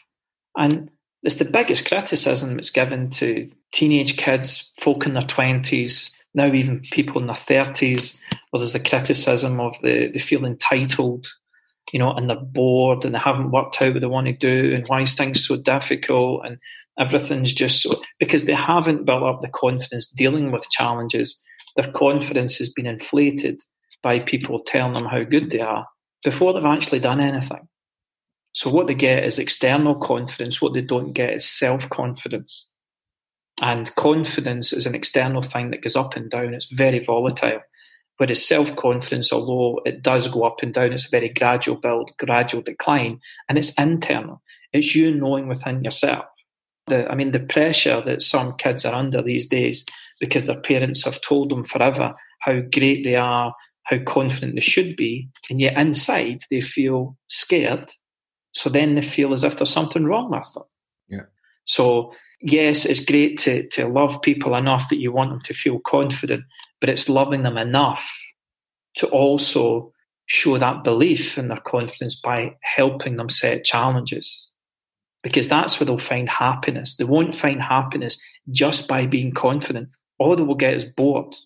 and 0.56 0.90
it's 1.22 1.36
the 1.36 1.44
biggest 1.44 1.86
criticism 1.86 2.56
that's 2.56 2.70
given 2.70 3.10
to 3.10 3.48
teenage 3.72 4.16
kids, 4.16 4.70
folk 4.80 5.06
in 5.06 5.14
their 5.14 5.22
twenties, 5.22 6.10
now 6.34 6.52
even 6.52 6.80
people 6.80 7.20
in 7.20 7.26
their 7.26 7.36
thirties. 7.36 8.18
Well, 8.52 8.58
there's 8.58 8.72
the 8.72 8.80
criticism 8.80 9.60
of 9.60 9.80
the 9.82 10.08
they 10.08 10.18
feel 10.18 10.44
entitled, 10.44 11.32
you 11.92 12.00
know, 12.00 12.12
and 12.12 12.28
they're 12.28 12.36
bored 12.36 13.04
and 13.04 13.14
they 13.14 13.20
haven't 13.20 13.52
worked 13.52 13.80
out 13.80 13.94
what 13.94 14.00
they 14.00 14.06
want 14.06 14.26
to 14.26 14.32
do, 14.32 14.74
and 14.74 14.88
why 14.88 15.02
is 15.02 15.14
things 15.14 15.46
so 15.46 15.56
difficult 15.56 16.44
and 16.44 16.58
Everything's 16.98 17.54
just 17.54 17.82
so 17.82 18.00
because 18.18 18.44
they 18.44 18.54
haven't 18.54 19.06
built 19.06 19.22
up 19.22 19.40
the 19.40 19.48
confidence 19.48 20.06
dealing 20.06 20.52
with 20.52 20.70
challenges. 20.70 21.42
Their 21.76 21.90
confidence 21.92 22.58
has 22.58 22.70
been 22.70 22.86
inflated 22.86 23.60
by 24.02 24.18
people 24.18 24.60
telling 24.60 24.94
them 24.94 25.06
how 25.06 25.22
good 25.22 25.50
they 25.50 25.60
are 25.60 25.86
before 26.24 26.52
they've 26.52 26.64
actually 26.64 27.00
done 27.00 27.20
anything. 27.20 27.68
So 28.52 28.68
what 28.70 28.86
they 28.86 28.94
get 28.94 29.24
is 29.24 29.38
external 29.38 29.94
confidence. 29.94 30.60
What 30.60 30.74
they 30.74 30.80
don't 30.80 31.12
get 31.12 31.34
is 31.34 31.48
self 31.48 31.88
confidence. 31.88 32.70
And 33.60 33.94
confidence 33.94 34.72
is 34.72 34.86
an 34.86 34.94
external 34.94 35.42
thing 35.42 35.70
that 35.70 35.82
goes 35.82 35.96
up 35.96 36.16
and 36.16 36.30
down. 36.30 36.54
It's 36.54 36.72
very 36.72 36.98
volatile. 36.98 37.60
Whereas 38.16 38.44
self 38.44 38.74
confidence, 38.76 39.32
although 39.32 39.80
it 39.84 40.02
does 40.02 40.28
go 40.28 40.42
up 40.44 40.62
and 40.62 40.74
down, 40.74 40.92
it's 40.92 41.06
a 41.06 41.10
very 41.10 41.28
gradual 41.28 41.76
build, 41.76 42.10
gradual 42.18 42.62
decline, 42.62 43.20
and 43.48 43.56
it's 43.56 43.72
internal. 43.78 44.42
It's 44.72 44.94
you 44.94 45.14
knowing 45.14 45.48
within 45.48 45.84
yourself. 45.84 46.24
The, 46.90 47.10
I 47.10 47.14
mean, 47.14 47.30
the 47.30 47.40
pressure 47.40 48.02
that 48.04 48.22
some 48.22 48.54
kids 48.56 48.84
are 48.84 48.94
under 48.94 49.22
these 49.22 49.46
days 49.46 49.84
because 50.20 50.46
their 50.46 50.60
parents 50.60 51.04
have 51.04 51.20
told 51.22 51.50
them 51.50 51.64
forever 51.64 52.14
how 52.40 52.60
great 52.72 53.04
they 53.04 53.16
are, 53.16 53.54
how 53.84 53.98
confident 53.98 54.54
they 54.54 54.60
should 54.60 54.96
be, 54.96 55.28
and 55.48 55.60
yet 55.60 55.78
inside 55.78 56.40
they 56.50 56.60
feel 56.60 57.16
scared. 57.28 57.90
So 58.52 58.68
then 58.68 58.94
they 58.94 59.02
feel 59.02 59.32
as 59.32 59.44
if 59.44 59.56
there's 59.56 59.70
something 59.70 60.04
wrong 60.04 60.30
with 60.30 60.52
them. 60.54 60.64
Yeah. 61.08 61.26
So 61.64 62.12
yes, 62.40 62.84
it's 62.84 63.04
great 63.04 63.38
to, 63.40 63.68
to 63.68 63.88
love 63.88 64.22
people 64.22 64.54
enough 64.54 64.88
that 64.88 65.00
you 65.00 65.12
want 65.12 65.30
them 65.30 65.40
to 65.44 65.54
feel 65.54 65.78
confident, 65.80 66.44
but 66.80 66.90
it's 66.90 67.08
loving 67.08 67.42
them 67.42 67.56
enough 67.56 68.10
to 68.96 69.06
also 69.08 69.92
show 70.26 70.58
that 70.58 70.84
belief 70.84 71.38
in 71.38 71.48
their 71.48 71.60
confidence 71.60 72.18
by 72.20 72.56
helping 72.62 73.16
them 73.16 73.28
set 73.28 73.64
challenges. 73.64 74.49
Because 75.22 75.48
that's 75.48 75.78
where 75.78 75.86
they'll 75.86 75.98
find 75.98 76.28
happiness. 76.28 76.96
They 76.96 77.04
won't 77.04 77.34
find 77.34 77.60
happiness 77.60 78.18
just 78.50 78.88
by 78.88 79.06
being 79.06 79.32
confident. 79.32 79.90
All 80.18 80.34
they 80.34 80.42
will 80.42 80.54
get 80.54 80.74
is 80.74 80.84
bored. 80.84 81.36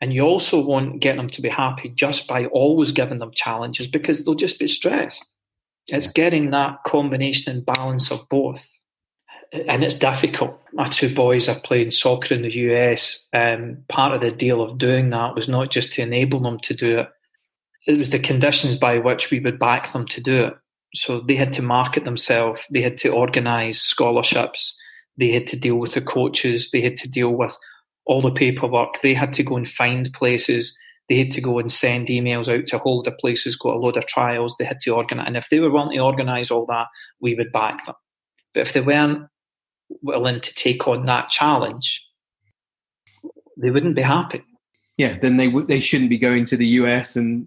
And 0.00 0.14
you 0.14 0.22
also 0.22 0.64
won't 0.64 1.00
get 1.00 1.16
them 1.16 1.28
to 1.28 1.42
be 1.42 1.50
happy 1.50 1.90
just 1.90 2.26
by 2.26 2.46
always 2.46 2.92
giving 2.92 3.18
them 3.18 3.32
challenges 3.32 3.86
because 3.86 4.24
they'll 4.24 4.34
just 4.34 4.58
be 4.58 4.66
stressed. 4.66 5.26
It's 5.88 6.08
getting 6.08 6.50
that 6.50 6.84
combination 6.86 7.54
and 7.54 7.66
balance 7.66 8.10
of 8.10 8.26
both 8.30 8.66
and 9.52 9.82
it's 9.82 9.98
difficult. 9.98 10.62
My 10.72 10.86
two 10.86 11.12
boys 11.12 11.48
are 11.48 11.58
playing 11.58 11.90
soccer 11.90 12.34
in 12.34 12.42
the 12.42 12.52
US. 12.52 13.26
Um, 13.32 13.78
part 13.88 14.14
of 14.14 14.20
the 14.20 14.30
deal 14.30 14.62
of 14.62 14.78
doing 14.78 15.10
that 15.10 15.34
was 15.34 15.48
not 15.48 15.70
just 15.70 15.92
to 15.94 16.02
enable 16.02 16.40
them 16.40 16.58
to 16.60 16.74
do 16.74 17.00
it, 17.00 17.08
it 17.86 17.98
was 17.98 18.10
the 18.10 18.18
conditions 18.18 18.76
by 18.76 18.98
which 18.98 19.30
we 19.30 19.40
would 19.40 19.58
back 19.58 19.92
them 19.92 20.06
to 20.06 20.20
do 20.20 20.44
it. 20.44 20.54
So 20.94 21.20
they 21.20 21.36
had 21.36 21.52
to 21.54 21.62
market 21.62 22.04
themselves, 22.04 22.62
they 22.70 22.80
had 22.80 22.96
to 22.98 23.10
organise 23.10 23.80
scholarships, 23.80 24.76
they 25.16 25.30
had 25.30 25.46
to 25.48 25.58
deal 25.58 25.76
with 25.76 25.94
the 25.94 26.00
coaches, 26.00 26.70
they 26.70 26.80
had 26.80 26.96
to 26.98 27.08
deal 27.08 27.30
with 27.30 27.56
all 28.06 28.20
the 28.20 28.32
paperwork, 28.32 29.00
they 29.02 29.14
had 29.14 29.32
to 29.34 29.42
go 29.42 29.56
and 29.56 29.68
find 29.68 30.12
places, 30.12 30.76
they 31.08 31.16
had 31.16 31.30
to 31.32 31.40
go 31.40 31.58
and 31.58 31.70
send 31.70 32.08
emails 32.08 32.48
out 32.52 32.66
to 32.68 32.78
hold 32.78 33.04
the 33.04 33.12
places, 33.12 33.56
go 33.56 33.72
a 33.72 33.78
load 33.78 33.96
of 33.96 34.06
trials, 34.06 34.56
they 34.58 34.64
had 34.64 34.80
to 34.80 34.90
organise. 34.90 35.26
And 35.26 35.36
if 35.36 35.48
they 35.48 35.60
were 35.60 35.70
willing 35.70 35.96
to 35.96 36.02
organise 36.02 36.50
all 36.50 36.66
that, 36.66 36.86
we 37.20 37.34
would 37.34 37.52
back 37.52 37.84
them. 37.84 37.94
But 38.54 38.62
if 38.62 38.72
they 38.72 38.80
weren't 38.80 39.28
willing 40.02 40.40
to 40.40 40.54
take 40.54 40.86
on 40.88 41.04
that 41.04 41.28
challenge, 41.28 42.04
they 43.60 43.70
wouldn't 43.70 43.96
be 43.96 44.02
happy. 44.02 44.42
Yeah, 44.96 45.18
then 45.18 45.36
they 45.36 45.46
w- 45.46 45.66
they 45.66 45.80
shouldn't 45.80 46.10
be 46.10 46.18
going 46.18 46.44
to 46.46 46.56
the 46.56 46.66
US 46.66 47.16
and 47.16 47.46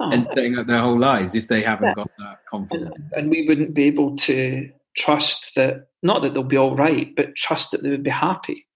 oh. 0.00 0.10
and 0.10 0.26
setting 0.34 0.58
up 0.58 0.66
their 0.66 0.80
whole 0.80 0.98
lives 0.98 1.34
if 1.34 1.48
they 1.48 1.62
haven't 1.62 1.88
yeah. 1.88 1.94
got 1.94 2.10
that 2.18 2.38
confidence. 2.48 2.94
And, 2.94 3.12
and, 3.14 3.30
we 3.30 3.46
wouldn't 3.46 3.74
be 3.74 3.84
able 3.84 4.16
to 4.16 4.70
trust 4.96 5.54
that 5.54 5.88
not 6.02 6.22
that 6.22 6.34
they'll 6.34 6.42
be 6.42 6.56
all 6.56 6.74
right, 6.74 7.14
but 7.16 7.36
trust 7.36 7.70
that 7.70 7.82
they 7.82 7.90
would 7.90 8.02
be 8.02 8.10
happy. 8.10 8.66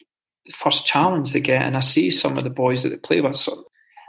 The 0.47 0.53
first 0.53 0.87
challenge 0.87 1.33
they 1.33 1.41
get, 1.41 1.63
and 1.63 1.77
I 1.77 1.81
see 1.81 2.11
some 2.11 2.37
of 2.37 2.45
the 2.45 2.51
boys 2.51 2.83
that 2.83 2.91
they 2.91 2.97
play 2.97 3.21
with, 3.21 3.37
some, 3.37 3.65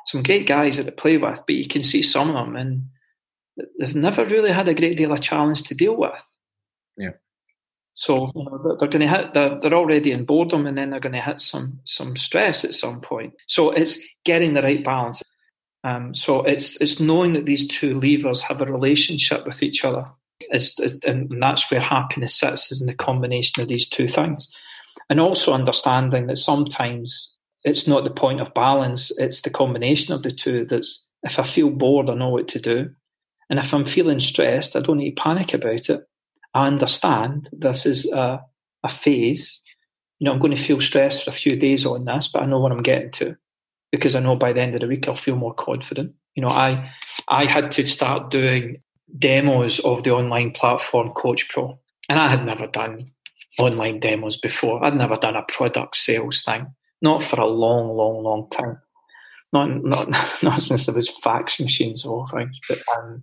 some 0.07 0.23
great 0.23 0.47
guys 0.47 0.77
that 0.77 0.83
they 0.83 0.91
play 0.91 1.17
with, 1.17 1.41
but 1.45 1.55
you 1.55 1.67
can 1.67 1.83
see 1.83 2.01
some 2.01 2.29
of 2.29 2.45
them 2.45 2.55
and 2.55 2.85
they've 3.79 3.95
never 3.95 4.25
really 4.25 4.51
had 4.51 4.67
a 4.67 4.73
great 4.73 4.97
deal 4.97 5.11
of 5.11 5.21
challenge 5.21 5.63
to 5.63 5.75
deal 5.75 5.95
with. 5.95 6.25
Yeah. 6.97 7.11
So 7.93 8.31
you 8.35 8.45
know, 8.45 8.75
they're, 8.79 8.87
going 8.87 9.01
to 9.01 9.07
hit. 9.07 9.33
They're, 9.33 9.59
they're 9.59 9.73
already 9.73 10.11
in 10.11 10.25
boredom, 10.25 10.65
and 10.65 10.77
then 10.77 10.89
they're 10.89 10.99
going 10.99 11.13
to 11.13 11.21
hit 11.21 11.39
some 11.39 11.79
some 11.83 12.15
stress 12.15 12.65
at 12.65 12.73
some 12.73 13.01
point. 13.01 13.33
So 13.47 13.71
it's 13.71 13.99
getting 14.25 14.55
the 14.55 14.63
right 14.63 14.83
balance. 14.83 15.21
Um, 15.83 16.15
so 16.15 16.43
it's 16.43 16.79
it's 16.79 16.99
knowing 16.99 17.33
that 17.33 17.45
these 17.45 17.67
two 17.67 17.99
levers 17.99 18.41
have 18.43 18.61
a 18.61 18.71
relationship 18.71 19.45
with 19.45 19.61
each 19.61 19.83
other, 19.83 20.05
and 20.51 21.41
that's 21.41 21.69
where 21.69 21.81
happiness 21.81 22.35
sits, 22.35 22.71
is 22.71 22.81
in 22.81 22.87
the 22.87 22.93
combination 22.93 23.61
of 23.61 23.67
these 23.67 23.87
two 23.87 24.07
things, 24.07 24.47
and 25.09 25.19
also 25.19 25.53
understanding 25.53 26.27
that 26.27 26.37
sometimes 26.37 27.33
it's 27.63 27.87
not 27.87 28.05
the 28.05 28.11
point 28.11 28.39
of 28.39 28.53
balance; 28.53 29.11
it's 29.17 29.41
the 29.41 29.49
combination 29.49 30.13
of 30.13 30.23
the 30.23 30.31
two. 30.31 30.65
That's 30.65 31.05
if 31.23 31.37
I 31.37 31.43
feel 31.43 31.69
bored, 31.69 32.09
I 32.09 32.15
know 32.15 32.29
what 32.29 32.47
to 32.49 32.59
do, 32.59 32.89
and 33.49 33.59
if 33.59 33.73
I'm 33.73 33.85
feeling 33.85 34.19
stressed, 34.19 34.77
I 34.77 34.79
don't 34.79 34.97
need 34.97 35.17
to 35.17 35.21
panic 35.21 35.53
about 35.53 35.89
it. 35.89 36.07
I 36.53 36.67
understand 36.67 37.49
this 37.51 37.85
is 37.85 38.09
a, 38.11 38.41
a 38.83 38.89
phase. 38.89 39.61
You 40.19 40.25
know, 40.25 40.31
I'm 40.33 40.39
going 40.39 40.55
to 40.55 40.63
feel 40.63 40.79
stressed 40.79 41.23
for 41.23 41.31
a 41.31 41.33
few 41.33 41.57
days 41.57 41.85
on 41.85 42.05
this, 42.05 42.29
but 42.29 42.43
I 42.43 42.45
know 42.45 42.59
what 42.59 42.71
I'm 42.71 42.83
getting 42.83 43.11
to 43.11 43.35
because 43.93 44.15
I 44.15 44.19
know 44.21 44.35
by 44.35 44.53
the 44.53 44.59
end 44.59 44.73
of 44.73 44.81
the 44.81 44.87
week 44.87 45.07
I'll 45.07 45.15
feel 45.15 45.35
more 45.35 45.53
confident. 45.53 46.15
You 46.33 46.41
know, 46.41 46.49
I 46.49 46.91
I 47.27 47.45
had 47.45 47.71
to 47.73 47.85
start 47.85 48.31
doing 48.31 48.81
demos 49.19 49.79
of 49.81 50.01
the 50.01 50.11
online 50.11 50.49
platform 50.49 51.11
Coach 51.11 51.47
Pro, 51.47 51.79
and 52.09 52.19
I 52.19 52.27
had 52.27 52.43
never 52.43 52.65
done 52.65 53.11
online 53.59 53.99
demos 53.99 54.37
before. 54.37 54.83
I'd 54.83 54.97
never 54.97 55.15
done 55.15 55.35
a 55.35 55.43
product 55.43 55.95
sales 55.95 56.41
thing, 56.41 56.73
not 57.03 57.21
for 57.21 57.39
a 57.39 57.45
long, 57.45 57.95
long, 57.95 58.23
long 58.23 58.49
time. 58.49 58.81
Not 59.53 59.83
not 59.83 60.09
not 60.43 60.59
since 60.59 60.87
there 60.87 60.95
was 60.95 61.09
fax 61.09 61.59
machines 61.59 62.03
of 62.03 62.11
all 62.11 62.25
things. 62.25 62.57
But 62.67 62.79
um, 62.97 63.21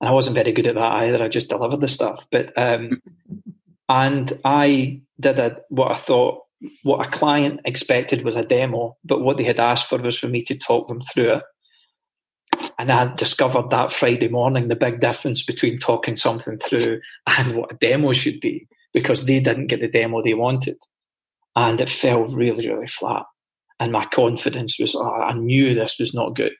and 0.00 0.08
I 0.08 0.12
wasn't 0.12 0.36
very 0.36 0.52
good 0.52 0.66
at 0.66 0.76
that 0.76 0.92
either. 0.92 1.22
I 1.22 1.28
just 1.28 1.50
delivered 1.50 1.82
the 1.82 1.88
stuff. 1.88 2.26
But 2.32 2.56
um, 2.56 3.02
and 3.86 4.32
I 4.46 5.02
did 5.20 5.38
a, 5.38 5.58
what 5.68 5.90
I 5.90 5.94
thought 5.94 6.44
what 6.82 7.06
a 7.06 7.10
client 7.10 7.60
expected 7.64 8.24
was 8.24 8.36
a 8.36 8.44
demo, 8.44 8.96
but 9.04 9.20
what 9.20 9.36
they 9.36 9.44
had 9.44 9.60
asked 9.60 9.88
for 9.88 9.98
was 9.98 10.18
for 10.18 10.28
me 10.28 10.42
to 10.42 10.56
talk 10.56 10.88
them 10.88 11.00
through 11.00 11.34
it. 11.34 11.42
And 12.78 12.90
I 12.90 13.14
discovered 13.14 13.70
that 13.70 13.92
Friday 13.92 14.28
morning 14.28 14.68
the 14.68 14.76
big 14.76 15.00
difference 15.00 15.42
between 15.42 15.78
talking 15.78 16.16
something 16.16 16.58
through 16.58 17.00
and 17.26 17.56
what 17.56 17.72
a 17.72 17.76
demo 17.76 18.12
should 18.12 18.40
be 18.40 18.66
because 18.92 19.24
they 19.24 19.40
didn't 19.40 19.68
get 19.68 19.80
the 19.80 19.88
demo 19.88 20.22
they 20.22 20.34
wanted. 20.34 20.76
And 21.56 21.80
it 21.80 21.88
fell 21.88 22.24
really, 22.24 22.68
really 22.68 22.86
flat. 22.86 23.24
And 23.78 23.92
my 23.92 24.04
confidence 24.06 24.78
was, 24.78 24.94
oh, 24.94 25.10
I 25.10 25.32
knew 25.34 25.74
this 25.74 25.98
was 25.98 26.12
not 26.12 26.34
good. 26.36 26.52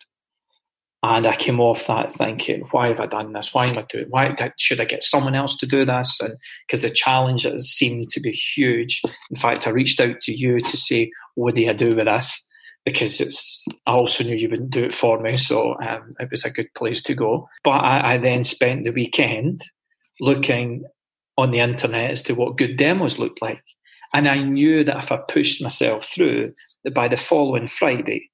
And 1.03 1.27
I 1.27 1.35
came 1.35 1.61
off 1.61 1.87
that 1.87 2.13
thinking, 2.13 2.65
why 2.73 2.89
have 2.89 3.01
I 3.01 3.07
done 3.07 3.33
this? 3.33 3.55
Why 3.55 3.67
am 3.67 3.79
I 3.79 3.83
doing? 3.89 4.07
Why 4.11 4.35
should 4.59 4.81
I 4.81 4.85
get 4.85 5.03
someone 5.03 5.35
else 5.35 5.57
to 5.59 5.67
do 5.67 5.87
this? 5.87 6.21
And 6.21 6.35
because 6.67 6.83
the 6.83 6.91
challenge 6.91 7.47
seemed 7.61 8.11
to 8.11 8.21
be 8.21 8.33
huge. 8.33 9.01
In 9.31 9.37
fact, 9.37 9.67
I 9.67 9.71
reached 9.71 9.99
out 9.99 10.21
to 10.21 10.35
you 10.35 10.61
to 10.61 10.77
say, 10.77 11.11
what 11.37 11.55
do 11.55 11.67
I 11.67 11.73
do 11.73 11.97
with 11.97 12.05
this? 12.05 12.47
Because 12.85 13.21
it's, 13.21 13.65
I 13.87 13.93
also 13.93 14.25
knew 14.25 14.37
you 14.37 14.51
wouldn't 14.51 14.71
do 14.71 14.85
it 14.85 14.95
for 14.95 15.21
me, 15.21 15.37
so 15.37 15.75
um, 15.81 16.11
it 16.19 16.31
was 16.31 16.45
a 16.45 16.51
good 16.51 16.69
place 16.75 17.03
to 17.03 17.15
go. 17.15 17.49
But 17.65 17.83
I, 17.83 18.15
I 18.15 18.17
then 18.19 18.45
spent 18.45 18.85
the 18.85 18.91
weekend 18.91 19.61
looking 20.21 20.85
on 21.37 21.51
the 21.51 21.61
internet 21.61 22.11
as 22.11 22.23
to 22.25 22.35
what 22.35 22.57
good 22.57 22.77
demos 22.77 23.19
looked 23.19 23.43
like, 23.43 23.63
and 24.15 24.27
I 24.27 24.39
knew 24.43 24.83
that 24.85 24.97
if 24.97 25.13
I 25.13 25.19
pushed 25.29 25.63
myself 25.63 26.07
through, 26.07 26.55
that 26.85 26.95
by 26.95 27.09
the 27.09 27.19
following 27.19 27.67
Friday 27.67 28.31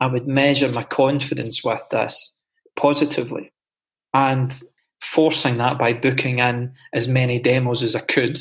I 0.00 0.06
would 0.06 0.28
measure 0.28 0.70
my 0.70 0.84
confidence 0.84 1.64
with 1.64 1.82
this 1.90 2.38
positively 2.76 3.52
and 4.14 4.62
forcing 5.00 5.58
that 5.58 5.78
by 5.78 5.92
booking 5.92 6.38
in 6.38 6.72
as 6.92 7.08
many 7.08 7.38
demos 7.38 7.82
as 7.82 7.94
I 7.94 8.00
could. 8.00 8.40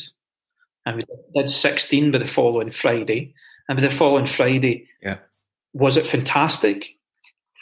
And 0.85 0.97
we 0.97 1.05
did 1.35 1.49
16 1.49 2.11
by 2.11 2.19
the 2.19 2.25
following 2.25 2.71
Friday. 2.71 3.33
And 3.67 3.77
by 3.77 3.81
the 3.81 3.89
following 3.89 4.25
Friday, 4.25 4.87
yeah. 5.01 5.17
was 5.73 5.97
it 5.97 6.07
fantastic? 6.07 6.97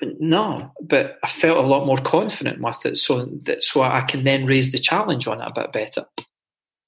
No, 0.01 0.71
but 0.81 1.17
I 1.23 1.27
felt 1.27 1.57
a 1.57 1.67
lot 1.67 1.85
more 1.85 1.97
confident 1.97 2.61
with 2.61 2.85
it, 2.85 2.97
so 2.97 3.25
that 3.43 3.63
so 3.63 3.81
I 3.81 4.01
can 4.01 4.25
then 4.25 4.45
raise 4.45 4.71
the 4.71 4.77
challenge 4.77 5.25
on 5.25 5.41
it 5.41 5.47
a 5.47 5.61
bit 5.61 5.71
better. 5.71 6.05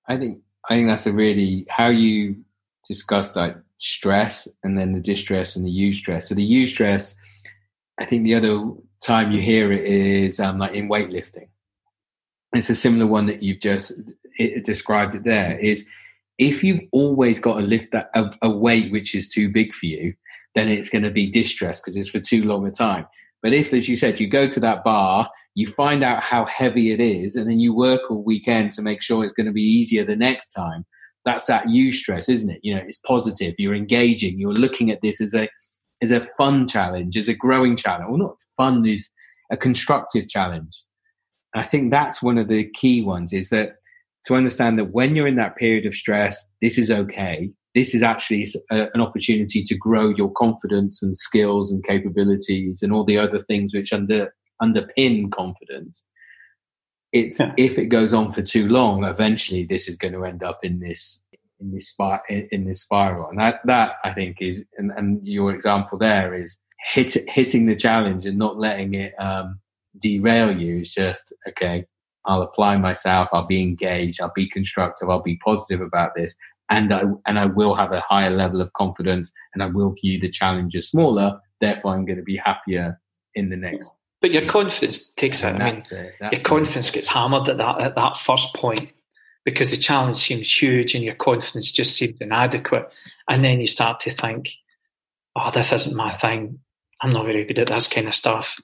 I 0.08 0.18
think 0.18 0.40
I 0.70 0.76
think 0.76 0.90
that's 0.90 1.08
a 1.08 1.14
really 1.14 1.66
how 1.70 1.88
you 1.88 2.36
discuss 2.86 3.32
that 3.32 3.64
stress 3.78 4.48
and 4.64 4.78
then 4.78 4.94
the 4.94 5.00
distress 5.00 5.56
and 5.56 5.66
the 5.66 5.72
eustress. 5.72 6.24
So 6.24 6.36
the 6.36 6.50
eustress, 6.50 7.16
I 8.00 8.06
think 8.06 8.24
the 8.24 8.36
other 8.36 8.72
time 9.04 9.32
you 9.32 9.42
hear 9.42 9.72
it 9.72 9.86
is 9.86 10.40
um, 10.40 10.60
like 10.60 10.74
in 10.74 10.90
weightlifting. 10.90 11.48
It's 12.54 12.70
a 12.70 12.76
similar 12.76 13.08
one 13.08 13.28
that 13.28 13.44
you've 13.44 13.60
just 13.60 13.94
it, 14.38 14.66
described 14.66 15.16
it 15.16 15.24
there 15.24 15.58
is 15.60 15.86
if 16.38 16.64
you've 16.64 16.82
always 16.92 17.40
got 17.40 17.56
to 17.56 17.66
lift 17.66 17.92
that 17.92 18.10
a, 18.14 18.32
a 18.42 18.50
weight 18.50 18.92
which 18.92 19.16
is 19.16 19.28
too 19.28 19.50
big 19.50 19.74
for 19.74 19.88
you, 19.88 20.14
then 20.56 20.70
it's 20.70 20.90
going 20.90 21.04
to 21.04 21.12
be 21.12 21.30
distress 21.30 21.80
because 21.80 21.96
it's 21.96 22.10
for 22.10 22.20
too 22.20 22.44
long 22.44 22.66
a 22.68 22.72
time. 22.72 23.06
But 23.42 23.54
if, 23.54 23.74
as 23.74 23.88
you 23.88 23.96
said, 23.96 24.20
you 24.20 24.28
go 24.28 24.48
to 24.48 24.60
that 24.60 24.84
bar, 24.84 25.30
you 25.56 25.68
find 25.68 26.04
out 26.04 26.22
how 26.22 26.46
heavy 26.46 26.92
it 26.92 27.00
is, 27.00 27.36
and 27.36 27.50
then 27.50 27.60
you 27.60 27.76
work 27.76 28.10
all 28.10 28.24
weekend 28.24 28.72
to 28.74 28.82
make 28.82 29.02
sure 29.02 29.24
it's 29.24 29.34
going 29.34 29.48
to 29.48 29.52
be 29.52 29.62
easier 29.62 30.04
the 30.04 30.16
next 30.16 30.50
time, 30.50 30.86
that's 31.28 31.46
that 31.46 31.66
eustress, 31.66 32.30
isn't 32.30 32.50
it? 32.50 32.60
You 32.64 32.76
know, 32.76 32.82
it's 32.88 33.00
positive. 33.00 33.56
You're 33.58 33.76
engaging. 33.76 34.40
You're 34.40 34.54
looking 34.54 34.90
at 34.92 35.02
this 35.02 35.20
as 35.22 35.34
a 35.34 35.48
as 36.02 36.12
a 36.12 36.28
fun 36.38 36.68
challenge, 36.68 37.18
as 37.18 37.28
a 37.28 37.34
growing 37.34 37.76
challenge. 37.76 38.08
Well, 38.08 38.18
not 38.18 38.36
fun 38.56 38.86
is 38.86 39.10
a 39.52 39.58
constructive 39.58 40.30
challenge. 40.30 40.84
I 41.54 41.64
think 41.64 41.92
that's 41.92 42.22
one 42.22 42.38
of 42.38 42.48
the 42.48 42.70
key 42.76 43.02
ones 43.02 43.34
is 43.34 43.50
that 43.50 43.76
to 44.26 44.36
understand 44.36 44.78
that 44.78 44.92
when 44.92 45.16
you're 45.16 45.28
in 45.28 45.38
that 45.38 45.56
period 45.56 45.86
of 45.86 45.96
stress, 45.96 46.44
this 46.62 46.78
is 46.78 46.92
okay. 46.92 47.50
This 47.74 47.96
is 47.96 48.04
actually 48.04 48.46
a, 48.72 48.90
an 48.94 49.02
opportunity 49.02 49.64
to 49.64 49.76
grow 49.76 50.10
your 50.10 50.32
confidence 50.32 51.02
and 51.02 51.16
skills 51.16 51.72
and 51.72 51.86
capabilities 51.86 52.82
and 52.82 52.92
all 52.92 53.06
the 53.06 53.18
other 53.18 53.40
things 53.40 53.74
which 53.74 53.94
under 53.94 54.34
underpin 54.62 55.32
confidence. 55.32 56.04
It's 57.14 57.40
yeah. 57.40 57.54
if 57.58 57.78
it 57.78 57.86
goes 57.86 58.14
on 58.14 58.34
for 58.34 58.42
too 58.42 58.68
long, 58.68 59.04
eventually 59.04 59.64
this 59.64 59.88
is 59.88 59.96
going 59.96 60.14
to 60.14 60.26
end 60.26 60.44
up 60.44 60.60
in 60.64 60.80
this 60.80 61.22
in 61.60 61.72
this 61.72 61.96
in, 62.30 62.48
in 62.52 62.66
this 62.66 62.82
spiral, 62.82 63.30
and 63.30 63.40
that 63.40 63.62
that 63.66 63.94
I 64.04 64.14
think 64.14 64.38
is 64.42 64.64
and, 64.78 64.92
and 64.92 65.26
your 65.26 65.54
example 65.54 65.98
there 65.98 66.34
is 66.34 66.58
hit, 66.94 67.16
hitting 67.30 67.66
the 67.66 67.76
challenge 67.76 68.26
and 68.26 68.38
not 68.38 68.58
letting 68.58 68.94
it 68.94 69.14
um, 69.20 69.60
derail 70.00 70.56
you 70.56 70.82
is 70.82 70.92
just 70.92 71.34
okay. 71.48 71.86
I'll 72.26 72.42
apply 72.42 72.76
myself. 72.76 73.30
I'll 73.32 73.48
be 73.48 73.62
engaged. 73.62 74.20
I'll 74.20 74.34
be 74.36 74.50
constructive. 74.50 75.10
I'll 75.10 75.24
be 75.24 75.38
positive 75.38 75.80
about 75.80 76.14
this, 76.14 76.36
and 76.70 76.94
I 76.94 77.04
and 77.26 77.40
I 77.40 77.46
will 77.46 77.74
have 77.74 77.94
a 77.94 78.02
higher 78.02 78.30
level 78.30 78.60
of 78.62 78.74
confidence, 78.74 79.32
and 79.54 79.64
I 79.64 79.68
will 79.68 79.96
view 80.02 80.20
the 80.20 80.30
challenge 80.30 80.76
as 80.76 80.90
smaller. 80.90 81.40
Therefore, 81.62 81.94
I'm 81.94 82.06
going 82.06 82.18
to 82.18 82.24
be 82.24 82.38
happier 82.38 83.00
in 83.36 83.50
the 83.50 83.56
next 83.56 83.90
but 84.22 84.32
your 84.32 84.48
confidence 84.48 85.12
takes 85.16 85.44
it. 85.44 85.56
I 85.56 85.72
mean, 85.72 85.82
your 85.92 86.32
it. 86.32 86.44
confidence 86.44 86.92
gets 86.92 87.08
hammered 87.08 87.48
at 87.50 87.58
that 87.58 87.82
at 87.82 87.96
that 87.96 88.18
first 88.18 88.56
point 88.56 88.92
because 89.46 89.72
the 89.72 89.78
challenge 89.78 90.18
seems 90.18 90.62
huge 90.62 90.96
and 90.96 91.04
your 91.04 91.16
confidence 91.16 91.72
just 91.72 91.96
seems 91.96 92.18
inadequate. 92.20 92.90
And 93.30 93.44
then 93.44 93.60
you 93.60 93.68
start 93.68 94.00
to 94.02 94.10
think, 94.10 94.50
"Oh, 95.36 95.52
this 95.52 95.72
isn't 95.72 95.96
my 95.96 96.10
thing. 96.10 96.60
I'm 97.02 97.12
not 97.12 97.26
very 97.26 97.46
good 97.46 97.60
at 97.60 97.68
this 97.68 97.88
kind 97.88 98.08
of 98.08 98.16
stuff." 98.16 98.58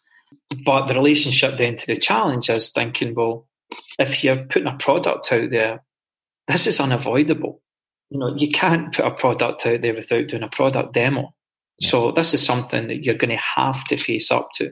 But 0.66 0.88
the 0.88 0.94
relationship 0.94 1.58
then 1.58 1.76
to 1.76 1.88
the 1.88 1.98
challenge 1.98 2.50
is 2.50 2.70
thinking, 2.70 3.14
well, 3.16 3.48
if 4.00 4.24
you're 4.24 4.46
putting 4.46 4.68
a 4.68 4.78
product 4.78 5.32
out 5.32 5.50
there, 5.50 5.84
this 6.48 6.68
is 6.68 6.80
unavoidable. 6.80 7.62
You 8.10 8.20
know, 8.20 8.36
you 8.36 8.50
can't 8.50 8.94
put 8.94 9.06
a 9.06 9.12
product 9.12 9.66
out 9.66 9.82
there 9.82 9.94
without 9.94 10.28
doing 10.28 10.44
a 10.44 10.50
product 10.50 10.94
demo. 10.94 11.34
Yeah. 11.80 11.90
So 11.90 12.12
this 12.12 12.34
is 12.34 12.46
something 12.46 12.88
that 12.88 13.04
you're 13.04 13.16
going 13.16 13.32
to 13.32 13.44
have 13.44 13.84
to 13.86 13.98
face 13.98 14.32
up 14.32 14.50
to. 14.56 14.72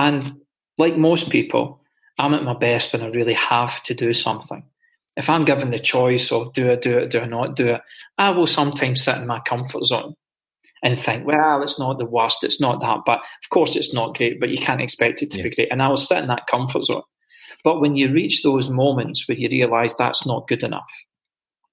And 0.00 0.34
like 0.78 0.96
most 0.96 1.28
people, 1.28 1.82
I'm 2.18 2.32
at 2.32 2.42
my 2.42 2.54
best 2.54 2.94
when 2.94 3.02
I 3.02 3.08
really 3.08 3.34
have 3.34 3.82
to 3.82 3.94
do 3.94 4.14
something. 4.14 4.64
If 5.18 5.28
I'm 5.28 5.44
given 5.44 5.70
the 5.70 5.78
choice 5.78 6.32
of 6.32 6.54
do 6.54 6.70
it, 6.70 6.80
do 6.80 6.98
it, 6.98 7.10
do 7.10 7.20
I 7.20 7.26
not 7.26 7.54
do 7.54 7.68
it, 7.68 7.82
I 8.16 8.30
will 8.30 8.46
sometimes 8.46 9.04
sit 9.04 9.18
in 9.18 9.26
my 9.26 9.40
comfort 9.40 9.84
zone 9.84 10.14
and 10.82 10.98
think, 10.98 11.26
well, 11.26 11.62
it's 11.62 11.78
not 11.78 11.98
the 11.98 12.06
worst, 12.06 12.42
it's 12.44 12.62
not 12.62 12.80
that, 12.80 13.00
but 13.04 13.18
of 13.18 13.50
course 13.50 13.76
it's 13.76 13.92
not 13.92 14.16
great, 14.16 14.40
but 14.40 14.48
you 14.48 14.56
can't 14.56 14.80
expect 14.80 15.20
it 15.20 15.30
to 15.32 15.38
yeah. 15.38 15.44
be 15.44 15.54
great. 15.54 15.68
And 15.70 15.82
I 15.82 15.88
will 15.88 15.98
sit 15.98 16.18
in 16.18 16.28
that 16.28 16.46
comfort 16.46 16.84
zone. 16.84 17.02
But 17.62 17.82
when 17.82 17.94
you 17.94 18.10
reach 18.10 18.42
those 18.42 18.70
moments 18.70 19.28
where 19.28 19.36
you 19.36 19.50
realize 19.50 19.94
that's 19.94 20.24
not 20.24 20.48
good 20.48 20.62
enough, 20.62 20.90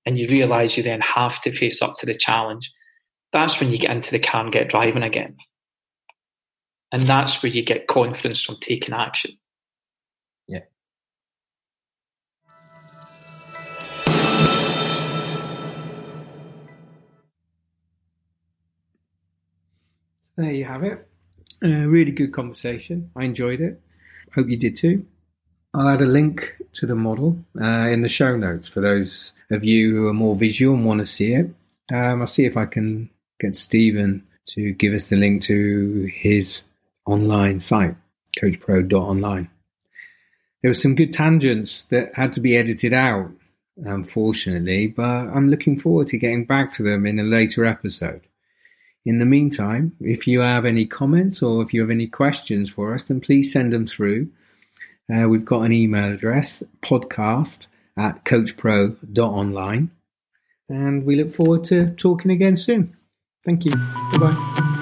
and 0.05 0.17
you 0.17 0.27
realize 0.27 0.75
you 0.75 0.83
then 0.83 0.99
have 0.99 1.39
to 1.41 1.51
face 1.53 1.81
up 1.81 1.95
to 1.97 2.05
the 2.05 2.13
challenge, 2.13 2.73
that's 3.31 3.61
when 3.61 3.69
you 3.71 3.77
get 3.77 3.91
into 3.91 4.11
the 4.11 4.19
car 4.19 4.43
and 4.43 4.51
get 4.51 4.67
driving 4.67 5.03
again. 5.03 5.37
And 6.91 7.03
that's 7.03 7.43
where 7.43 7.51
you 7.51 7.63
get 7.63 7.87
confidence 7.87 8.41
from 8.41 8.57
taking 8.61 8.93
action. 8.93 9.31
Yeah. 10.47 10.61
So 20.23 20.31
there 20.37 20.51
you 20.51 20.65
have 20.65 20.83
it. 20.83 21.07
A 21.61 21.87
really 21.87 22.11
good 22.11 22.31
conversation. 22.31 23.11
I 23.15 23.25
enjoyed 23.25 23.59
it. 23.59 23.81
Hope 24.33 24.47
you 24.47 24.57
did 24.57 24.75
too. 24.75 25.05
I'll 25.73 25.89
add 25.89 26.01
a 26.01 26.05
link 26.05 26.55
to 26.73 26.85
the 26.85 26.95
model 26.95 27.37
uh, 27.59 27.89
in 27.89 28.01
the 28.01 28.09
show 28.09 28.37
notes 28.37 28.69
for 28.69 28.81
those 28.81 29.33
of 29.51 29.63
you 29.63 29.93
who 29.93 30.07
are 30.07 30.13
more 30.13 30.35
visual 30.35 30.75
and 30.75 30.85
want 30.85 30.99
to 31.01 31.05
see 31.05 31.33
it. 31.33 31.53
Um, 31.91 32.21
I'll 32.21 32.27
see 32.27 32.45
if 32.45 32.55
I 32.55 32.65
can 32.65 33.09
get 33.39 33.55
Stephen 33.55 34.25
to 34.47 34.71
give 34.73 34.93
us 34.93 35.05
the 35.05 35.17
link 35.17 35.43
to 35.43 36.09
his 36.13 36.63
online 37.07 37.59
site, 37.59 37.95
coachpro.online. 38.39 39.49
There 40.61 40.71
were 40.71 40.75
some 40.75 40.95
good 40.95 41.13
tangents 41.13 41.85
that 41.85 42.15
had 42.15 42.33
to 42.33 42.39
be 42.39 42.57
edited 42.57 42.93
out, 42.93 43.31
unfortunately, 43.77 44.87
but 44.87 45.03
I'm 45.03 45.49
looking 45.49 45.79
forward 45.79 46.07
to 46.07 46.17
getting 46.17 46.45
back 46.45 46.71
to 46.73 46.83
them 46.83 47.05
in 47.05 47.19
a 47.19 47.23
later 47.23 47.65
episode. 47.65 48.21
In 49.05 49.19
the 49.19 49.25
meantime, 49.25 49.95
if 50.01 50.27
you 50.27 50.41
have 50.41 50.65
any 50.65 50.85
comments 50.85 51.41
or 51.41 51.63
if 51.63 51.73
you 51.73 51.81
have 51.81 51.89
any 51.89 52.07
questions 52.07 52.69
for 52.69 52.93
us, 52.93 53.05
then 53.05 53.21
please 53.21 53.53
send 53.53 53.71
them 53.71 53.87
through. 53.87 54.29
Uh, 55.13 55.29
we've 55.29 55.45
got 55.45 55.61
an 55.61 55.71
email 55.71 56.11
address, 56.11 56.61
podcast 56.81 57.67
at 57.95 58.25
coachpro.online. 58.25 59.91
And 60.69 61.05
we 61.05 61.15
look 61.15 61.33
forward 61.33 61.63
to 61.65 61.91
talking 61.91 62.31
again 62.31 62.57
soon. 62.57 62.97
Thank 63.45 63.63
you. 63.63 63.71
Bye 63.71 64.17
bye. 64.19 64.76